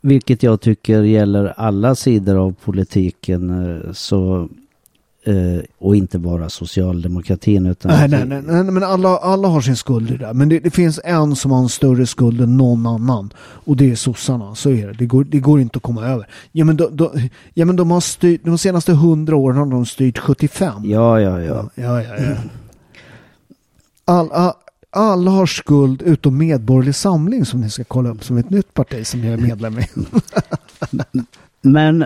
Vilket 0.00 0.42
jag 0.42 0.60
tycker 0.60 1.02
gäller 1.02 1.54
alla 1.56 1.94
sidor 1.94 2.36
av 2.36 2.54
politiken. 2.64 3.50
Eh, 3.50 3.92
så, 3.92 4.48
eh, 5.28 5.62
och 5.78 5.96
inte 5.96 6.18
bara 6.18 6.48
socialdemokratin. 6.48 7.66
Utan 7.66 7.90
Nej, 7.90 8.08
nej, 8.08 8.24
nej, 8.24 8.42
nej, 8.42 8.64
men 8.64 8.82
alla, 8.82 9.08
alla 9.16 9.48
har 9.48 9.60
sin 9.60 9.76
skuld 9.76 10.10
i 10.10 10.16
det 10.16 10.26
där. 10.26 10.34
Men 10.34 10.48
det, 10.48 10.58
det 10.58 10.70
finns 10.70 11.00
en 11.04 11.36
som 11.36 11.50
har 11.50 11.58
en 11.58 11.68
större 11.68 12.06
skuld 12.06 12.40
än 12.40 12.56
någon 12.56 12.86
annan. 12.86 13.32
Och 13.38 13.76
det 13.76 13.90
är 13.90 13.96
sossarna. 13.96 14.54
Så 14.54 14.70
är 14.70 14.86
det. 14.86 14.92
Det 14.92 15.06
går, 15.06 15.24
det 15.24 15.40
går 15.40 15.60
inte 15.60 15.76
att 15.76 15.82
komma 15.82 16.06
över. 16.06 16.26
Ja, 16.52 16.64
men, 16.64 16.76
då, 16.76 16.88
då, 16.92 17.12
ja, 17.54 17.64
men 17.64 17.76
de 17.76 17.90
har 17.90 18.00
styrt, 18.00 18.44
de 18.44 18.58
senaste 18.58 18.92
hundra 18.92 19.36
åren 19.36 19.56
har 19.56 19.66
de 19.66 19.86
styrt 19.86 20.18
75. 20.18 20.84
Ja, 20.84 21.20
ja, 21.20 21.40
ja. 21.40 21.70
ja, 21.74 22.02
ja, 22.02 22.16
ja. 22.18 22.36
Alla, 24.04 24.54
alla 24.90 25.30
har 25.30 25.46
skuld 25.46 26.02
utom 26.02 26.38
Medborgerlig 26.38 26.94
Samling 26.94 27.44
som 27.44 27.60
ni 27.60 27.70
ska 27.70 27.84
kolla 27.84 28.10
upp 28.10 28.24
som 28.24 28.36
ett 28.36 28.50
nytt 28.50 28.74
parti 28.74 29.06
som 29.06 29.24
jag 29.24 29.32
är 29.32 29.36
medlem 29.36 29.78
i. 29.78 29.86
Men 31.62 32.04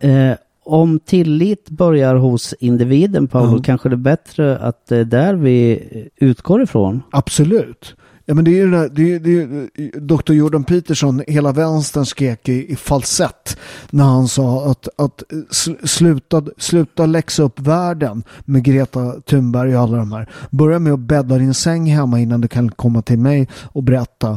eh, 0.00 0.36
om 0.64 1.00
tillit 1.00 1.70
börjar 1.70 2.14
hos 2.14 2.54
individen, 2.60 3.28
Paolo, 3.28 3.56
Ja. 3.56 3.62
kanske 3.64 3.88
det 3.88 3.94
är 3.94 3.96
bättre 3.96 4.58
att 4.58 4.86
det 4.86 4.96
är 4.96 5.04
där 5.04 5.34
vi 5.34 5.82
utgår 6.16 6.62
ifrån. 6.62 7.02
Absolut. 7.10 7.94
Ja, 8.26 8.34
men 8.34 8.44
det 8.44 8.50
är 8.50 8.54
ju 8.54 8.70
det 8.70 8.78
där, 8.78 8.88
det 8.88 9.14
är, 9.14 9.20
det 9.20 9.42
är, 9.42 9.68
eh, 9.74 10.00
Dr. 10.00 10.32
Jordan 10.32 10.64
Peterson, 10.64 11.22
hela 11.26 11.52
vänstern 11.52 12.06
skrek 12.06 12.48
i, 12.48 12.72
i 12.72 12.76
falsett 12.76 13.58
när 13.90 14.04
han 14.04 14.28
sa 14.28 14.70
att, 14.70 14.88
att 14.96 15.32
eh, 15.32 15.38
sluta, 15.84 16.42
sluta 16.58 17.06
läxa 17.06 17.42
upp 17.42 17.60
världen 17.60 18.22
med 18.44 18.64
Greta 18.64 19.20
Thunberg 19.20 19.76
och 19.76 19.82
alla 19.82 19.96
de 19.96 20.12
här. 20.12 20.30
Börja 20.50 20.78
med 20.78 20.92
att 20.92 21.00
bädda 21.00 21.38
din 21.38 21.54
säng 21.54 21.86
hemma 21.86 22.20
innan 22.20 22.40
du 22.40 22.48
kan 22.48 22.70
komma 22.70 23.02
till 23.02 23.18
mig 23.18 23.48
och 23.62 23.82
berätta 23.82 24.30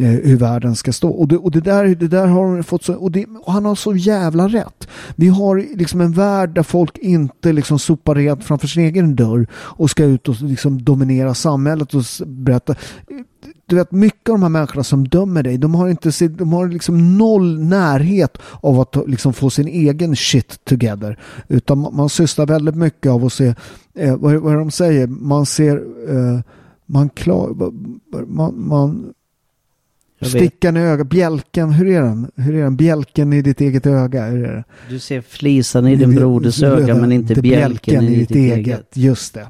eh, 0.00 0.08
hur 0.08 0.36
världen 0.36 0.76
ska 0.76 0.92
stå. 0.92 1.10
Och 1.10 1.28
det, 1.28 1.36
och 1.36 1.50
det, 1.50 1.60
där, 1.60 1.84
det 1.84 2.08
där 2.08 2.26
har 2.26 2.46
han 2.46 2.64
fått 2.64 2.84
så, 2.84 2.94
och, 2.94 3.10
det, 3.10 3.26
och 3.26 3.52
han 3.52 3.64
har 3.64 3.74
så 3.74 3.94
jävla 3.94 4.48
rätt. 4.48 4.88
Vi 5.16 5.28
har 5.28 5.76
liksom 5.76 6.00
en 6.00 6.12
värld 6.12 6.54
där 6.54 6.62
folk 6.62 6.98
inte 6.98 7.52
liksom 7.52 7.78
sopar 7.78 8.14
rent 8.14 8.44
framför 8.44 8.68
sin 8.68 8.84
egen 8.84 9.16
dörr 9.16 9.46
och 9.52 9.90
ska 9.90 10.04
ut 10.04 10.28
och 10.28 10.42
liksom 10.42 10.84
dominera 10.84 11.34
samhället 11.34 11.94
och 11.94 12.02
berätta 12.26 12.74
du 13.72 13.76
vet, 13.76 13.92
mycket 13.92 14.28
av 14.28 14.34
de 14.34 14.42
här 14.42 14.48
människorna 14.48 14.84
som 14.84 15.08
dömer 15.08 15.42
dig, 15.42 15.58
de 15.58 15.74
har, 15.74 15.88
inte, 15.88 16.28
de 16.28 16.52
har 16.52 16.68
liksom 16.68 17.18
noll 17.18 17.58
närhet 17.58 18.38
av 18.60 18.80
att 18.80 18.96
liksom 19.06 19.32
få 19.32 19.50
sin 19.50 19.68
egen 19.68 20.16
shit 20.16 20.64
together. 20.64 21.18
Utan 21.48 21.78
man, 21.78 22.08
sysslar 22.08 22.46
väldigt 22.46 22.74
mycket 22.74 23.10
av 23.10 23.24
att 23.24 23.32
se, 23.32 23.54
eh, 23.94 24.16
vad, 24.16 24.34
vad 24.34 24.52
är 24.52 24.58
de 24.58 24.70
säger, 24.70 25.06
man 25.06 25.46
ser, 25.46 25.76
eh, 26.08 26.40
man 26.86 27.08
klar, 27.08 27.72
man, 28.26 28.54
man 28.68 29.12
stickan 30.20 30.76
i 30.76 30.80
ögat, 30.80 31.06
bjälken, 31.06 31.70
hur 31.70 31.86
är 31.86 32.02
den? 32.02 32.30
Hur 32.36 32.54
är 32.54 32.62
den? 32.62 32.76
Bjälken 32.76 33.32
i 33.32 33.42
ditt 33.42 33.60
eget 33.60 33.86
öga, 33.86 34.26
hur 34.26 34.44
är 34.44 34.54
det? 34.54 34.64
Du 34.88 34.98
ser 34.98 35.20
flisan 35.20 35.86
i 35.86 35.96
din 35.96 36.14
broders 36.16 36.62
öga 36.62 36.94
men 36.94 37.12
inte 37.12 37.34
bjälken 37.34 38.04
i 38.04 38.14
ditt 38.14 38.30
eget. 38.30 38.96
Just 38.96 39.34
det. 39.34 39.46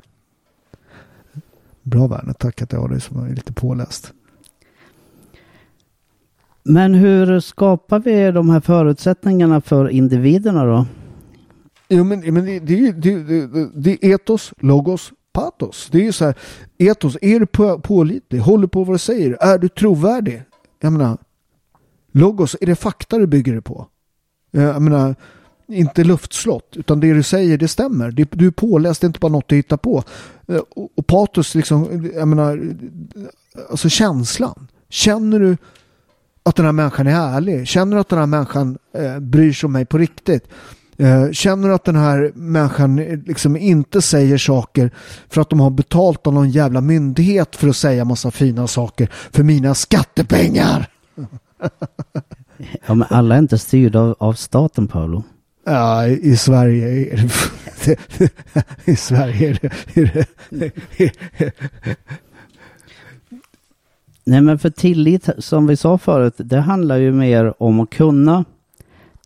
Bra 1.82 2.06
Werner, 2.06 2.32
tack 2.32 2.62
att 2.62 2.72
jag 2.72 2.80
har 2.80 2.88
dig 2.88 3.00
som 3.00 3.24
är 3.24 3.34
lite 3.34 3.52
påläst. 3.52 4.12
Men 6.62 6.94
hur 6.94 7.40
skapar 7.40 8.00
vi 8.00 8.30
de 8.30 8.50
här 8.50 8.60
förutsättningarna 8.60 9.60
för 9.60 9.88
individerna 9.88 10.64
då? 10.64 10.86
Jo, 11.88 12.04
men, 12.04 12.34
men 12.34 12.44
det, 12.44 12.58
det, 12.60 12.92
det, 12.92 13.46
det 13.74 13.90
är 13.90 14.14
etos, 14.14 14.52
logos, 14.58 15.12
patos. 15.32 15.88
Det 15.92 15.98
är 15.98 16.02
ju 16.02 16.12
så 16.12 16.24
här, 16.24 16.34
etos, 16.78 17.18
är 17.20 17.40
du 17.40 17.46
på, 17.46 17.78
pålitlig? 17.78 18.38
Håller 18.38 18.66
på 18.66 18.84
vad 18.84 18.94
du 18.94 18.98
säger? 18.98 19.36
Är 19.40 19.58
du 19.58 19.68
trovärdig? 19.68 20.42
Jag 20.80 20.92
menar, 20.92 21.18
logos, 22.12 22.56
är 22.60 22.66
det 22.66 22.76
fakta 22.76 23.18
du 23.18 23.26
bygger 23.26 23.54
det 23.54 23.62
på? 23.62 23.86
Jag 24.50 24.82
menar, 24.82 25.14
inte 25.74 26.04
luftslott, 26.04 26.76
utan 26.76 27.00
det 27.00 27.12
du 27.12 27.22
säger, 27.22 27.58
det 27.58 27.68
stämmer. 27.68 28.10
Du 28.10 28.46
är 28.46 28.50
påläst, 28.50 29.00
det 29.00 29.04
är 29.04 29.08
inte 29.08 29.20
bara 29.20 29.32
något 29.32 29.48
du 29.48 29.56
hittar 29.56 29.76
på. 29.76 30.04
Eh, 30.48 30.56
och, 30.56 30.92
och 30.96 31.06
patos, 31.06 31.54
liksom, 31.54 32.10
jag 32.14 32.28
menar, 32.28 32.74
alltså 33.70 33.88
känslan. 33.88 34.68
Känner 34.88 35.40
du 35.40 35.56
att 36.42 36.56
den 36.56 36.66
här 36.66 36.72
människan 36.72 37.06
är 37.06 37.36
ärlig? 37.36 37.68
Känner 37.68 37.96
du 37.96 38.00
att 38.00 38.08
den 38.08 38.18
här 38.18 38.26
människan 38.26 38.78
eh, 38.94 39.18
bryr 39.18 39.52
sig 39.52 39.66
om 39.66 39.72
mig 39.72 39.84
på 39.84 39.98
riktigt? 39.98 40.48
Eh, 40.96 41.30
känner 41.30 41.68
du 41.68 41.74
att 41.74 41.84
den 41.84 41.96
här 41.96 42.32
människan 42.34 42.98
eh, 42.98 43.18
liksom 43.26 43.56
inte 43.56 44.02
säger 44.02 44.38
saker 44.38 44.90
för 45.28 45.40
att 45.40 45.50
de 45.50 45.60
har 45.60 45.70
betalt 45.70 46.26
av 46.26 46.34
någon 46.34 46.50
jävla 46.50 46.80
myndighet 46.80 47.56
för 47.56 47.68
att 47.68 47.76
säga 47.76 48.04
massa 48.04 48.30
fina 48.30 48.66
saker 48.66 49.08
för 49.32 49.42
mina 49.42 49.74
skattepengar? 49.74 50.88
Ja 52.86 52.94
men 52.94 53.06
alla 53.10 53.34
är 53.34 53.38
inte 53.38 53.58
styrda 53.58 54.00
av, 54.00 54.16
av 54.18 54.32
staten 54.32 54.88
Paolo. 54.88 55.22
Ja, 55.64 56.06
i, 56.06 56.36
Sverige 56.36 57.12
är 57.12 57.16
det... 57.16 58.32
I 58.92 58.96
Sverige 58.96 59.50
är 59.50 59.58
det... 59.62 60.00
Är 60.00 60.26
det 60.50 61.52
Nej 64.24 64.40
men 64.40 64.58
för 64.58 64.70
tillit 64.70 65.28
som 65.38 65.66
vi 65.66 65.76
sa 65.76 65.98
förut, 65.98 66.34
det 66.36 66.60
handlar 66.60 66.96
ju 66.96 67.12
mer 67.12 67.62
om 67.62 67.80
att 67.80 67.90
kunna 67.90 68.44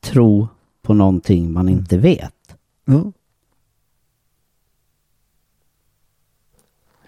tro 0.00 0.48
på 0.82 0.94
någonting 0.94 1.52
man 1.52 1.68
inte 1.68 1.98
vet. 1.98 2.34
ja. 2.84 3.12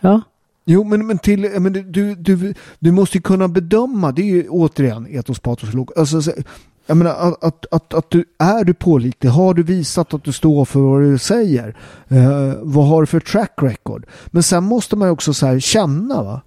Ja. 0.00 0.22
Jo, 0.64 0.84
men, 0.84 1.06
men, 1.06 1.18
till, 1.18 1.60
men 1.60 1.72
du, 1.72 2.14
du, 2.14 2.54
du, 2.78 2.92
måste 2.92 3.18
ju 3.18 3.22
kunna 3.22 3.48
bedöma, 3.48 4.12
det 4.12 4.22
är 4.22 4.26
ju 4.26 4.48
återigen 4.48 5.06
etos, 5.06 5.40
patos, 5.40 5.74
log. 5.74 5.98
Alltså, 5.98 6.22
så- 6.22 6.32
jag 6.88 6.96
menar, 6.96 7.10
att, 7.10 7.44
att, 7.44 7.66
att, 7.70 7.94
att 7.94 8.10
du, 8.10 8.24
är 8.38 8.64
du 8.64 8.74
pålitlig? 8.74 9.30
Har 9.30 9.54
du 9.54 9.62
visat 9.62 10.14
att 10.14 10.24
du 10.24 10.32
står 10.32 10.64
för 10.64 10.80
vad 10.80 11.02
du 11.02 11.18
säger? 11.18 11.76
Eh, 12.08 12.52
vad 12.62 12.86
har 12.86 13.02
du 13.02 13.06
för 13.06 13.20
track 13.20 13.52
record? 13.56 14.06
Men 14.26 14.42
sen 14.42 14.64
måste 14.64 14.96
man 14.96 15.08
ju 15.08 15.12
också 15.12 15.34
så 15.34 15.46
här, 15.46 15.58
känna 15.58 16.22
va? 16.22 16.40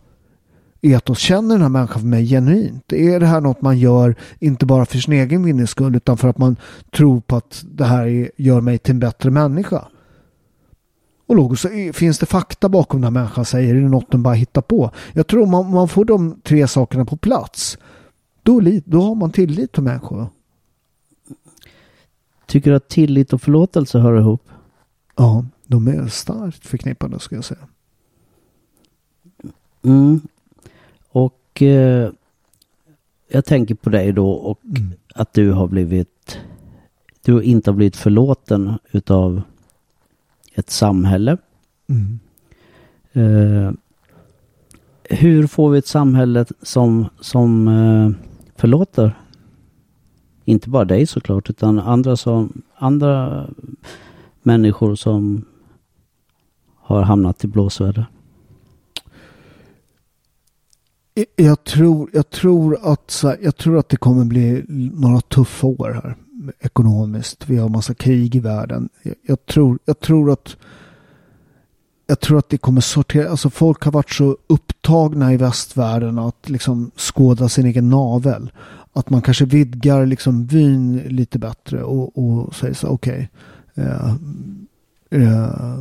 Etos, 0.82 1.20
känner 1.20 1.56
den 1.56 1.62
här 1.62 1.70
människan 1.70 2.00
för 2.00 2.08
mig 2.08 2.26
genuint? 2.28 2.94
Är 2.94 3.20
det 3.20 3.26
här 3.26 3.42
något 3.42 3.62
man 3.62 3.80
gör, 3.80 4.16
inte 4.40 4.66
bara 4.66 4.86
för 4.86 4.98
sin 4.98 5.14
egen 5.14 5.44
vinnings 5.44 5.70
skull, 5.70 5.96
utan 5.96 6.18
för 6.18 6.28
att 6.28 6.38
man 6.38 6.56
tror 6.96 7.22
på 7.22 7.36
att 7.36 7.64
det 7.72 7.86
här 7.86 8.32
gör 8.38 8.62
mig 8.62 8.78
till 8.78 8.94
en 8.94 9.00
bättre 9.00 9.32
människa? 9.32 9.86
Och 11.28 11.36
logiskt, 11.36 11.62
så 11.62 11.70
finns 11.94 12.20
det 12.20 12.26
fakta 12.26 12.70
bakom 12.70 13.02
den 13.02 13.16
här 13.16 13.22
människan 13.22 13.46
säger? 13.46 13.76
Är 13.76 13.82
det 13.82 13.90
något 13.90 14.12
den 14.12 14.24
bara 14.24 14.34
hittar 14.34 14.62
på? 14.62 14.92
Jag 15.14 15.28
tror 15.28 15.46
man, 15.46 15.72
man 15.72 15.88
får 15.88 16.06
de 16.06 16.42
tre 16.44 16.68
sakerna 16.68 17.06
på 17.06 17.18
plats. 17.18 17.78
Då, 18.44 18.62
då 18.86 19.02
har 19.02 19.16
man 19.16 19.32
tillit 19.32 19.72
till 19.72 19.84
människor. 19.84 20.28
Tycker 22.46 22.70
du 22.70 22.76
att 22.76 22.88
tillit 22.90 23.34
och 23.34 23.42
förlåtelse 23.42 24.00
hör 24.00 24.20
ihop? 24.20 24.50
Ja, 25.16 25.46
de 25.68 25.88
är 25.88 26.08
starkt 26.08 26.68
förknippade 26.68 27.20
ska 27.20 27.36
jag 27.36 27.46
säga. 27.46 27.68
Mm. 29.82 30.22
Och 31.10 31.62
eh, 31.62 32.12
jag 33.28 33.46
tänker 33.46 33.76
på 33.76 33.90
dig 33.90 34.12
då 34.12 34.32
och 34.32 34.60
att 35.16 35.34
du 35.34 35.52
har 35.52 35.68
blivit, 35.68 36.40
du 37.26 37.44
inte 37.44 37.70
har 37.72 37.76
blivit 37.76 37.96
förlåten 37.96 38.74
utav 38.92 39.42
ett 40.54 40.70
samhälle. 40.70 41.38
Mm. 41.88 42.20
Eh, 43.14 43.74
hur 45.04 45.48
får 45.48 45.70
vi 45.70 45.78
ett 45.78 45.88
samhälle 45.88 46.46
som, 46.62 47.10
som 47.20 47.68
eh, 47.68 48.31
förlåter? 48.62 49.20
Inte 50.46 50.70
bara 50.70 50.86
dig 50.86 51.08
såklart, 51.08 51.50
utan 51.50 51.80
andra, 51.80 52.18
som, 52.18 52.62
andra 52.76 53.46
människor 54.42 54.96
som 54.96 55.46
har 56.76 57.02
hamnat 57.02 57.44
i 57.44 57.48
blåsväder. 57.48 58.06
Jag 61.36 61.64
tror, 61.64 62.10
jag 62.14 62.30
tror 62.30 62.78
att 62.82 63.20
här, 63.24 63.38
jag 63.42 63.58
tror 63.58 63.78
att 63.78 63.90
det 63.90 63.98
kommer 63.98 64.26
bli 64.26 64.66
några 64.94 65.22
tuffa 65.22 65.68
år 65.68 66.02
här 66.04 66.16
ekonomiskt. 66.60 67.50
Vi 67.50 67.58
har 67.58 67.70
massa 67.70 67.94
krig 67.94 68.36
i 68.36 68.40
världen. 68.40 68.90
Jag, 69.04 69.16
jag 69.22 69.46
tror, 69.46 69.80
jag 69.86 70.00
tror 70.00 70.32
att 70.32 70.58
jag 72.12 72.20
tror 72.20 72.38
att 72.38 72.50
det 72.50 72.58
kommer 72.58 72.82
sortera, 72.82 73.30
alltså 73.30 73.50
folk 73.50 73.84
har 73.84 73.92
varit 73.92 74.10
så 74.10 74.38
upptagna 74.48 75.34
i 75.34 75.38
västvärlden 75.38 76.20
att 76.20 76.50
liksom 76.50 76.92
skåda 76.96 77.50
sin 77.50 77.66
egen 77.66 77.90
navel. 77.90 78.52
Att 78.94 79.10
man 79.10 79.22
kanske 79.22 79.46
vidgar 79.46 80.06
liksom 80.06 80.46
vyn 80.46 80.98
lite 80.98 81.40
bättre 81.40 81.84
och, 81.84 82.18
och 82.18 82.56
säger 82.56 82.74
så 82.74 82.88
okej. 82.88 83.30
eh, 83.76 84.16
eh, 85.10 85.80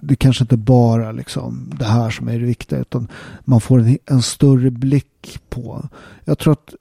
det 0.00 0.16
kanske 0.16 0.44
inte 0.44 0.56
bara 0.56 1.12
liksom 1.12 1.72
det 1.78 1.84
här 1.84 2.10
som 2.10 2.28
är 2.28 2.38
det 2.38 2.46
viktiga 2.46 2.78
utan 2.78 3.08
man 3.44 3.60
får 3.60 3.78
en, 3.78 3.98
en 4.06 4.22
större 4.22 4.70
blick 4.70 5.40
på. 5.48 5.88
Jag 6.24 6.38
tror 6.38 6.52
att 6.52 6.74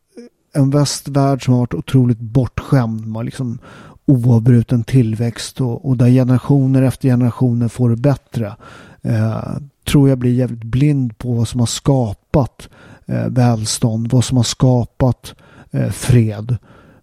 en 0.53 0.69
västvärld 0.69 1.45
som 1.45 1.53
har 1.53 1.61
varit 1.61 1.73
otroligt 1.73 2.19
bortskämd 2.19 3.07
Man 3.07 3.25
liksom 3.25 3.59
oavbruten 4.07 4.83
tillväxt 4.83 5.61
och, 5.61 5.85
och 5.85 5.97
där 5.97 6.09
generationer 6.09 6.81
efter 6.81 7.09
generationer 7.09 7.67
får 7.67 7.89
det 7.89 7.95
bättre. 7.95 8.55
Eh, 9.01 9.57
tror 9.87 10.09
jag 10.09 10.17
blir 10.17 10.33
jävligt 10.33 10.63
blind 10.63 11.17
på 11.17 11.33
vad 11.33 11.47
som 11.47 11.59
har 11.59 11.67
skapat 11.67 12.69
eh, 13.05 13.27
välstånd, 13.27 14.11
vad 14.11 14.23
som 14.23 14.37
har 14.37 14.43
skapat 14.43 15.35
eh, 15.71 15.89
fred. 15.89 16.57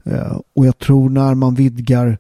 Eh, 0.05 0.39
och 0.55 0.67
jag 0.67 0.79
tror 0.79 1.11
när 1.11 1.35
man 1.35 1.55
vidgar 1.55 2.19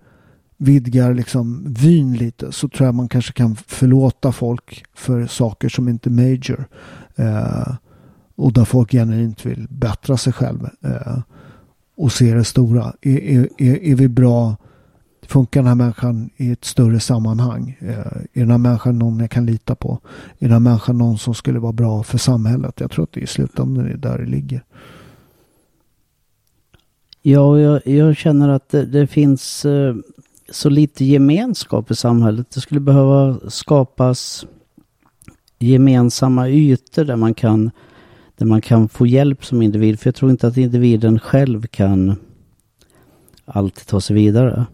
vidgar 0.56 1.14
liksom 1.14 1.64
vyn 1.68 2.14
lite 2.14 2.52
så 2.52 2.68
tror 2.68 2.86
jag 2.86 2.94
man 2.94 3.08
kanske 3.08 3.32
kan 3.32 3.56
förlåta 3.56 4.32
folk 4.32 4.84
för 4.94 5.26
saker 5.26 5.68
som 5.68 5.88
inte 5.88 6.08
är 6.08 6.12
major. 6.12 6.66
Eh, 7.16 7.74
och 8.36 8.52
där 8.52 8.64
folk 8.64 8.90
genuint 8.90 9.46
vill 9.46 9.66
bättra 9.70 10.16
sig 10.16 10.32
själv 10.32 10.68
eh, 10.84 11.18
och 11.96 12.12
se 12.12 12.34
det 12.34 12.44
stora. 12.44 12.92
Är, 13.02 13.18
är, 13.18 13.48
är, 13.58 13.82
är 13.84 13.94
vi 13.94 14.08
bra? 14.08 14.56
Funkar 15.26 15.60
den 15.60 15.68
här 15.68 15.74
människan 15.74 16.30
i 16.36 16.50
ett 16.50 16.64
större 16.64 17.00
sammanhang? 17.00 17.76
Eh, 17.80 17.98
är 18.32 18.40
den 18.40 18.50
här 18.50 18.58
människan 18.58 18.98
någon 18.98 19.20
jag 19.20 19.30
kan 19.30 19.46
lita 19.46 19.74
på? 19.74 19.98
Är 20.38 20.44
den 20.44 20.52
här 20.52 20.60
människan 20.60 20.98
någon 20.98 21.18
som 21.18 21.34
skulle 21.34 21.58
vara 21.58 21.72
bra 21.72 22.02
för 22.02 22.18
samhället? 22.18 22.80
Jag 22.80 22.90
tror 22.90 23.04
att 23.04 23.12
det 23.12 23.20
i 23.20 23.26
slutändan 23.26 23.86
är 23.86 23.96
där 23.96 24.18
det 24.18 24.26
ligger. 24.26 24.64
Ja, 27.22 27.58
jag, 27.58 27.86
jag 27.86 28.16
känner 28.16 28.48
att 28.48 28.68
det, 28.68 28.86
det 28.86 29.06
finns 29.06 29.64
eh, 29.64 29.94
så 30.50 30.68
lite 30.68 31.04
gemenskap 31.04 31.90
i 31.90 31.94
samhället. 31.94 32.50
Det 32.54 32.60
skulle 32.60 32.80
behöva 32.80 33.40
skapas 33.48 34.46
gemensamma 35.58 36.48
ytor 36.48 37.04
där 37.04 37.16
man 37.16 37.34
kan 37.34 37.70
där 38.36 38.46
man 38.46 38.60
kan 38.60 38.88
få 38.88 39.06
hjälp 39.06 39.44
som 39.44 39.62
individ. 39.62 40.00
För 40.00 40.08
jag 40.08 40.14
tror 40.14 40.30
inte 40.30 40.46
att 40.46 40.56
individen 40.56 41.18
själv 41.18 41.66
kan 41.66 42.16
alltid 43.44 43.86
ta 43.86 44.00
sig 44.00 44.16
vidare. 44.16 44.66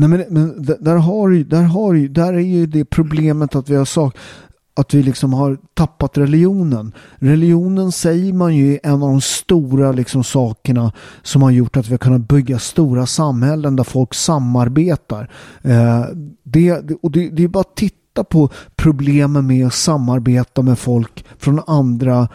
Nej 0.00 0.08
men, 0.08 0.24
men 0.28 0.62
där, 0.62 0.96
har, 0.96 1.44
där, 1.44 1.62
har, 1.62 2.08
där 2.08 2.32
är 2.32 2.38
ju 2.38 2.66
det 2.66 2.84
problemet 2.84 3.54
att 3.54 3.68
vi 3.68 3.76
har 3.76 3.84
sagt 3.84 4.16
att 4.74 4.94
vi 4.94 5.02
liksom 5.02 5.32
har 5.32 5.58
tappat 5.74 6.18
religionen. 6.18 6.92
Religionen 7.18 7.92
säger 7.92 8.32
man 8.32 8.56
ju 8.56 8.74
är 8.74 8.80
en 8.82 8.92
av 8.92 9.00
de 9.00 9.20
stora 9.20 9.92
liksom 9.92 10.24
sakerna 10.24 10.92
som 11.22 11.42
har 11.42 11.50
gjort 11.50 11.76
att 11.76 11.86
vi 11.86 11.90
har 11.90 11.98
kunnat 11.98 12.28
bygga 12.28 12.58
stora 12.58 13.06
samhällen 13.06 13.76
där 13.76 13.84
folk 13.84 14.14
samarbetar. 14.14 15.30
Eh, 15.62 16.04
det, 16.42 16.72
och 17.02 17.10
det, 17.10 17.30
det 17.30 17.44
är 17.44 17.48
bara 17.48 17.60
att 17.60 17.76
titta 17.76 18.24
på 18.24 18.50
problemen 18.76 19.46
med 19.46 19.66
att 19.66 19.74
samarbeta 19.74 20.62
med 20.62 20.78
folk 20.78 21.24
från 21.38 21.60
andra 21.66 22.28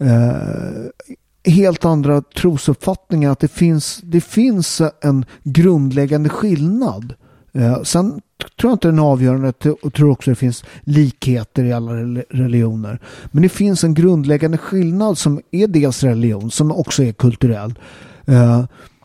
eh, 0.00 1.16
helt 1.44 1.84
andra 1.84 2.22
trosuppfattningar. 2.22 3.30
Att 3.30 3.40
det 3.40 3.48
finns, 3.48 4.00
det 4.04 4.20
finns 4.20 4.82
en 5.00 5.24
grundläggande 5.42 6.28
skillnad. 6.28 7.14
Eh, 7.52 7.82
sen 7.82 8.20
tror 8.60 8.70
jag 8.70 8.74
inte 8.74 8.88
den 8.88 8.98
är 8.98 9.02
avgörande. 9.02 9.52
Jag 9.62 9.92
tror 9.92 10.10
också 10.10 10.30
det 10.30 10.34
finns 10.34 10.64
likheter 10.80 11.64
i 11.64 11.72
alla 11.72 11.92
religioner. 12.30 13.00
Men 13.30 13.42
det 13.42 13.48
finns 13.48 13.84
en 13.84 13.94
grundläggande 13.94 14.58
skillnad 14.58 15.18
som 15.18 15.40
är 15.50 15.66
dels 15.66 16.02
religion 16.02 16.50
som 16.50 16.72
också 16.72 17.02
är 17.02 17.12
kulturell. 17.12 17.78
Eh, 18.24 18.64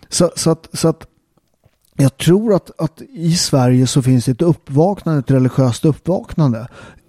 så, 0.09 0.31
så, 0.35 0.49
att, 0.49 0.69
så 0.73 0.87
att 0.87 1.07
jag 1.95 2.17
tror 2.17 2.53
att, 2.53 2.71
att 2.81 3.01
i 3.01 3.35
Sverige 3.35 3.87
så 3.87 4.01
finns 4.01 4.25
det 4.25 4.31
ett 4.31 4.41
uppvaknande, 4.41 5.19
ett 5.19 5.31
religiöst 5.31 5.85
uppvaknande 5.85 6.67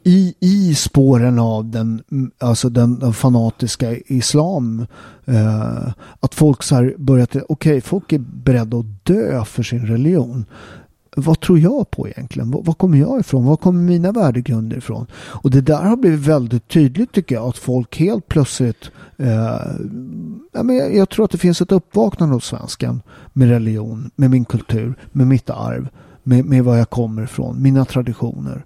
i, 0.08 0.34
i 0.40 0.74
spåren 0.74 1.38
av 1.38 1.70
den, 1.70 2.02
mm, 2.10 2.30
alltså 2.38 2.68
den, 2.68 2.98
den 2.98 3.12
fanatiska 3.12 3.96
islam. 3.96 4.86
Eh, 5.24 5.88
att 6.20 6.34
folk 6.34 6.62
så 6.62 6.74
här 6.74 6.94
börjat, 6.98 7.28
okej, 7.28 7.44
okay, 7.48 7.80
folk 7.80 8.12
är 8.12 8.18
beredda 8.18 8.76
att 8.76 9.04
dö 9.04 9.44
för 9.44 9.62
sin 9.62 9.86
religion. 9.86 10.44
Vad 11.16 11.40
tror 11.40 11.58
jag 11.58 11.90
på 11.90 12.08
egentligen? 12.08 12.50
Var, 12.50 12.62
var 12.62 12.74
kommer 12.74 12.98
jag 12.98 13.20
ifrån? 13.20 13.44
Var 13.44 13.56
kommer 13.56 13.80
mina 13.80 14.12
värdegrunder 14.12 14.76
ifrån? 14.76 15.06
Och 15.14 15.50
det 15.50 15.60
där 15.60 15.82
har 15.82 15.96
blivit 15.96 16.20
väldigt 16.20 16.68
tydligt 16.68 17.12
tycker 17.12 17.34
jag. 17.34 17.48
Att 17.48 17.58
folk 17.58 17.96
helt 17.96 18.28
plötsligt 18.28 18.90
eh, 19.16 19.60
ja, 20.52 20.62
men 20.62 20.76
jag, 20.76 20.94
jag 20.94 21.08
tror 21.08 21.24
att 21.24 21.30
det 21.30 21.38
finns 21.38 21.60
ett 21.60 21.72
uppvaknande 21.72 22.34
hos 22.34 22.44
svensken 22.44 23.02
med 23.32 23.48
religion, 23.48 24.10
med 24.16 24.30
min 24.30 24.44
kultur, 24.44 24.94
med 25.12 25.26
mitt 25.26 25.50
arv, 25.50 25.88
med, 26.22 26.44
med 26.44 26.64
var 26.64 26.76
jag 26.76 26.90
kommer 26.90 27.22
ifrån, 27.22 27.62
mina 27.62 27.84
traditioner. 27.84 28.64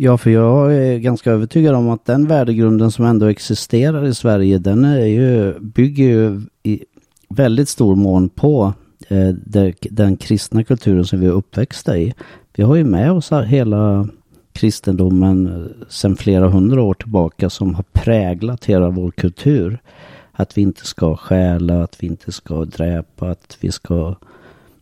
Ja, 0.00 0.18
för 0.18 0.30
jag 0.30 0.76
är 0.76 0.98
ganska 0.98 1.30
övertygad 1.30 1.74
om 1.74 1.90
att 1.90 2.04
den 2.04 2.26
värdegrunden 2.26 2.90
som 2.90 3.04
ändå 3.04 3.26
existerar 3.26 4.06
i 4.06 4.14
Sverige, 4.14 4.58
den 4.58 4.84
är 4.84 5.06
ju, 5.06 5.58
bygger 5.60 6.04
ju 6.04 6.40
i 6.62 6.84
väldigt 7.28 7.68
stor 7.68 7.96
mån 7.96 8.28
på 8.28 8.72
eh, 9.08 9.28
det, 9.28 9.74
den 9.90 10.16
kristna 10.16 10.64
kulturen 10.64 11.04
som 11.04 11.20
vi 11.20 11.26
är 11.26 11.30
uppväxta 11.30 11.98
i. 11.98 12.14
Vi 12.56 12.62
har 12.62 12.76
ju 12.76 12.84
med 12.84 13.12
oss 13.12 13.32
hela 13.46 14.08
kristendomen 14.52 15.46
eh, 15.46 15.86
sedan 15.88 16.16
flera 16.16 16.48
hundra 16.48 16.82
år 16.82 16.94
tillbaka 16.94 17.50
som 17.50 17.74
har 17.74 17.84
präglat 17.92 18.64
hela 18.64 18.90
vår 18.90 19.10
kultur. 19.10 19.78
Att 20.32 20.58
vi 20.58 20.62
inte 20.62 20.86
ska 20.86 21.16
stjäla, 21.16 21.82
att 21.82 22.02
vi 22.02 22.06
inte 22.06 22.32
ska 22.32 22.64
dräpa, 22.64 23.30
att 23.30 23.58
vi 23.60 23.72
ska 23.72 24.14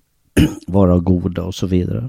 vara 0.66 0.98
goda 0.98 1.42
och 1.42 1.54
så 1.54 1.66
vidare. 1.66 2.08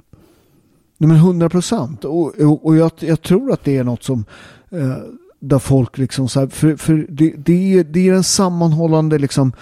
Nej, 0.97 1.07
men 1.07 1.17
hundra 1.17 1.49
procent. 1.49 2.05
Och, 2.05 2.35
och, 2.39 2.65
och 2.65 2.77
jag, 2.77 2.91
jag, 2.99 3.21
tror 3.21 3.51
att 3.51 3.63
det 3.63 3.77
är 3.77 3.83
något 3.83 4.03
som 4.03 4.25
eh, 4.71 4.97
där 5.39 5.59
folk 5.59 5.97
liksom 5.97 6.29
så 6.29 6.39
här, 6.39 6.47
för, 6.47 6.75
för 6.75 7.05
det, 7.09 7.33
det, 7.37 7.73
är, 7.73 7.83
det 7.83 8.07
är 8.07 8.13
den 8.13 8.23
sammanhållande 8.23 9.17
liksom 9.17 9.53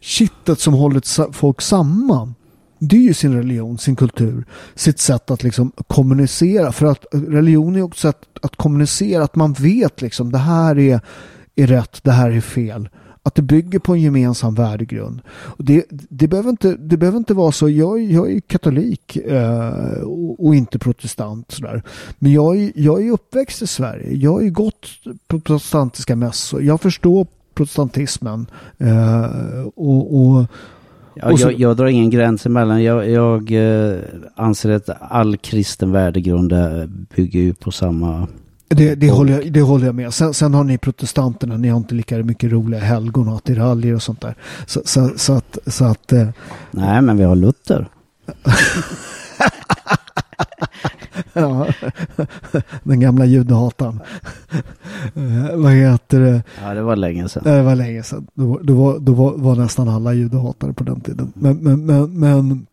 kittet 0.00 0.60
som 0.60 0.74
håller 0.74 1.32
folk 1.32 1.60
samman. 1.60 2.34
Det 2.78 2.96
är 2.96 3.00
ju 3.00 3.14
sin 3.14 3.34
religion, 3.34 3.78
sin 3.78 3.96
kultur, 3.96 4.44
sitt 4.74 4.98
sätt 4.98 5.30
att 5.30 5.42
liksom 5.42 5.72
kommunicera. 5.86 6.72
För 6.72 6.86
att 6.86 7.06
religion 7.12 7.76
är 7.76 7.82
också 7.82 8.08
ett 8.08 8.16
sätt 8.16 8.28
att 8.42 8.56
kommunicera, 8.56 9.24
att 9.24 9.36
man 9.36 9.52
vet 9.52 10.02
liksom 10.02 10.32
det 10.32 10.38
här 10.38 10.78
är, 10.78 11.00
är 11.56 11.66
rätt, 11.66 12.04
det 12.04 12.12
här 12.12 12.30
är 12.30 12.40
fel 12.40 12.88
att 13.22 13.34
det 13.34 13.42
bygger 13.42 13.78
på 13.78 13.92
en 13.92 14.00
gemensam 14.00 14.54
värdegrund. 14.54 15.20
Och 15.30 15.64
det, 15.64 15.84
det, 15.90 16.28
behöver 16.28 16.50
inte, 16.50 16.76
det 16.76 16.96
behöver 16.96 17.18
inte 17.18 17.34
vara 17.34 17.52
så. 17.52 17.68
Jag, 17.68 18.00
jag 18.00 18.32
är 18.32 18.40
katolik 18.40 19.16
eh, 19.16 20.02
och, 20.02 20.46
och, 20.46 20.54
inte 20.54 20.78
protestant. 20.78 21.50
Sådär. 21.50 21.82
Men 22.18 22.32
jag 22.32 22.72
jag 22.74 23.06
är 23.06 23.10
uppväxt 23.10 23.62
i 23.62 23.66
Sverige. 23.66 24.14
Jag 24.14 24.32
har 24.32 24.40
ju 24.40 24.50
gått 24.50 24.86
på 25.26 25.40
protestantiska 25.40 26.16
mässor. 26.16 26.62
Jag 26.62 26.80
förstår 26.80 27.26
protestantismen. 27.54 28.46
Eh, 28.78 29.26
och, 29.74 30.20
och 30.20 30.46
Ja, 31.14 31.32
jag, 31.38 31.60
jag, 31.60 31.76
drar 31.76 31.86
ingen 31.86 32.10
gräns 32.10 32.46
emellan. 32.46 32.82
Jag, 32.82 33.10
jag 33.10 33.52
eh, 33.52 33.98
anser 34.34 34.70
att 34.70 34.90
all 35.00 35.36
kristen 35.36 35.92
värdegrund 35.92 36.54
bygger 37.16 37.40
ju 37.40 37.54
på 37.54 37.70
samma 37.70 38.28
det, 38.74 38.94
det, 38.94 39.10
håller 39.10 39.32
jag, 39.32 39.52
det 39.52 39.60
håller 39.60 39.86
jag 39.86 39.94
med. 39.94 40.14
Sen, 40.14 40.34
sen, 40.34 40.54
har 40.54 40.64
ni 40.64 40.78
protestanterna, 40.78 41.56
ni 41.56 41.68
har 41.68 41.76
inte 41.76 41.94
lika 41.94 42.16
mycket 42.16 42.52
roliga 42.52 42.80
helgon 42.80 43.28
och 43.28 43.36
attiraljer 43.36 43.94
och 43.94 44.02
sånt 44.02 44.20
där. 44.20 44.34
Så, 44.66 44.80
så, 44.84 45.10
så 45.16 45.32
att... 45.32 45.58
Så 45.66 45.84
att 45.84 46.12
eh. 46.12 46.28
Nej, 46.70 47.02
men 47.02 47.16
vi 47.16 47.24
har 47.24 47.36
Luther. 47.36 47.88
ja, 51.32 51.66
den 52.82 53.00
gamla 53.00 53.24
judehataren. 53.24 54.00
Eh, 55.14 55.56
vad 55.56 55.72
heter 55.72 56.20
det? 56.20 56.42
Ja, 56.62 56.74
det 56.74 56.82
var 56.82 56.96
länge 56.96 57.28
sedan. 57.28 57.42
Det 57.44 57.62
var 57.62 57.74
länge 57.74 58.02
sedan. 58.02 58.26
Då, 58.34 58.60
då, 58.62 58.74
var, 58.74 58.98
då 58.98 59.12
var, 59.12 59.32
var 59.36 59.56
nästan 59.56 59.88
alla 59.88 60.12
judehatare 60.12 60.72
på 60.72 60.84
den 60.84 61.00
tiden. 61.00 61.32
Men, 61.34 61.56
men, 61.56 61.86
men, 61.86 62.18
men 62.18 62.66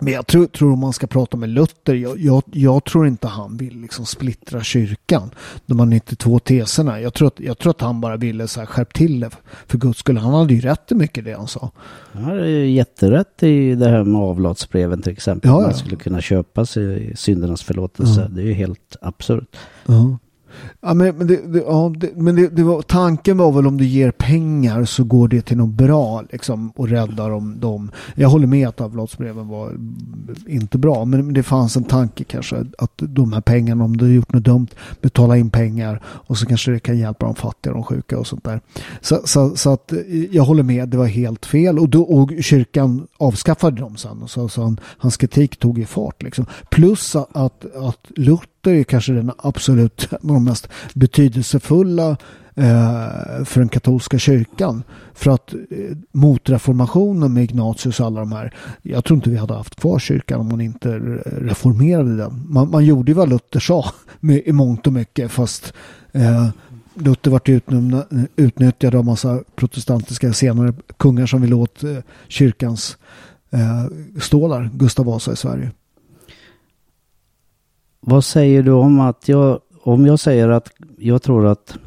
men 0.00 0.12
jag 0.12 0.26
tror, 0.26 0.46
tror 0.46 0.72
om 0.72 0.78
man 0.78 0.92
ska 0.92 1.06
prata 1.06 1.36
med 1.36 1.48
Luther, 1.48 1.94
jag, 1.94 2.18
jag, 2.18 2.42
jag, 2.52 2.84
tror 2.84 3.06
inte 3.06 3.28
han 3.28 3.56
vill 3.56 3.80
liksom 3.80 4.06
splittra 4.06 4.62
kyrkan. 4.62 5.30
De 5.66 5.78
har 5.78 5.86
92 5.86 6.38
teserna. 6.38 7.00
Jag 7.00 7.14
tror, 7.14 7.28
att, 7.28 7.40
jag 7.40 7.58
tror 7.58 7.70
att 7.70 7.80
han 7.80 8.00
bara 8.00 8.16
ville 8.16 8.48
så 8.48 8.60
här 8.60 8.66
skärp 8.66 8.94
till 8.94 9.20
det. 9.20 9.30
För 9.66 9.78
guds 9.78 9.98
skull, 9.98 10.16
han 10.16 10.34
hade 10.34 10.54
ju 10.54 10.60
rätt 10.60 10.92
i 10.92 10.94
mycket 10.94 11.24
det 11.24 11.32
han 11.32 11.48
sa. 11.48 11.70
Han 12.12 12.24
hade 12.24 12.48
ju 12.48 12.70
jätterätt 12.70 13.42
i 13.42 13.74
det 13.74 13.88
här 13.88 14.04
med 14.04 14.20
avlatsbreven 14.20 15.02
till 15.02 15.12
exempel. 15.12 15.50
Ja, 15.50 15.60
ja. 15.60 15.66
Man 15.66 15.74
skulle 15.74 15.96
kunna 15.96 16.20
köpa 16.20 16.66
sig 16.66 17.16
syndernas 17.16 17.62
förlåtelse. 17.62 18.30
Det 18.34 18.40
är 18.40 18.46
ju 18.46 18.52
helt 18.52 18.96
absurt. 19.00 19.56
Ja. 20.80 20.94
Men, 20.94 21.16
men, 21.16 21.26
det, 21.26 21.52
det, 21.52 21.58
ja, 21.58 21.92
det, 21.96 22.10
men 22.16 22.36
det, 22.36 22.48
det, 22.48 22.62
var, 22.62 22.82
tanken 22.82 23.38
var 23.38 23.52
väl 23.52 23.66
om 23.66 23.76
du 23.76 23.84
ger 23.84 24.10
pengar 24.10 24.84
så 24.84 25.04
går 25.04 25.28
det 25.28 25.42
till 25.42 25.56
något 25.56 25.74
bra 25.74 26.22
liksom, 26.32 26.72
och 26.76 26.88
räddar 26.88 27.30
dem, 27.30 27.60
dem. 27.60 27.90
Jag 28.14 28.28
håller 28.28 28.46
med 28.46 28.68
att 28.68 28.80
avlatsbreven 28.80 29.48
var 29.48 29.72
inte 30.46 30.78
bra 30.78 31.04
men 31.04 31.34
det 31.34 31.42
fanns 31.42 31.76
en 31.76 31.84
tanke 31.84 32.24
kanske 32.24 32.64
att 32.78 32.92
de 32.96 33.32
här 33.32 33.40
pengarna 33.40 33.84
om 33.84 33.96
du 33.96 34.04
har 34.04 34.12
gjort 34.12 34.32
något 34.32 34.44
dumt 34.44 34.68
betala 35.00 35.36
in 35.36 35.50
pengar 35.50 36.02
och 36.04 36.38
så 36.38 36.46
kanske 36.46 36.70
det 36.70 36.80
kan 36.80 36.98
hjälpa 36.98 37.26
de 37.26 37.34
fattiga, 37.34 37.72
de 37.72 37.84
sjuka 37.84 38.18
och 38.18 38.26
sånt 38.26 38.44
där. 38.44 38.60
Så, 39.00 39.20
så, 39.24 39.56
så 39.56 39.72
att 39.72 39.92
jag 40.30 40.42
håller 40.42 40.62
med, 40.62 40.88
det 40.88 40.96
var 40.96 41.06
helt 41.06 41.46
fel 41.46 41.78
och, 41.78 41.88
då, 41.88 42.02
och 42.02 42.30
kyrkan 42.40 43.06
avskaffade 43.16 43.80
dem 43.80 43.96
sen 43.96 44.28
så, 44.28 44.48
så 44.48 44.62
han, 44.62 44.80
hans 44.84 45.16
kritik 45.16 45.58
tog 45.58 45.78
i 45.78 45.84
fart 45.84 46.22
liksom. 46.22 46.46
Plus 46.70 47.16
att, 47.16 47.64
att 47.74 48.06
Luther 48.16 48.57
Luther 48.68 48.80
är 48.80 48.84
kanske 48.84 49.12
den 49.12 49.32
absolut 49.38 50.08
de 50.20 50.44
mest 50.44 50.68
betydelsefulla 50.94 52.10
eh, 52.54 53.44
för 53.44 53.58
den 53.58 53.68
katolska 53.68 54.18
kyrkan. 54.18 54.82
För 55.14 55.30
att 55.30 55.52
eh, 55.52 55.58
motreformationen 56.12 57.32
med 57.32 57.44
Ignatius 57.44 58.00
och 58.00 58.06
alla 58.06 58.20
de 58.20 58.32
här. 58.32 58.54
Jag 58.82 59.04
tror 59.04 59.16
inte 59.16 59.30
vi 59.30 59.36
hade 59.36 59.54
haft 59.54 59.80
kvar 59.80 59.98
kyrkan 59.98 60.40
om 60.40 60.48
man 60.48 60.60
inte 60.60 60.88
reformerade 61.24 62.16
den. 62.16 62.44
Man, 62.48 62.70
man 62.70 62.84
gjorde 62.84 63.10
ju 63.10 63.14
vad 63.14 63.28
Luther 63.28 63.60
sa 63.60 63.84
med, 64.20 64.42
i 64.46 64.52
mångt 64.52 64.86
och 64.86 64.92
mycket 64.92 65.30
fast 65.30 65.72
eh, 66.12 66.48
Luther 66.94 67.30
vart 67.30 67.48
utnyttjad 68.36 68.94
av 68.94 69.04
massa 69.04 69.42
protestantiska 69.56 70.32
senare 70.32 70.74
kungar 70.96 71.26
som 71.26 71.42
ville 71.42 71.54
åt 71.54 71.84
eh, 71.84 71.96
kyrkans 72.28 72.96
eh, 73.50 73.84
stålar, 74.20 74.70
Gustav 74.74 75.06
Vasa 75.06 75.32
i 75.32 75.36
Sverige. 75.36 75.70
Vad 78.10 78.24
säger 78.24 78.62
du 78.62 78.72
om 78.72 79.00
att 79.00 79.28
jag, 79.28 79.60
om 79.82 80.06
jag 80.06 80.20
säger 80.20 80.48
att 80.48 80.70
jag 80.98 81.22
tror 81.22 81.46
att 81.46 81.78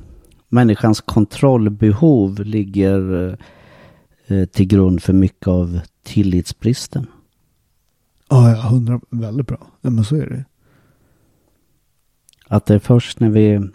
människans 0.49 1.01
kontrollbehov 1.01 2.39
ligger 2.39 3.30
eh, 4.28 4.45
till 4.45 4.67
grund 4.67 5.03
för 5.03 5.13
mycket 5.13 5.47
av 5.47 5.80
tillitsbristen? 6.03 7.07
Ja, 8.30 8.49
ja, 8.49 8.61
hundra, 8.61 9.01
väldigt 9.09 9.47
bra. 9.47 9.67
Ja, 9.82 9.89
men 9.89 10.03
så 10.03 10.15
är 10.15 10.30
det. 10.30 10.45
Att 12.47 12.65
det 12.65 12.76
är 12.76 12.80
först 12.80 13.19
när 13.19 13.30
vi 13.30 13.69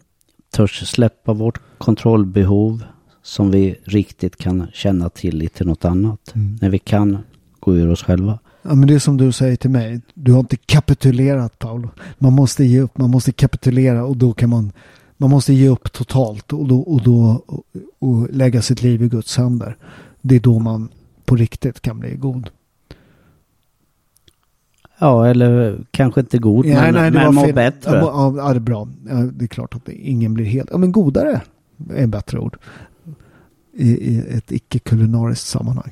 törs 0.50 0.88
släppa 0.88 1.32
vårt 1.32 1.60
kontrollbehov 1.78 2.84
som 3.22 3.50
vi 3.50 3.78
riktigt 3.84 4.36
kan 4.36 4.66
känna 4.72 5.08
tillit 5.08 5.54
till 5.54 5.66
något 5.66 5.84
annat. 5.84 6.34
Mm. 6.34 6.58
När 6.60 6.70
vi 6.70 6.78
kan 6.78 7.18
gå 7.60 7.76
ur 7.76 7.90
oss 7.90 8.02
själva. 8.02 8.38
Ja, 8.68 8.74
men 8.74 8.88
det 8.88 8.94
är 8.94 8.98
som 8.98 9.16
du 9.16 9.32
säger 9.32 9.56
till 9.56 9.70
mig. 9.70 10.00
Du 10.14 10.32
har 10.32 10.40
inte 10.40 10.56
kapitulerat 10.56 11.58
Paolo. 11.58 11.90
Man 12.18 12.32
måste 12.32 12.64
ge 12.64 12.80
upp, 12.80 12.98
man 12.98 13.10
måste 13.10 13.32
kapitulera 13.32 14.04
och 14.04 14.16
då 14.16 14.32
kan 14.32 14.50
man 14.50 14.72
man 15.16 15.30
måste 15.30 15.52
ge 15.52 15.68
upp 15.68 15.92
totalt 15.92 16.52
och, 16.52 16.68
då, 16.68 16.80
och, 16.80 17.02
då, 17.02 17.42
och, 17.46 17.64
och 17.98 18.30
lägga 18.30 18.62
sitt 18.62 18.82
liv 18.82 19.02
i 19.02 19.08
Guds 19.08 19.36
händer. 19.36 19.76
Det 20.20 20.36
är 20.36 20.40
då 20.40 20.58
man 20.58 20.88
på 21.24 21.36
riktigt 21.36 21.80
kan 21.80 22.00
bli 22.00 22.16
god. 22.16 22.50
Ja, 24.98 25.26
eller 25.26 25.84
kanske 25.90 26.20
inte 26.20 26.38
god, 26.38 26.66
nej, 26.66 26.92
men, 26.92 26.94
nej, 26.94 27.10
men 27.10 27.34
må 27.34 27.52
bättre. 27.52 27.96
Ja, 27.96 28.34
ja, 28.36 28.48
det 28.48 28.58
är 28.58 28.60
bra. 28.60 28.88
Ja, 29.08 29.14
det 29.14 29.44
är 29.44 29.48
klart 29.48 29.74
att 29.74 29.88
ingen 29.88 30.34
blir 30.34 30.44
helt... 30.44 30.68
Ja, 30.72 30.78
men 30.78 30.92
godare 30.92 31.40
är 31.90 32.04
ett 32.04 32.08
bättre 32.08 32.38
ord. 32.38 32.56
I, 33.72 33.90
i 33.90 34.18
ett 34.18 34.52
icke-kulinariskt 34.52 35.46
sammanhang. 35.46 35.90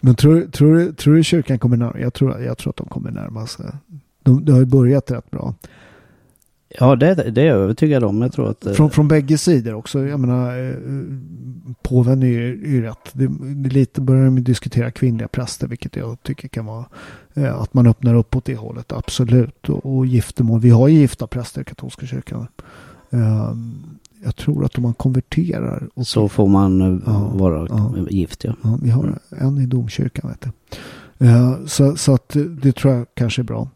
men 0.00 0.14
tror, 0.14 0.40
tror, 0.40 0.92
tror 0.92 1.14
du 1.14 1.24
kyrkan 1.24 1.58
kommer 1.58 1.76
närmare? 1.76 2.00
Jag 2.00 2.14
tror, 2.14 2.40
jag 2.40 2.58
tror 2.58 2.70
att 2.70 2.76
de 2.76 2.86
kommer 2.86 3.10
närma 3.10 3.46
sig. 3.46 3.66
De, 4.22 4.44
de 4.44 4.52
har 4.52 4.58
ju 4.58 4.66
börjat 4.66 5.10
rätt 5.10 5.30
bra. 5.30 5.54
Ja, 6.68 6.96
det, 6.96 7.14
det 7.14 7.42
är 7.42 7.46
jag 7.46 7.56
övertygad 7.56 8.04
om. 8.04 8.22
Jag 8.22 8.32
tror 8.32 8.50
att, 8.50 8.66
eh, 8.66 8.72
från, 8.72 8.90
från 8.90 9.08
bägge 9.08 9.38
sidor 9.38 9.74
också. 9.74 10.06
Jag 10.06 10.20
menar, 10.20 10.68
eh, 10.68 10.74
påven 11.82 12.22
är 12.22 12.26
ju 12.26 12.82
rätt. 12.82 13.10
Det, 13.12 13.26
det 13.40 13.68
lite 13.68 14.00
börjar 14.00 14.24
de 14.24 14.44
diskutera 14.44 14.90
kvinnliga 14.90 15.28
präster, 15.28 15.68
vilket 15.68 15.96
jag 15.96 16.22
tycker 16.22 16.48
kan 16.48 16.66
vara 16.66 16.84
eh, 17.34 17.60
att 17.60 17.74
man 17.74 17.86
öppnar 17.86 18.14
upp 18.14 18.36
åt 18.36 18.44
det 18.44 18.56
hållet. 18.56 18.92
Absolut. 18.92 19.68
Och, 19.68 19.96
och 19.96 20.06
giftermål. 20.06 20.60
Vi 20.60 20.70
har 20.70 20.88
ju 20.88 20.98
gifta 20.98 21.26
präster 21.26 21.60
i 21.60 21.64
katolska 21.64 22.06
kyrkan. 22.06 22.46
Um, 23.10 23.95
jag 24.26 24.36
tror 24.36 24.64
att 24.64 24.76
om 24.76 24.82
man 24.82 24.94
konverterar. 24.94 25.88
Och, 25.94 26.06
så 26.06 26.28
får 26.28 26.48
man 26.48 27.02
ja, 27.06 27.30
vara 27.34 27.66
ja, 27.68 27.94
gift, 28.10 28.44
ja. 28.44 28.54
ja. 28.62 28.78
Vi 28.82 28.90
har 28.90 29.18
en 29.30 29.58
i 29.58 29.66
domkyrkan, 29.66 30.30
vet 30.30 30.40
du. 30.40 31.26
Uh, 31.26 31.66
så, 31.66 31.96
så 31.96 32.14
att 32.14 32.36
det 32.62 32.72
tror 32.72 32.94
jag 32.94 33.06
kanske 33.14 33.42
är 33.42 33.44
bra. 33.44 33.68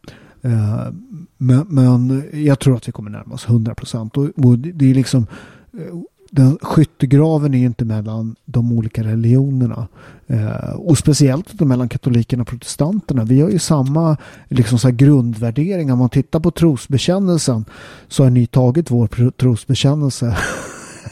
Uh, 0.44 0.88
men, 1.36 1.66
men 1.68 2.22
jag 2.32 2.58
tror 2.58 2.76
att 2.76 2.88
vi 2.88 2.92
kommer 2.92 3.10
närma 3.10 3.34
oss 3.34 3.46
100 3.48 3.74
procent. 3.74 4.16
Och, 4.16 4.28
och, 4.36 4.58
det 4.58 4.90
är 4.90 4.94
liksom 4.94 5.26
den 6.30 6.58
skyttegraven 6.62 7.54
är 7.54 7.58
ju 7.58 7.66
inte 7.66 7.84
mellan 7.84 8.36
de 8.44 8.72
olika 8.72 9.04
religionerna. 9.04 9.88
Eh, 10.26 10.70
och 10.70 10.98
speciellt 10.98 11.52
inte 11.52 11.64
mellan 11.64 11.88
katolikerna 11.88 12.42
och 12.42 12.48
protestanterna. 12.48 13.24
Vi 13.24 13.40
har 13.40 13.50
ju 13.50 13.58
samma 13.58 14.16
liksom, 14.48 14.78
så 14.78 14.90
grundvärderingar. 14.90 15.92
Om 15.92 15.98
man 15.98 16.08
tittar 16.08 16.40
på 16.40 16.50
trosbekännelsen 16.50 17.64
så 18.08 18.22
har 18.22 18.30
ni 18.30 18.46
tagit 18.46 18.90
vår 18.90 19.30
trosbekännelse. 19.30 20.36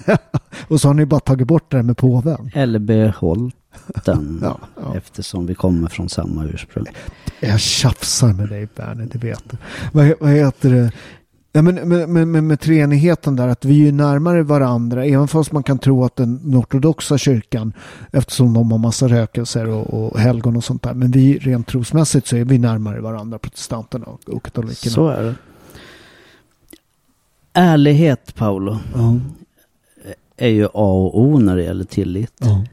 och 0.68 0.80
så 0.80 0.88
har 0.88 0.94
ni 0.94 1.06
bara 1.06 1.20
tagit 1.20 1.48
bort 1.48 1.70
det 1.70 1.82
med 1.82 1.96
påven. 1.96 2.50
Eller 2.54 2.78
behållit 2.78 3.54
den. 4.04 4.38
ja, 4.42 4.58
ja. 4.76 4.96
Eftersom 4.96 5.46
vi 5.46 5.54
kommer 5.54 5.88
från 5.88 6.08
samma 6.08 6.44
ursprung. 6.44 6.86
Jag 7.40 7.60
tjafsar 7.60 8.32
med 8.32 8.48
dig 8.48 8.68
Berner, 8.76 9.08
det 9.12 9.18
vet 9.18 9.42
du. 9.50 9.56
Vad, 9.92 10.12
vad 10.20 10.30
heter 10.30 10.70
det? 10.70 10.92
Ja, 11.52 11.62
men, 11.62 11.74
men, 11.88 12.12
men, 12.12 12.30
men 12.30 12.46
med 12.46 12.60
treenigheten 12.60 13.36
där, 13.36 13.48
att 13.48 13.64
vi 13.64 13.88
är 13.88 13.92
närmare 13.92 14.42
varandra, 14.42 15.04
även 15.04 15.28
fast 15.28 15.52
man 15.52 15.62
kan 15.62 15.78
tro 15.78 16.04
att 16.04 16.16
den, 16.16 16.54
ortodoxa 16.56 17.18
kyrkan, 17.18 17.72
eftersom 18.12 18.54
de 18.54 18.72
har 18.72 18.78
massa 18.78 19.08
rökelser 19.08 19.68
och, 19.68 19.94
och 19.94 20.18
helgon 20.18 20.56
och 20.56 20.64
sånt 20.64 20.82
där, 20.82 20.94
men 20.94 21.10
vi 21.10 21.38
rent 21.38 21.66
trosmässigt 21.66 22.26
så 22.26 22.36
är 22.36 22.44
vi 22.44 22.58
närmare 22.58 23.00
varandra, 23.00 23.38
protestanterna 23.38 24.06
och, 24.06 24.28
och 24.28 24.42
katolikerna. 24.42 24.92
Så 24.92 25.08
är 25.08 25.22
det. 25.22 25.34
Ärlighet, 27.52 28.34
Paolo, 28.34 28.78
ja. 28.94 29.18
är 30.36 30.48
ju 30.48 30.64
A 30.64 30.68
och 30.74 31.20
O 31.20 31.38
när 31.38 31.56
det 31.56 31.62
gäller 31.62 31.84
tillit. 31.84 32.34
Ja. 32.38 32.64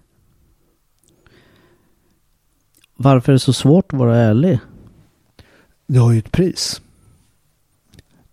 Varför 2.96 3.32
är 3.32 3.34
det 3.34 3.40
så 3.40 3.54
svårt 3.54 3.94
att 3.94 4.00
vara 4.00 4.18
ärlig? 4.18 4.60
Det 5.88 6.00
har 6.00 6.12
ju 6.12 6.20
ett 6.20 6.32
pris 6.32 6.82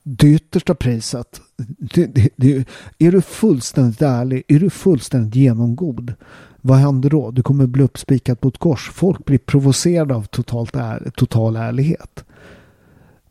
det 0.02 0.26
yttersta 0.26 0.74
priset. 0.74 1.40
Det, 1.78 2.06
det, 2.06 2.28
det, 2.36 2.68
är 2.98 3.12
du 3.12 3.22
fullständigt 3.22 4.02
ärlig, 4.02 4.42
är 4.48 4.58
du 4.58 4.70
fullständigt 4.70 5.34
genomgod, 5.34 6.14
vad 6.60 6.78
händer 6.78 7.10
då? 7.10 7.30
Du 7.30 7.42
kommer 7.42 7.66
bli 7.66 7.82
uppspikad 7.82 8.40
på 8.40 8.48
ett 8.48 8.58
kors. 8.58 8.90
Folk 8.90 9.24
blir 9.24 9.38
provocerade 9.38 10.14
av 10.14 10.22
totalt 10.22 10.76
är, 10.76 11.10
total 11.16 11.56
ärlighet. 11.56 12.24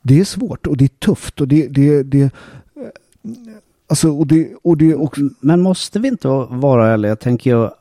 Det 0.01 0.19
är 0.19 0.23
svårt 0.23 0.67
och 0.67 0.77
det 0.77 0.85
är 0.85 0.87
tufft 1.05 1.41
och 1.41 1.47
det, 1.47 1.67
det, 1.67 2.03
det 2.03 2.31
Alltså, 3.87 4.09
och 4.09 4.27
det, 4.27 4.53
och 4.63 4.77
det 4.77 4.95
också... 4.95 5.21
Men 5.39 5.61
måste 5.61 5.99
vi 5.99 6.07
inte 6.07 6.27
vara 6.49 6.87
ärliga, 6.87 7.15
tänker 7.15 7.49
jag, 7.49 7.73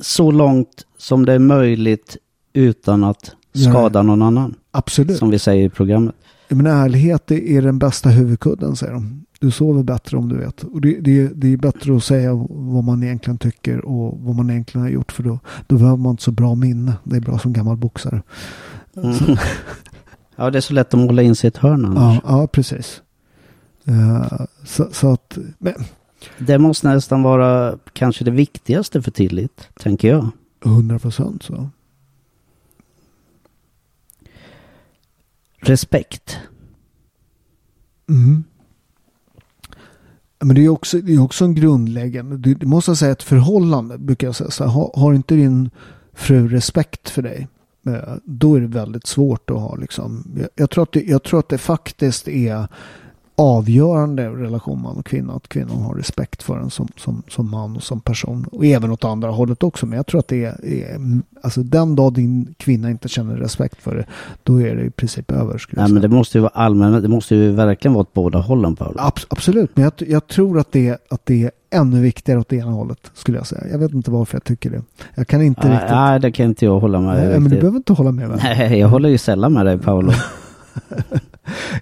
så 0.00 0.30
långt 0.30 0.86
som 0.96 1.26
det 1.26 1.32
är 1.32 1.38
möjligt 1.38 2.16
utan 2.52 3.04
att 3.04 3.34
skada 3.52 3.98
ja. 3.98 4.02
någon 4.02 4.22
annan? 4.22 4.54
Absolut. 4.70 5.18
Som 5.18 5.30
vi 5.30 5.38
säger 5.38 5.66
i 5.66 5.68
programmet. 5.68 6.14
Men 6.54 6.66
ärlighet 6.66 7.30
är 7.30 7.62
den 7.62 7.78
bästa 7.78 8.08
huvudkudden, 8.08 8.76
säger 8.76 8.92
de. 8.92 9.24
Du 9.40 9.50
sover 9.50 9.82
bättre 9.82 10.16
om 10.16 10.28
du 10.28 10.36
vet. 10.36 10.64
Och 10.64 10.80
det, 10.80 11.00
det, 11.00 11.28
det 11.34 11.52
är 11.52 11.56
bättre 11.56 11.96
att 11.96 12.04
säga 12.04 12.34
vad 12.48 12.84
man 12.84 13.02
egentligen 13.02 13.38
tycker 13.38 13.84
och 13.84 14.18
vad 14.20 14.36
man 14.36 14.50
egentligen 14.50 14.82
har 14.82 14.90
gjort. 14.90 15.12
För 15.12 15.22
då, 15.22 15.38
då 15.66 15.76
behöver 15.76 15.96
man 15.96 16.10
inte 16.10 16.22
så 16.22 16.32
bra 16.32 16.54
minne. 16.54 16.92
Det 17.04 17.16
är 17.16 17.20
bra 17.20 17.38
som 17.38 17.52
gammal 17.52 17.76
boxare. 17.76 18.22
Mm. 18.96 19.14
ja, 20.36 20.50
det 20.50 20.58
är 20.58 20.60
så 20.60 20.74
lätt 20.74 20.94
att 20.94 21.00
måla 21.00 21.22
in 21.22 21.36
sig 21.36 21.48
i 21.48 21.48
ett 21.48 21.56
hörn 21.56 21.84
annars. 21.84 22.20
Ja, 22.24 22.40
ja 22.40 22.46
precis. 22.46 23.02
Uh, 23.88 24.44
så, 24.64 24.88
så, 24.92 25.12
att... 25.12 25.38
Men... 25.58 25.74
Det 26.38 26.58
måste 26.58 26.88
nästan 26.88 27.22
vara 27.22 27.78
kanske 27.92 28.24
det 28.24 28.30
viktigaste 28.30 29.02
för 29.02 29.10
tillit, 29.10 29.68
tänker 29.80 30.08
jag. 30.08 30.28
100 30.64 30.98
procent 30.98 31.42
så. 31.42 31.70
Respekt. 35.62 36.38
Mm. 38.08 38.44
Men 40.44 40.56
det 40.56 40.64
är 40.64 40.68
också, 40.68 40.98
det 40.98 41.12
är 41.14 41.22
också 41.22 41.44
en 41.44 41.54
grundläggande, 41.54 42.36
du, 42.36 42.66
måste 42.66 42.96
säga 42.96 43.12
ett 43.12 43.22
förhållande, 43.22 43.98
brukar 43.98 44.26
jag 44.26 44.36
säga. 44.36 44.50
Så 44.50 44.64
här, 44.64 44.70
har, 44.70 44.90
har 44.94 45.14
inte 45.14 45.34
din 45.34 45.70
fru 46.12 46.48
respekt 46.48 47.08
för 47.08 47.22
dig, 47.22 47.48
eh, 47.86 48.14
då 48.24 48.54
är 48.54 48.60
det 48.60 48.66
väldigt 48.66 49.06
svårt 49.06 49.50
att 49.50 49.60
ha 49.60 49.76
liksom, 49.76 50.34
jag, 50.36 50.48
jag, 50.54 50.70
tror, 50.70 50.82
att 50.82 50.92
det, 50.92 51.02
jag 51.02 51.22
tror 51.22 51.38
att 51.38 51.48
det 51.48 51.58
faktiskt 51.58 52.28
är 52.28 52.68
avgörande 53.36 54.28
relation 54.28 54.82
man 54.82 54.96
och 54.96 55.06
kvinna. 55.06 55.32
Att 55.32 55.48
kvinnan 55.48 55.82
har 55.82 55.94
respekt 55.94 56.42
för 56.42 56.58
en 56.58 56.70
som, 56.70 56.88
som, 56.96 57.22
som 57.28 57.50
man 57.50 57.76
och 57.76 57.82
som 57.82 58.00
person. 58.00 58.46
Och 58.52 58.66
även 58.66 58.90
åt 58.90 59.04
andra 59.04 59.30
hållet 59.30 59.62
också. 59.62 59.86
Men 59.86 59.96
jag 59.96 60.06
tror 60.06 60.20
att 60.20 60.28
det 60.28 60.44
är, 60.44 60.64
är 60.64 60.98
alltså 61.42 61.62
den 61.62 61.96
dag 61.96 62.12
din 62.12 62.54
kvinna 62.58 62.90
inte 62.90 63.08
känner 63.08 63.36
respekt 63.36 63.82
för 63.82 63.96
det, 63.96 64.04
då 64.42 64.60
är 64.60 64.76
det 64.76 64.82
i 64.82 64.90
princip 64.90 65.30
över. 65.30 65.62
Nej, 65.70 65.92
men 65.92 66.02
det 66.02 66.08
måste 66.08 66.38
ju 66.38 66.42
vara 66.42 66.52
allmänt, 66.54 67.02
det 67.02 67.08
måste 67.08 67.34
ju 67.34 67.50
verkligen 67.50 67.92
vara 67.92 68.02
åt 68.02 68.12
båda 68.12 68.38
hållen 68.38 68.76
Paul. 68.76 68.96
Ab 68.98 69.14
absolut, 69.28 69.76
men 69.76 69.84
jag, 69.84 69.92
jag, 70.08 70.26
tror 70.26 70.58
att 70.58 70.72
det, 70.72 70.98
att 71.10 71.26
det 71.26 71.44
är 71.44 71.50
ännu 71.70 72.00
viktigare 72.00 72.40
åt 72.40 72.48
det 72.48 72.56
ena 72.56 72.70
hållet, 72.70 73.10
skulle 73.14 73.38
jag 73.38 73.46
säga. 73.46 73.62
Jag 73.70 73.78
vet 73.78 73.92
inte 73.92 74.10
varför 74.10 74.36
jag 74.36 74.44
tycker 74.44 74.70
det. 74.70 74.82
Jag 75.14 75.28
kan 75.28 75.42
inte 75.42 75.68
nej, 75.68 75.72
riktigt... 75.72 75.90
Nej, 75.90 76.20
det 76.20 76.32
kan 76.32 76.46
inte 76.46 76.64
jag 76.64 76.80
hålla 76.80 77.00
med 77.00 77.16
dig. 77.16 77.40
Men 77.40 77.50
du 77.50 77.56
behöver 77.56 77.76
inte 77.76 77.92
hålla 77.92 78.12
med 78.12 78.28
mig. 78.28 78.38
Nej, 78.42 78.78
jag 78.78 78.88
håller 78.88 79.08
ju 79.08 79.18
sällan 79.18 79.52
med 79.52 79.66
dig 79.66 79.78
Paolo. 79.78 80.12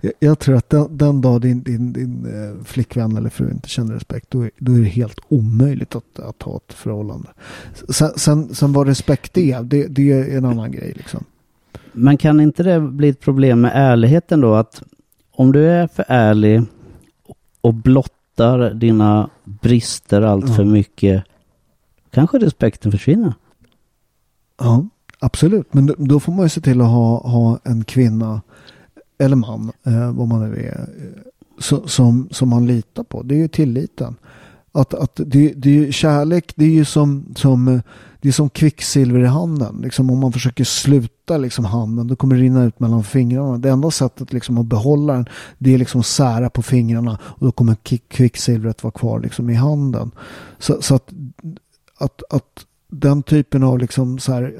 jag, 0.00 0.12
jag 0.18 0.38
tror 0.38 0.56
att 0.56 0.70
den, 0.70 0.96
den 0.96 1.20
dag 1.20 1.40
din, 1.40 1.62
din, 1.62 1.92
din 1.92 2.26
eh, 2.26 2.64
flickvän 2.64 3.16
eller 3.16 3.30
fru 3.30 3.50
inte 3.50 3.68
känner 3.68 3.94
respekt, 3.94 4.30
då 4.30 4.42
är, 4.42 4.50
då 4.58 4.72
är 4.72 4.78
det 4.78 4.84
helt 4.88 5.20
omöjligt 5.28 5.96
att, 5.96 6.18
att 6.18 6.42
ha 6.42 6.56
ett 6.56 6.72
förhållande. 6.72 7.28
Sen, 7.88 8.10
sen, 8.16 8.54
sen 8.54 8.72
vad 8.72 8.86
respekt 8.86 9.38
är, 9.38 9.62
det, 9.62 9.86
det 9.86 10.12
är 10.12 10.36
en 10.36 10.44
annan 10.44 10.72
grej 10.72 10.92
liksom. 10.96 11.24
Men 11.92 12.16
kan 12.16 12.40
inte 12.40 12.62
det 12.62 12.80
bli 12.80 13.08
ett 13.08 13.20
problem 13.20 13.60
med 13.60 13.72
ärligheten 13.74 14.40
då? 14.40 14.54
Att 14.54 14.82
om 15.32 15.52
du 15.52 15.68
är 15.68 15.86
för 15.86 16.04
ärlig 16.08 16.62
och 17.60 17.74
blottar 17.74 18.74
dina 18.74 19.30
brister 19.44 20.22
allt 20.22 20.56
för 20.56 20.64
Ja. 20.64 20.70
mycket, 20.70 21.24
kanske 22.10 22.38
respekten 22.38 22.92
försvinner. 22.92 23.34
Ja, 24.58 24.86
absolut. 25.18 25.74
Men 25.74 25.86
då, 25.86 25.94
då 25.98 26.20
får 26.20 26.32
man 26.32 26.44
ju 26.44 26.48
se 26.48 26.60
till 26.60 26.80
att 26.80 26.86
ha, 26.86 27.28
ha 27.28 27.58
en 27.64 27.84
kvinna 27.84 28.42
eller 29.20 29.36
man, 29.36 29.72
eh, 29.84 30.12
vad 30.12 30.28
man 30.28 30.50
nu 30.50 30.56
är, 30.56 30.80
eh, 30.80 31.30
så, 31.58 31.88
som, 31.88 32.28
som 32.30 32.48
man 32.48 32.66
litar 32.66 33.02
på. 33.02 33.22
Det 33.22 33.34
är 33.34 33.38
ju 33.38 33.48
tilliten. 33.48 34.16
Att, 34.72 34.94
att 34.94 35.20
det, 35.26 35.52
det 35.56 35.70
är 35.70 35.74
ju 35.74 35.92
kärlek, 35.92 36.52
det 36.56 36.64
är 36.64 36.70
ju 36.70 36.84
som, 36.84 37.34
som, 37.36 37.68
eh, 37.68 37.80
det 38.20 38.28
är 38.28 38.32
som 38.32 38.50
kvicksilver 38.50 39.20
i 39.20 39.26
handen. 39.26 39.80
Liksom 39.82 40.10
om 40.10 40.18
man 40.18 40.32
försöker 40.32 40.64
sluta 40.64 41.36
liksom 41.36 41.64
handen, 41.64 42.06
då 42.06 42.16
kommer 42.16 42.36
det 42.36 42.42
rinna 42.42 42.64
ut 42.64 42.80
mellan 42.80 43.04
fingrarna. 43.04 43.58
Det 43.58 43.70
enda 43.70 43.90
sättet 43.90 44.32
liksom 44.32 44.58
att 44.58 44.66
behålla 44.66 45.12
den, 45.12 45.26
det 45.58 45.74
är 45.74 45.78
liksom 45.78 46.02
sära 46.02 46.50
på 46.50 46.62
fingrarna 46.62 47.18
och 47.22 47.46
då 47.46 47.52
kommer 47.52 47.76
kvicksilvret 48.08 48.82
vara 48.82 48.92
kvar 48.92 49.20
liksom 49.20 49.50
i 49.50 49.54
handen. 49.54 50.10
Så, 50.58 50.82
så 50.82 50.94
att, 50.94 51.12
att, 51.98 52.22
att 52.30 52.66
den 52.88 53.22
typen 53.22 53.62
av 53.62 53.78
liksom 53.78 54.18
så 54.18 54.32
här, 54.32 54.54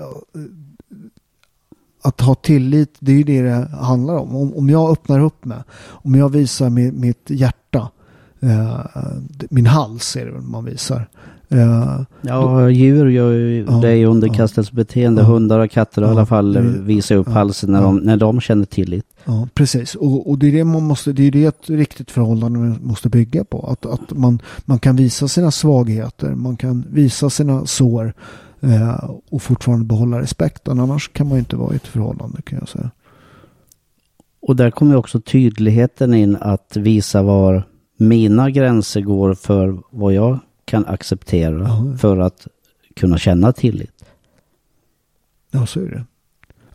att 2.03 2.21
ha 2.21 2.35
tillit, 2.35 2.95
det 3.01 3.13
är 3.13 3.17
ju 3.17 3.23
det 3.25 3.43
det 3.43 3.69
handlar 3.81 4.15
om. 4.17 4.37
Om, 4.37 4.55
om 4.55 4.71
jag 4.71 4.91
öppnar 4.91 5.21
upp 5.21 5.45
mig, 5.45 5.59
om 5.89 6.15
jag 6.15 6.29
visar 6.29 6.71
mi, 6.71 6.93
mitt 6.93 7.31
hjärta, 7.31 7.89
eh, 8.41 8.81
min 9.51 9.67
hals 9.67 10.17
är 10.17 10.27
det 10.27 10.33
väl 10.33 10.43
man 10.43 10.65
visar. 10.65 11.09
Eh, 11.49 12.01
Ja, 12.23 12.71
djur 12.71 13.07
gör 13.07 13.33
ju 13.33 13.65
Ja, 13.69 13.73
det 13.73 14.07
underkastelsebeteende. 14.07 15.23
ja. 15.23 15.29
Hundar 15.29 15.59
och 15.61 15.71
katter 15.71 16.03
i 16.03 16.05
Ja, 16.05 16.11
alla 16.11 16.27
fall 16.27 16.53
det- 16.53 16.61
visar 16.63 17.15
upp 17.17 17.27
ja, 17.27 17.33
halsen 17.33 17.73
när, 17.73 17.83
de, 17.83 17.97
när 17.97 18.17
de 18.17 18.41
känner 18.41 18.65
tillit. 18.65 19.05
Ja, 19.25 19.49
precis. 19.55 19.95
Och, 19.95 20.31
och 20.31 20.39
det 20.39 20.47
är 20.49 20.53
det 20.53 20.65
man 20.65 20.83
måste, 20.83 21.13
det 21.13 21.23
är 21.27 21.31
det 21.31 21.45
ett 21.45 21.71
riktigt 21.71 22.11
förhållande 22.11 22.59
måste 22.83 23.09
bygga 23.09 23.45
på. 23.45 23.67
Att, 23.67 23.87
att 23.87 24.11
man, 24.19 24.43
man 24.65 24.79
kan 24.79 24.97
visa 24.97 25.29
sina 25.29 25.51
svagheter, 25.51 26.35
man 26.35 26.57
kan 26.57 26.85
visa 26.91 27.31
sina 27.31 27.67
sår 27.67 28.13
eh, 28.61 29.11
och 29.31 29.43
fortfarande 29.43 29.85
behålla 29.85 30.21
respekten. 30.21 30.81
Annars 30.81 31.09
kan 31.13 31.27
man 31.29 31.37
ju 31.37 31.39
inte 31.39 31.57
vara 31.57 31.73
i 31.73 31.77
ett 31.77 31.87
förhållande 31.87 32.43
kan 32.43 32.59
jag 32.59 32.69
säga. 32.69 32.91
Och 34.43 34.57
där 34.57 34.71
kommer 34.71 34.97
också 34.97 35.21
tydligheten 35.21 36.15
in 36.15 36.37
att 36.41 36.77
visa 36.77 37.23
var 37.23 37.65
mina 37.97 38.51
gränser 38.51 39.01
går 39.01 39.35
för 39.35 39.79
vad 39.91 40.13
jag 40.13 40.39
kan 40.65 40.87
acceptera 40.87 41.59
Ja. 41.59 41.97
för 41.99 42.19
att 42.19 42.47
kunna 42.97 43.19
känna 43.19 43.53
tillit. 43.53 44.05
Ja, 45.51 45.67
så 45.67 45.81
är 45.81 45.89
det. 45.89 46.05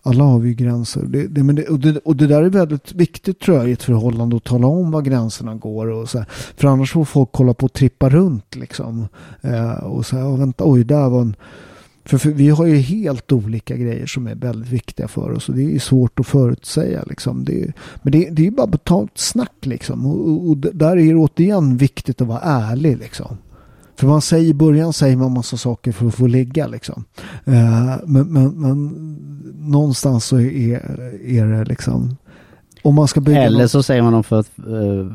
Alla 0.01 0.23
har 0.23 0.39
vi 0.39 0.53
gränser. 0.53 1.05
Det, 1.05 1.27
det, 1.27 1.43
men 1.43 1.55
det, 1.55 1.67
och, 1.67 1.79
det, 1.79 1.97
och 1.97 2.15
det 2.15 2.27
där 2.27 2.43
är 2.43 2.49
väldigt 2.49 2.93
viktigt 2.93 3.39
tror 3.39 3.57
jag 3.57 3.69
i 3.69 3.71
ett 3.71 3.83
förhållande 3.83 4.36
att 4.36 4.43
tala 4.43 4.67
om 4.67 4.91
var 4.91 5.01
gränserna 5.01 5.55
går. 5.55 5.88
Och 5.88 6.09
så 6.09 6.17
här. 6.17 6.27
För 6.29 6.67
annars 6.67 6.91
får 6.91 7.05
folk 7.05 7.29
kolla 7.31 7.53
på 7.53 7.65
och 7.65 7.73
trippa 7.73 8.09
runt 8.09 8.55
liksom. 8.55 9.07
Eh, 9.41 9.71
och 9.73 10.05
säga, 10.05 10.36
vänta, 10.38 10.63
oj, 10.67 10.83
där 10.83 11.09
var 11.09 11.21
en... 11.21 11.36
För, 12.06 12.18
för 12.18 12.30
vi 12.32 12.49
har 12.49 12.66
ju 12.66 12.76
helt 12.76 13.32
olika 13.32 13.78
grejer 13.78 14.06
som 14.06 14.28
är 14.28 14.36
väldigt 14.36 14.70
viktiga 14.72 15.08
för 15.08 15.32
oss. 15.32 15.49
Och 15.49 15.56
det 15.56 15.76
är 15.76 15.80
svårt 15.80 16.20
att 16.20 16.28
förutsäga 16.28 17.03
liksom. 17.10 17.45
Det, 17.45 17.62
är- 17.64 17.74
men 18.03 18.12
det, 18.12 18.30
det 18.30 18.41
är 18.41 18.45
ju 18.45 18.51
bara 18.51 18.68
betalt 18.68 19.18
snack 19.18 19.53
liksom. 19.62 20.06
Och, 20.06 20.30
och, 20.30 20.49
och 20.49 20.58
där 20.58 20.97
är 20.97 21.14
det 21.14 21.16
återigen 21.16 21.78
viktigt 21.78 22.22
att 22.22 22.28
vara 22.28 22.39
ärlig 22.41 22.97
liksom. 22.97 23.38
För 23.95 24.08
man 24.08 24.22
säger 24.22 24.49
i 24.49 24.53
början 24.53 24.93
säger 24.93 25.18
man 25.18 25.32
massa 25.34 25.58
saker 25.58 25.91
för 25.91 26.08
att 26.08 26.16
få 26.16 26.28
ligga 26.28 26.68
liksom. 26.68 27.03
Eh, 27.45 27.95
men, 28.06 28.28
men, 28.34 28.49
men 28.62 28.88
någonstans 29.60 30.26
så 30.26 30.39
är, 30.39 30.99
är 31.26 31.45
det 31.45 31.66
liksom 31.66 32.16
om 32.86 32.95
man 32.95 33.07
ska 33.07 33.21
bygga 33.21 33.43
Eller 33.43 33.61
något- 33.61 33.71
så 33.71 33.83
säger 33.83 34.01
man 34.01 34.13
dem 34.13 34.23
för 34.23 34.39
att 34.39 34.49
uh, 34.67 35.11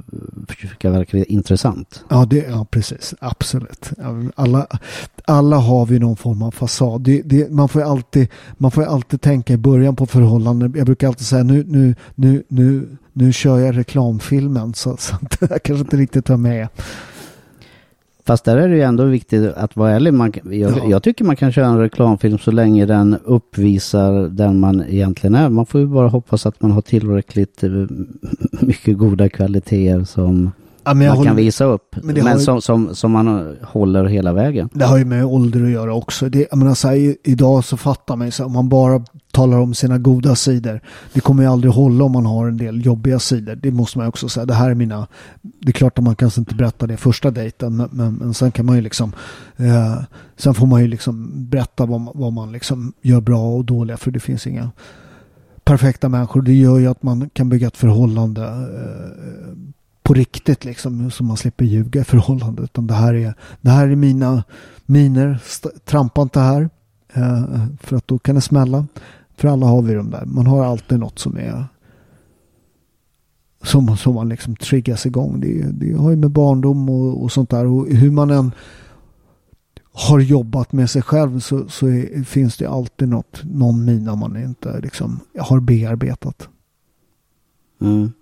försöka 0.49 0.91
verka 0.91 1.25
intressant. 1.25 2.05
Ja, 2.09 2.25
det, 2.31 2.37
ja, 2.49 2.67
precis. 2.71 3.15
Absolut. 3.21 3.91
Alla, 4.35 4.67
alla 5.25 5.57
har 5.57 5.87
vi 5.87 5.99
någon 5.99 6.17
form 6.17 6.43
av 6.43 6.51
fasad. 6.51 7.01
Det, 7.01 7.23
det, 7.25 7.51
man, 7.51 7.69
får 7.69 7.81
alltid, 7.83 8.29
man 8.59 8.71
får 8.71 8.83
alltid 8.83 9.21
tänka 9.21 9.53
i 9.53 9.57
början 9.57 9.97
på 9.97 10.07
förhållanden. 10.07 10.75
Jag 10.77 10.87
brukar 10.87 11.09
alltid 11.09 11.27
säga 11.27 11.43
nu, 11.43 11.65
nu, 11.69 11.95
nu, 12.15 12.43
nu, 12.49 12.89
nu 13.13 13.33
kör 13.33 13.59
jag 13.59 13.77
reklamfilmen 13.77 14.75
så, 14.75 14.97
så 14.97 15.15
att 15.15 15.37
jag 15.51 15.63
kanske 15.63 15.81
inte 15.85 15.97
riktigt 15.97 16.29
har 16.29 16.37
med. 16.37 16.69
Fast 18.31 18.45
där 18.45 18.57
är 18.57 18.69
det 18.69 18.75
ju 18.75 18.83
ändå 18.83 19.05
viktigt 19.05 19.53
att 19.55 19.77
vara 19.77 19.91
ärlig. 19.91 20.15
Man, 20.15 20.33
jag, 20.45 20.71
Ja. 20.71 20.85
jag 20.91 21.03
tycker 21.03 21.25
man 21.25 21.37
kan 21.37 21.53
köra 21.53 21.67
en 21.67 21.79
reklamfilm 21.79 22.39
så 22.39 22.51
länge 22.51 22.87
den 22.87 23.17
uppvisar 23.25 24.29
den 24.29 24.61
man 24.61 24.85
egentligen 24.89 25.35
är. 25.35 25.49
Man 25.49 25.67
får 25.67 25.81
ju 25.81 25.87
bara 25.87 26.09
hoppas 26.09 26.47
att 26.47 26.63
man 26.63 26.71
har 26.71 26.81
tillräckligt 26.83 27.63
eh, 27.63 27.71
mycket 28.61 28.99
goda 28.99 29.29
kvaliteter 29.29 30.05
som 30.05 30.51
Ja, 30.91 30.95
man 30.95 31.17
håller, 31.17 31.31
kan 31.31 31.37
visa 31.37 31.65
upp. 31.65 31.97
Men 32.03 32.15
Men, 32.15 32.27
har 32.27 32.39
som, 32.39 32.63
som, 32.63 32.95
som 32.95 33.13
man 33.13 33.57
håller 33.63 34.05
hela 34.05 34.33
vägen. 34.33 34.69
Det 34.73 34.85
har 34.85 34.99
ju 34.99 35.05
med 35.05 35.25
ålder 35.25 35.65
att 35.65 35.71
göra 35.71 35.95
också. 35.95 36.29
Det, 36.29 36.47
jag 36.51 36.59
menar, 36.59 36.75
så 36.75 36.89
här, 36.89 37.17
idag 37.25 37.65
så 37.65 37.77
fattar 37.77 38.17
man 38.17 38.27
ju 38.27 38.31
så 38.31 38.43
här, 38.43 38.47
om 38.47 38.53
man 38.53 38.69
bara 38.69 39.05
talar 39.33 39.59
om 39.59 39.75
sina 39.75 39.99
goda 39.99 40.35
sidor. 40.37 40.81
Det 41.13 41.21
kommer 41.21 41.43
ju 41.43 41.49
aldrig 41.49 41.73
hålla 41.73 42.05
om 42.05 42.13
man 42.13 42.27
har 42.27 42.47
en 42.47 42.57
del 42.57 42.87
jobbiga 42.87 43.19
sidor. 43.19 43.57
Det 43.57 43.71
måste 43.71 43.99
man 43.99 44.05
ju 44.05 44.09
också 44.09 44.29
säga. 44.29 44.47
Det 44.47 44.55
här 44.55 44.71
är 44.71 44.75
mina... 44.75 45.07
Det 45.43 45.69
är 45.69 45.73
klart 45.73 45.99
att 45.99 46.05
man 46.05 46.17
kanske 46.17 46.41
inte 46.41 46.55
berättar 46.55 46.87
det 46.87 46.97
första 46.97 47.31
dejten. 47.31 47.77
Men, 47.77 47.89
men, 47.93 48.15
men 48.15 48.35
sen 48.35 48.53
kan 48.53 48.67
man 48.67 48.77
ju 48.77 48.83
liksom... 48.83 49.13
Eh, 49.57 50.03
sen 50.37 50.55
får 50.55 50.67
man 50.67 50.81
ju 50.81 50.89
liksom 50.89 51.31
berätta 51.51 51.87
vad 51.87 52.01
man, 52.01 52.13
vad 52.15 52.33
man 52.33 52.53
liksom 52.53 52.93
gör 53.03 53.21
bra 53.21 53.55
och 53.55 53.65
dåliga. 53.65 53.97
För 53.97 54.11
det 54.11 54.21
finns 54.21 54.47
inga 54.47 54.71
perfekta 55.65 56.09
människor. 56.09 56.43
Det 56.43 56.55
gör 56.55 56.79
ju 56.79 56.87
att 56.87 57.03
man 57.03 57.31
kan 57.33 57.49
bygga 57.49 57.67
ett 57.67 57.77
förhållande 57.77 58.43
eh, 58.43 59.57
på 60.11 60.15
riktigt 60.15 60.65
liksom. 60.65 61.11
Så 61.11 61.25
man 61.25 61.37
slipper 61.37 61.65
ljuga 61.65 62.01
i 62.01 62.05
förhållandet. 62.05 62.65
Utan 62.65 62.87
det 62.87 62.95
här 62.95 63.15
är, 63.15 63.35
det 63.61 63.71
här 63.71 63.89
är 63.89 63.97
mina 63.97 64.45
miner. 64.87 65.43
Trampa 65.85 66.23
inte 66.23 66.41
här. 66.41 66.71
Eh, 67.13 67.67
för 67.81 67.97
att 67.97 68.09
då 68.09 68.19
kan 68.19 68.35
det 68.35 68.41
smälla. 68.41 68.87
För 69.37 69.49
alla 69.49 69.67
har 69.67 69.83
vi 69.83 69.95
de 69.95 70.11
där. 70.11 70.25
Man 70.25 70.47
har 70.47 70.65
alltid 70.65 70.99
något 70.99 71.19
som 71.19 71.37
är 71.37 71.65
som, 73.63 73.97
som 73.97 74.15
man 74.15 74.29
liksom 74.29 74.57
triggas 74.57 75.07
igång. 75.07 75.41
Det, 75.41 75.63
det 75.73 75.93
har 75.93 76.11
ju 76.11 76.17
med 76.17 76.31
barndom 76.31 76.89
och, 76.89 77.23
och 77.23 77.33
sånt 77.33 77.51
där. 77.51 77.67
Och 77.67 77.87
hur 77.89 78.11
man 78.11 78.31
än 78.31 78.53
har 79.93 80.21
jobbat 80.21 80.73
med 80.73 80.91
sig 80.91 81.03
själv 81.03 81.41
så, 81.41 81.69
så 81.69 81.87
är, 81.87 82.25
finns 82.25 82.57
det 82.57 82.67
alltid 82.67 83.09
något, 83.09 83.41
någon 83.45 83.85
mina 83.85 84.15
man 84.15 84.37
inte 84.37 84.81
liksom 84.81 85.21
har 85.39 85.61
bearbetat. 85.61 86.49
Mm. 87.81 88.13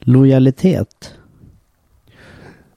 Lojalitet. 0.00 1.14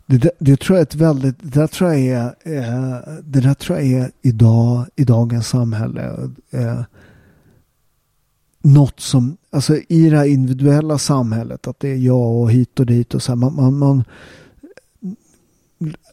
Det, 0.06 0.32
det 0.40 0.60
tror 0.60 0.78
jag 0.78 0.82
är 0.82 0.88
ett 0.88 0.96
väldigt, 0.96 1.36
det 1.40 1.60
där 1.60 1.68
tror 1.68 1.94
jag 1.94 2.00
är, 2.00 2.26
eh, 2.44 3.14
det 3.24 3.40
där 3.40 3.54
tror 3.54 3.80
jag 3.80 3.88
är 3.88 4.12
idag, 4.22 4.86
i 4.96 5.04
dagens 5.04 5.48
samhälle. 5.48 6.30
Eh, 6.52 6.82
något 8.62 9.00
som, 9.00 9.38
alltså 9.50 9.76
i 9.76 10.10
det 10.10 10.18
här 10.18 10.26
individuella 10.26 10.98
samhället, 10.98 11.68
att 11.68 11.80
det 11.80 11.90
är 11.90 11.96
jag 11.96 12.32
och 12.32 12.52
hit 12.52 12.80
och 12.80 12.86
dit 12.86 13.14
och 13.14 13.24
så 13.24 13.32
här, 13.32 13.38
man, 13.38 13.56
man, 13.56 13.78
man 13.78 14.04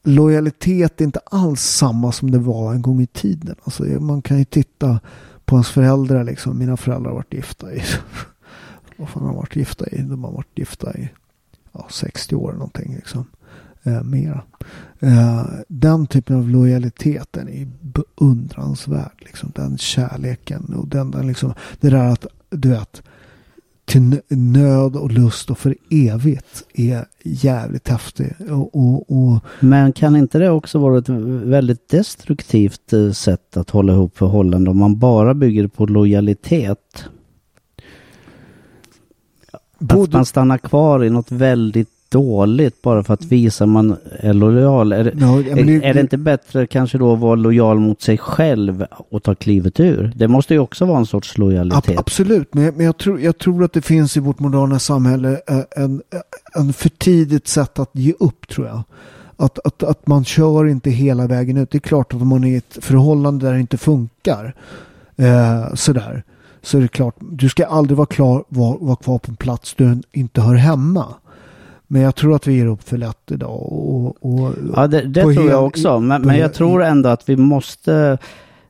lojalitet 0.03 1.01
är 1.01 1.05
inte 1.05 1.21
alls 1.25 1.61
samma 1.61 2.13
som 2.13 2.31
det 2.31 2.39
var 2.39 2.75
en 2.75 2.83
gång 2.83 3.01
i 3.01 3.07
tiden. 3.07 3.57
Alltså 3.65 3.83
man 3.83 4.23
kan 4.23 4.39
ju 4.39 4.45
titta 4.45 5.01
på 5.45 5.57
ens 5.57 5.69
föräldrar 5.69 6.25
liksom. 6.25 6.59
Mina 6.59 6.77
föräldrar 6.77 7.11
har 7.11 7.17
varit 7.17 7.35
gifta 7.35 7.73
i, 7.73 7.83
vad 9.01 9.09
fan 9.09 9.23
har 9.23 9.29
de 9.29 9.37
varit 9.37 9.57
gifta 9.57 9.87
i? 9.89 10.03
De 10.03 10.25
har 10.25 10.33
varit 10.33 10.59
gifta 10.59 10.95
i 10.95 11.09
ja, 11.73 11.87
60 11.91 12.35
år 12.35 12.53
någonting 12.53 12.95
liksom. 12.95 13.25
Eh, 13.83 14.03
mera. 14.03 14.43
Eh, 15.01 15.45
den 15.69 16.07
typen 16.07 16.37
av 16.37 16.49
lojalitet 16.49 17.29
den 17.31 17.49
är 17.49 17.69
beundransvärd. 17.81 19.13
Liksom. 19.19 19.53
Den 19.55 19.79
kärleken 19.79 20.75
och 20.75 20.89
den, 20.89 21.11
den 21.11 21.27
liksom, 21.27 21.55
det 21.81 21.91
där 21.91 22.05
att 22.05 22.27
du 22.51 22.69
vet 22.69 23.03
till 23.85 24.21
nöd 24.29 24.97
och 24.97 25.13
lust 25.13 25.51
och 25.51 25.59
för 25.59 25.77
evigt 25.91 26.65
är 26.75 27.05
jävligt 27.23 27.89
häftig. 27.89 28.35
Och, 28.51 28.77
och, 28.77 29.13
och 29.13 29.45
Men 29.61 29.93
kan 29.93 30.17
inte 30.17 30.39
det 30.39 30.51
också 30.51 30.79
vara 30.79 30.99
ett 30.99 31.09
väldigt 31.45 31.89
destruktivt 31.89 32.93
eh, 32.93 33.11
sätt 33.11 33.57
att 33.57 33.71
hålla 33.71 33.93
ihop 33.93 34.19
förhållanden 34.19 34.69
om 34.69 34.79
man 34.79 34.99
bara 34.99 35.35
bygger 35.35 35.67
på 35.67 35.87
lojalitet? 35.87 37.05
Att 39.81 39.87
både, 39.87 40.17
man 40.17 40.25
stannar 40.25 40.59
kvar 40.59 41.05
i 41.05 41.11
något 41.11 41.33
väldigt 41.33 41.89
dåligt 42.09 42.83
bara 42.83 43.03
för 43.05 43.15
att 43.15 43.25
visa 43.25 43.67
man 43.67 43.97
är 44.21 44.33
lojal? 44.33 44.93
Är, 44.93 45.15
Ja, 45.21 45.37
men 45.55 45.67
det- 45.67 45.75
är, 45.75 45.83
är 45.83 45.95
det 45.95 46.01
inte 46.01 46.17
bättre 46.17 46.67
kanske 46.67 46.99
då 46.99 47.13
att 47.13 47.19
vara 47.19 47.35
lojal 47.35 47.79
mot 47.81 48.03
sig 48.03 48.19
själv 48.19 48.85
och 49.11 49.23
ta 49.23 49.35
klivet 49.35 49.81
ur? 49.81 50.13
Det 50.17 50.29
måste 50.29 50.55
ju 50.55 50.61
också 50.61 50.85
vara 50.85 50.99
en 50.99 51.07
sorts 51.07 51.33
Ab- 51.35 51.39
lojalitet. 51.39 51.99
absolut, 51.99 52.55
men, 52.55 52.75
men 52.77 52.87
jag, 52.87 52.97
tror, 52.97 53.21
jag 53.21 53.39
tror 53.39 53.65
att 53.65 53.73
det 53.73 53.83
finns 53.83 54.17
i 54.17 54.21
vårt 54.21 54.39
moderna 54.39 54.79
samhälle 54.79 55.41
eh, 55.49 55.61
en, 55.85 56.03
en 56.55 56.73
för 56.73 56.89
tidigt 56.89 57.49
sätt 57.49 57.79
att 57.79 57.91
ge 57.93 58.13
upp 58.21 58.49
tror 58.49 58.67
jag. 58.67 58.83
Att, 59.37 59.59
att, 59.67 59.83
att 59.83 60.07
man 60.07 60.25
kör 60.25 60.67
inte 60.67 60.91
hela 60.91 61.27
vägen 61.27 61.57
ut. 61.57 61.71
Det 61.71 61.79
är 61.79 61.81
klart 61.81 62.15
att 62.15 62.23
om 62.23 62.29
man 62.29 62.45
är 62.45 62.49
i 62.53 62.57
ett 62.57 62.79
förhållande 62.81 63.47
där 63.47 63.53
det 63.55 63.61
inte 63.61 63.77
funkar 63.79 64.55
eh, 65.17 65.75
sådär. 65.75 66.23
Så 66.63 66.79
är 66.79 66.83
det 66.83 66.89
klart, 66.89 67.15
du 67.21 67.49
ska 67.49 67.67
aldrig 67.67 67.97
vara, 67.97 68.07
klar, 68.07 68.45
vara, 68.49 68.77
vara 68.81 68.97
kvar 68.97 69.19
på 69.19 69.31
en 69.31 69.37
plats 69.37 69.75
du 69.75 70.01
inte 70.13 70.41
hör 70.41 70.55
hemma. 70.55 71.07
Men 71.87 72.03
jag 72.03 72.15
tror 72.15 72.35
att 72.35 72.47
vi 72.47 72.53
ger 72.53 72.67
upp 72.67 72.89
för 72.89 72.97
lätt 72.97 73.31
idag. 73.31 73.73
Och, 73.73 74.17
och, 74.25 74.53
Ja, 74.77 74.87
det, 74.87 75.03
det 75.03 75.21
tror 75.21 75.33
hel- 75.33 75.47
jag 75.47 75.67
också. 75.67 76.01
Men, 76.01 76.23
men 76.23 76.39
jag 76.39 76.55
tror 76.55 76.83
ändå 76.83 77.09
att 77.09 77.29
vi 77.29 77.37
måste 77.37 78.19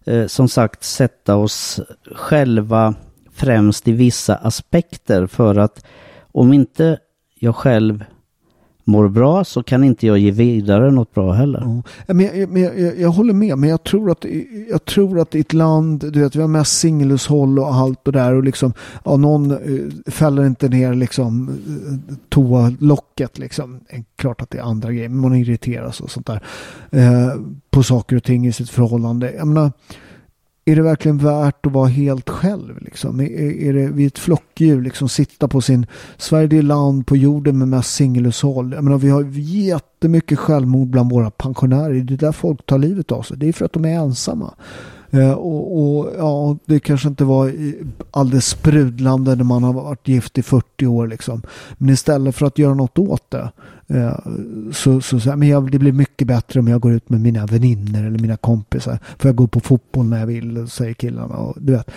eh, 0.04 0.26
som 0.26 0.48
sagt 0.48 0.84
sätta 0.84 1.36
oss 1.36 1.80
själva 2.14 2.94
främst 3.32 3.88
i 3.88 3.92
vissa 3.92 4.34
aspekter 4.36 5.26
för 5.26 5.56
att 5.58 5.84
om 6.32 6.52
inte 6.52 6.98
jag 7.34 7.56
själv 7.56 8.04
mår 8.90 9.08
bra 9.08 9.44
så 9.44 9.62
kan 9.62 9.84
inte 9.84 10.06
jag 10.06 10.18
ge 10.18 10.30
vidare 10.30 10.90
något 10.90 11.14
bra 11.14 11.32
heller. 11.32 11.82
Ja, 12.06 12.14
Men 12.14 12.40
jag, 12.40 12.48
men 12.48 12.62
jag, 12.62 12.80
jag, 12.80 13.00
jag 13.00 13.10
håller 13.10 13.34
med, 13.34 13.58
men 13.58 13.70
jag 13.70 13.82
tror 13.82 14.10
att 14.10 14.24
jag 14.70 14.84
tror 14.84 15.20
att 15.20 15.34
i 15.34 15.40
ett 15.40 15.52
land, 15.52 16.12
du 16.12 16.20
vet, 16.20 16.36
vi 16.36 16.40
har 16.40 16.48
mest 16.48 16.78
singelhushåll 16.78 17.58
och 17.58 17.74
allt 17.74 18.06
och 18.06 18.12
där 18.12 18.34
och 18.34 18.44
liksom, 18.44 18.72
ja, 19.04 19.16
någon 19.16 19.50
eh, 19.50 20.10
fäller 20.12 20.46
inte 20.46 20.68
ner 20.68 20.94
liksom 20.94 21.48
eh, 21.48 22.14
toalocket 22.28 23.38
liksom. 23.38 23.80
Klart 24.16 24.42
att 24.42 24.50
det 24.50 24.58
är 24.58 24.62
andra 24.62 24.92
grejer, 24.92 25.08
men 25.08 25.20
man 25.20 25.34
irriteras 25.34 26.00
och 26.00 26.10
sånt 26.10 26.26
där 26.26 26.42
eh, 26.90 27.34
på 27.70 27.82
saker 27.82 28.16
och 28.16 28.24
ting 28.24 28.46
i 28.46 28.52
sitt 28.52 28.70
förhållande. 28.70 29.32
Jag 29.32 29.46
menar, 29.46 29.72
är 30.64 30.76
det 30.76 30.82
verkligen 30.82 31.18
värt 31.18 31.66
att 31.66 31.72
vara 31.72 31.88
helt 31.88 32.30
själv? 32.30 32.78
Liksom? 32.80 33.20
Är, 33.20 33.62
är 33.62 33.72
det 33.72 33.86
vid 33.88 34.06
ett 34.06 34.18
flockdjur, 34.18 34.82
liksom 34.82 35.08
sitta 35.08 35.48
på 35.48 35.60
sin... 35.60 35.86
Sverige 36.16 36.44
är 36.44 36.48
det 36.48 36.62
land 36.62 37.06
på 37.06 37.16
jorden 37.16 37.58
med 37.58 37.68
mest 37.68 37.94
singelhushåll. 37.94 38.72
Jag 38.72 38.84
menar, 38.84 38.98
vi 38.98 39.10
har 39.10 39.26
jättemycket 39.38 40.38
självmord 40.38 40.88
bland 40.88 41.12
våra 41.12 41.30
pensionärer. 41.30 41.94
Det 41.94 42.14
är 42.14 42.18
där 42.18 42.32
folk 42.32 42.66
tar 42.66 42.78
livet 42.78 43.12
av 43.12 43.22
sig. 43.22 43.36
Det 43.36 43.48
är 43.48 43.52
för 43.52 43.64
att 43.64 43.72
de 43.72 43.84
är 43.84 43.94
ensamma. 43.94 44.54
Eh, 45.10 45.32
och, 45.32 45.80
och 45.80 46.12
ja, 46.18 46.56
det 46.64 46.80
kanske 46.80 47.08
inte 47.08 47.24
var 47.24 47.52
alldeles 48.10 48.46
sprudlande 48.46 49.34
när 49.34 49.44
man 49.44 49.62
har 49.62 49.72
varit 49.72 50.08
gift 50.08 50.38
i 50.38 50.42
40 50.42 50.86
år 50.86 51.06
liksom. 51.06 51.42
Men 51.78 51.90
istället 51.90 52.36
för 52.36 52.46
att 52.46 52.58
göra 52.58 52.74
något 52.74 52.98
åt 52.98 53.30
det 53.30 53.50
Eh, 53.90 54.18
så, 54.72 55.00
så, 55.00 55.20
så 55.20 55.36
men 55.36 55.48
jag, 55.48 55.70
det 55.70 55.78
blir 55.78 55.92
mycket 55.92 56.28
bättre 56.28 56.60
om 56.60 56.68
jag 56.68 56.80
går 56.80 56.92
ut 56.92 57.08
med 57.08 57.20
mina 57.20 57.46
vänner 57.46 58.04
eller 58.04 58.18
mina 58.18 58.36
kompisar. 58.36 58.98
För 59.18 59.28
jag 59.28 59.36
går 59.36 59.46
på 59.46 59.60
fotboll 59.60 60.06
när 60.06 60.18
jag 60.18 60.26
vill, 60.26 60.68
säger 60.68 60.94
killarna. 60.94 61.36
Och, 61.36 61.56
du 61.60 61.72
vet, 61.72 61.90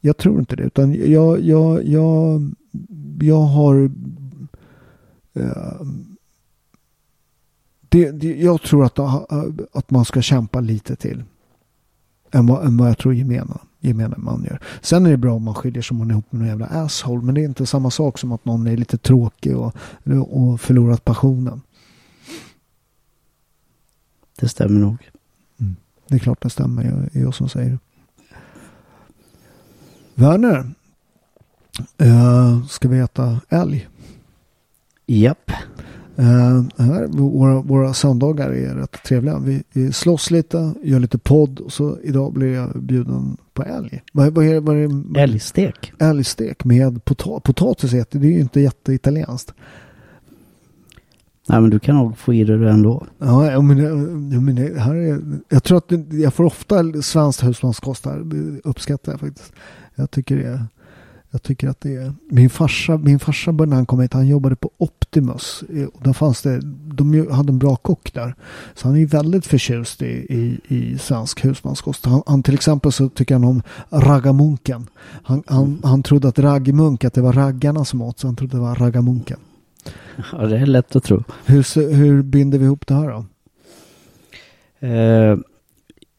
jag 0.00 0.16
tror 0.16 0.38
inte 0.38 0.56
det. 0.56 0.62
Utan 0.62 0.94
jag, 0.94 1.40
jag, 1.40 1.84
jag, 1.84 2.54
jag 3.20 3.40
har... 3.40 3.90
Eh, 5.34 5.82
det, 7.88 8.10
det, 8.10 8.36
jag 8.36 8.62
tror 8.62 8.84
att, 8.84 8.98
att 9.72 9.90
man 9.90 10.04
ska 10.04 10.22
kämpa 10.22 10.60
lite 10.60 10.96
till. 10.96 11.24
Än 12.32 12.46
vad, 12.46 12.66
än 12.66 12.76
vad 12.76 12.88
jag 12.88 12.98
tror 12.98 13.14
gemena 13.14 13.60
gemene 13.86 14.14
man 14.18 14.44
gör. 14.44 14.60
Sen 14.80 15.06
är 15.06 15.10
det 15.10 15.16
bra 15.16 15.34
om 15.34 15.42
man 15.42 15.54
skiljer 15.54 15.82
sig 15.82 15.94
om 15.94 15.98
man 15.98 16.10
är 16.10 16.12
ihop 16.12 16.32
med 16.32 16.38
någon 16.40 16.48
jävla 16.48 16.66
asshole. 16.66 17.22
Men 17.22 17.34
det 17.34 17.40
är 17.40 17.44
inte 17.44 17.66
samma 17.66 17.90
sak 17.90 18.18
som 18.18 18.32
att 18.32 18.44
någon 18.44 18.66
är 18.66 18.76
lite 18.76 18.98
tråkig 18.98 19.56
och, 19.56 19.76
och 20.30 20.60
förlorat 20.60 21.04
passionen. 21.04 21.62
Det 24.40 24.48
stämmer 24.48 24.80
nog. 24.80 25.10
Det 26.08 26.14
är 26.14 26.18
klart 26.18 26.42
det 26.42 26.50
stämmer. 26.50 26.84
Jag, 26.84 27.16
är 27.16 27.22
jag 27.22 27.34
som 27.34 27.48
säger 27.48 27.70
det. 27.70 27.78
Werner. 30.14 30.70
Uh, 32.02 32.66
ska 32.66 32.88
vi 32.88 32.98
äta 32.98 33.40
älg? 33.48 33.88
Japp. 35.06 35.50
Uh, 35.50 35.56
här, 36.22 37.06
våra, 37.06 37.60
våra 37.60 37.94
söndagar 37.94 38.50
är 38.50 38.74
rätt 38.74 39.02
trevliga. 39.04 39.38
Vi, 39.38 39.62
vi 39.72 39.92
slåss 39.92 40.30
lite, 40.30 40.72
gör 40.82 41.00
lite 41.00 41.18
podd 41.18 41.60
och 41.60 41.72
så 41.72 41.98
idag 42.02 42.32
blir 42.32 42.54
jag 42.54 42.82
bjuden 42.82 43.36
på 43.54 43.62
älg. 43.62 44.02
Vad, 44.12 44.34
vad 44.34 44.44
är, 44.46 44.60
vad 44.60 44.76
är, 44.76 45.18
Älgstek. 45.18 45.92
Älgstek 45.98 46.64
med 46.64 47.04
pota 47.04 47.40
potatis. 47.40 47.90
Det 47.90 48.14
är 48.14 48.24
ju 48.24 48.40
inte 48.40 48.60
jätteitalienskt. 48.60 49.54
Nej 51.48 51.60
men 51.60 51.70
du 51.70 51.78
kan 51.78 51.96
nog 51.96 52.18
få 52.18 52.34
i 52.34 52.44
dig 52.44 52.58
det 52.58 52.70
ändå. 52.70 53.06
Ja, 53.18 53.60
men, 53.60 53.78
jag, 53.78 54.42
men, 54.42 54.54
det 54.54 54.80
här 54.80 54.94
är, 54.94 55.20
jag 55.48 55.64
tror 55.64 55.78
att 55.78 55.92
jag 56.10 56.34
får 56.34 56.44
ofta 56.44 57.02
svenskt 57.02 57.44
husmanskost 57.44 58.04
här. 58.04 58.18
Det 58.18 58.60
uppskattar 58.64 59.12
jag 59.12 59.20
faktiskt. 59.20 59.52
Jag 59.94 60.10
tycker 60.10 60.36
det 60.36 60.44
är, 60.44 60.64
jag 61.36 61.42
tycker 61.42 61.68
att 61.68 61.80
det 61.80 61.94
är, 61.96 62.12
min 62.28 62.50
farsa, 62.50 62.98
min 62.98 63.18
farsa 63.18 63.52
när 63.52 63.76
han 63.76 63.86
kom 63.86 64.00
hit, 64.00 64.12
han 64.12 64.26
jobbade 64.26 64.56
på 64.56 64.70
Optimus. 64.78 65.64
Eh, 65.74 65.84
Och 65.84 66.00
där 66.04 66.12
fanns 66.12 66.42
det, 66.42 66.60
de 66.94 67.26
hade 67.30 67.48
en 67.48 67.58
bra 67.58 67.76
kock 67.76 68.12
där. 68.12 68.34
Så 68.74 68.88
han 68.88 68.96
är 68.96 69.06
väldigt 69.06 69.46
förtjust 69.46 70.02
i, 70.02 70.06
i, 70.06 70.60
i 70.68 70.98
svensk 70.98 71.44
husmanskost. 71.44 72.06
Han, 72.06 72.22
han 72.26 72.42
till 72.42 72.54
exempel 72.54 72.92
så 72.92 73.08
tycker 73.08 73.34
han 73.34 73.44
om 73.44 73.62
raggamunken. 73.90 74.86
Han, 75.22 75.42
han, 75.46 75.80
han 75.84 76.02
trodde 76.02 76.28
att 76.28 76.38
raggmunk, 76.38 77.04
att 77.04 77.14
det 77.14 77.20
var 77.20 77.32
raggarna 77.32 77.84
som 77.84 78.02
åt, 78.02 78.18
så 78.18 78.26
han 78.28 78.36
trodde 78.36 78.56
det 78.56 78.60
var 78.60 78.74
raggamunken. 78.74 79.38
Ja 80.32 80.46
det 80.46 80.58
är 80.58 80.66
lätt 80.66 80.96
att 80.96 81.04
tro. 81.04 81.24
Hur, 81.46 81.94
hur 81.94 82.22
binder 82.22 82.58
vi 82.58 82.64
ihop 82.64 82.86
det 82.86 82.94
här 82.94 83.10
då? 83.10 83.24
Eh, 84.86 85.38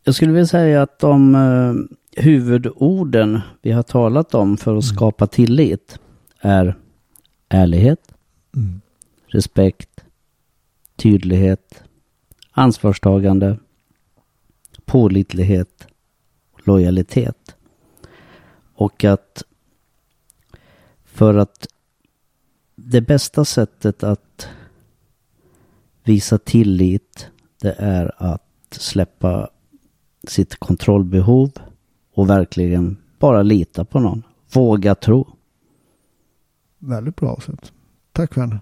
jag 0.03 0.15
skulle 0.15 0.31
vilja 0.31 0.47
säga 0.47 0.81
att 0.81 0.99
de 0.99 1.35
eh, 1.35 1.96
huvudorden 2.17 3.39
vi 3.61 3.71
har 3.71 3.83
talat 3.83 4.35
om 4.35 4.57
för 4.57 4.75
att 4.75 4.85
skapa 4.85 5.27
tillit 5.27 5.99
är 6.39 6.77
ärlighet, 7.49 8.13
Mm. 8.55 8.81
respekt, 9.27 10.03
tydlighet, 10.95 11.83
ansvarstagande, 12.51 13.57
pålitlighet, 14.85 15.87
lojalitet. 16.63 17.55
Och 18.73 19.03
att 19.03 19.43
för 21.05 21.33
att 21.33 21.67
det 22.75 23.01
bästa 23.01 23.45
sättet 23.45 24.03
att 24.03 24.47
visa 26.03 26.37
tillit 26.37 27.27
det 27.61 27.75
är 27.77 28.11
att 28.17 28.43
släppa 28.71 29.49
sitt 30.27 30.55
kontrollbehov 30.55 31.51
och 32.17 32.29
verkligen 32.29 32.97
bara 33.19 33.43
lita 33.43 33.85
på 33.85 33.99
någon. 33.99 34.23
Våga 34.53 34.95
tro. 34.95 35.27
Väldigt 36.79 37.15
bra 37.15 37.29
avslut. 37.29 37.71
Tack 38.13 38.37
Werner. 38.37 38.59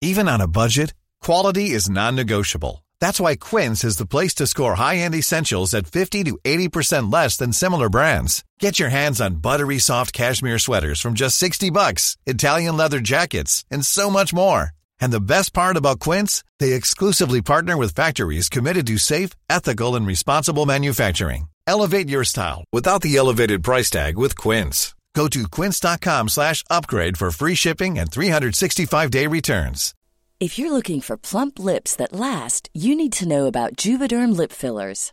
Even 0.00 0.28
on 0.28 0.40
a 0.40 0.46
budget, 0.46 0.94
quality 1.26 1.76
is 1.76 1.88
non-negotiable. 1.88 2.84
That's 3.00 3.20
why 3.20 3.36
Quince 3.36 3.84
is 3.88 3.96
the 3.96 4.06
place 4.06 4.34
to 4.36 4.46
score 4.46 4.74
high-end 4.74 5.14
essentials 5.14 5.74
at 5.74 5.86
50 5.86 6.24
to 6.24 6.38
80% 6.44 7.12
less 7.12 7.36
than 7.36 7.52
similar 7.52 7.88
brands. 7.88 8.44
Get 8.60 8.78
your 8.78 8.90
hands 8.90 9.20
on 9.20 9.40
buttery 9.40 9.78
soft 9.78 10.12
cashmere 10.12 10.58
sweaters 10.58 11.00
from 11.00 11.14
just 11.14 11.36
60 11.38 11.70
bucks, 11.70 12.16
Italian 12.26 12.76
leather 12.76 13.00
jackets, 13.00 13.64
and 13.70 13.84
so 13.84 14.10
much 14.10 14.32
more. 14.32 14.70
And 15.00 15.12
the 15.12 15.20
best 15.34 15.52
part 15.52 15.76
about 15.76 16.00
Quince, 16.00 16.44
they 16.58 16.72
exclusively 16.72 17.42
partner 17.42 17.76
with 17.76 17.94
factories 17.94 18.48
committed 18.48 18.86
to 18.86 18.98
safe, 18.98 19.30
ethical, 19.50 19.94
and 19.96 20.06
responsible 20.06 20.66
manufacturing. 20.66 21.48
Elevate 21.66 22.08
your 22.08 22.24
style 22.24 22.64
without 22.72 23.02
the 23.02 23.16
elevated 23.16 23.62
price 23.62 23.90
tag 23.90 24.16
with 24.16 24.36
Quince. 24.36 24.94
Go 25.14 25.26
to 25.28 25.48
quince.com 25.48 26.28
slash 26.28 26.62
upgrade 26.70 27.16
for 27.16 27.30
free 27.30 27.56
shipping 27.56 27.98
and 27.98 28.08
365-day 28.08 29.26
returns. 29.26 29.94
If 30.38 30.58
you're 30.58 30.70
looking 30.70 31.00
for 31.00 31.16
plump 31.16 31.58
lips 31.58 31.96
that 31.96 32.12
last, 32.12 32.70
you 32.72 32.94
need 32.94 33.12
to 33.14 33.26
know 33.26 33.46
about 33.46 33.74
Juvederm 33.74 34.36
lip 34.36 34.52
fillers. 34.52 35.12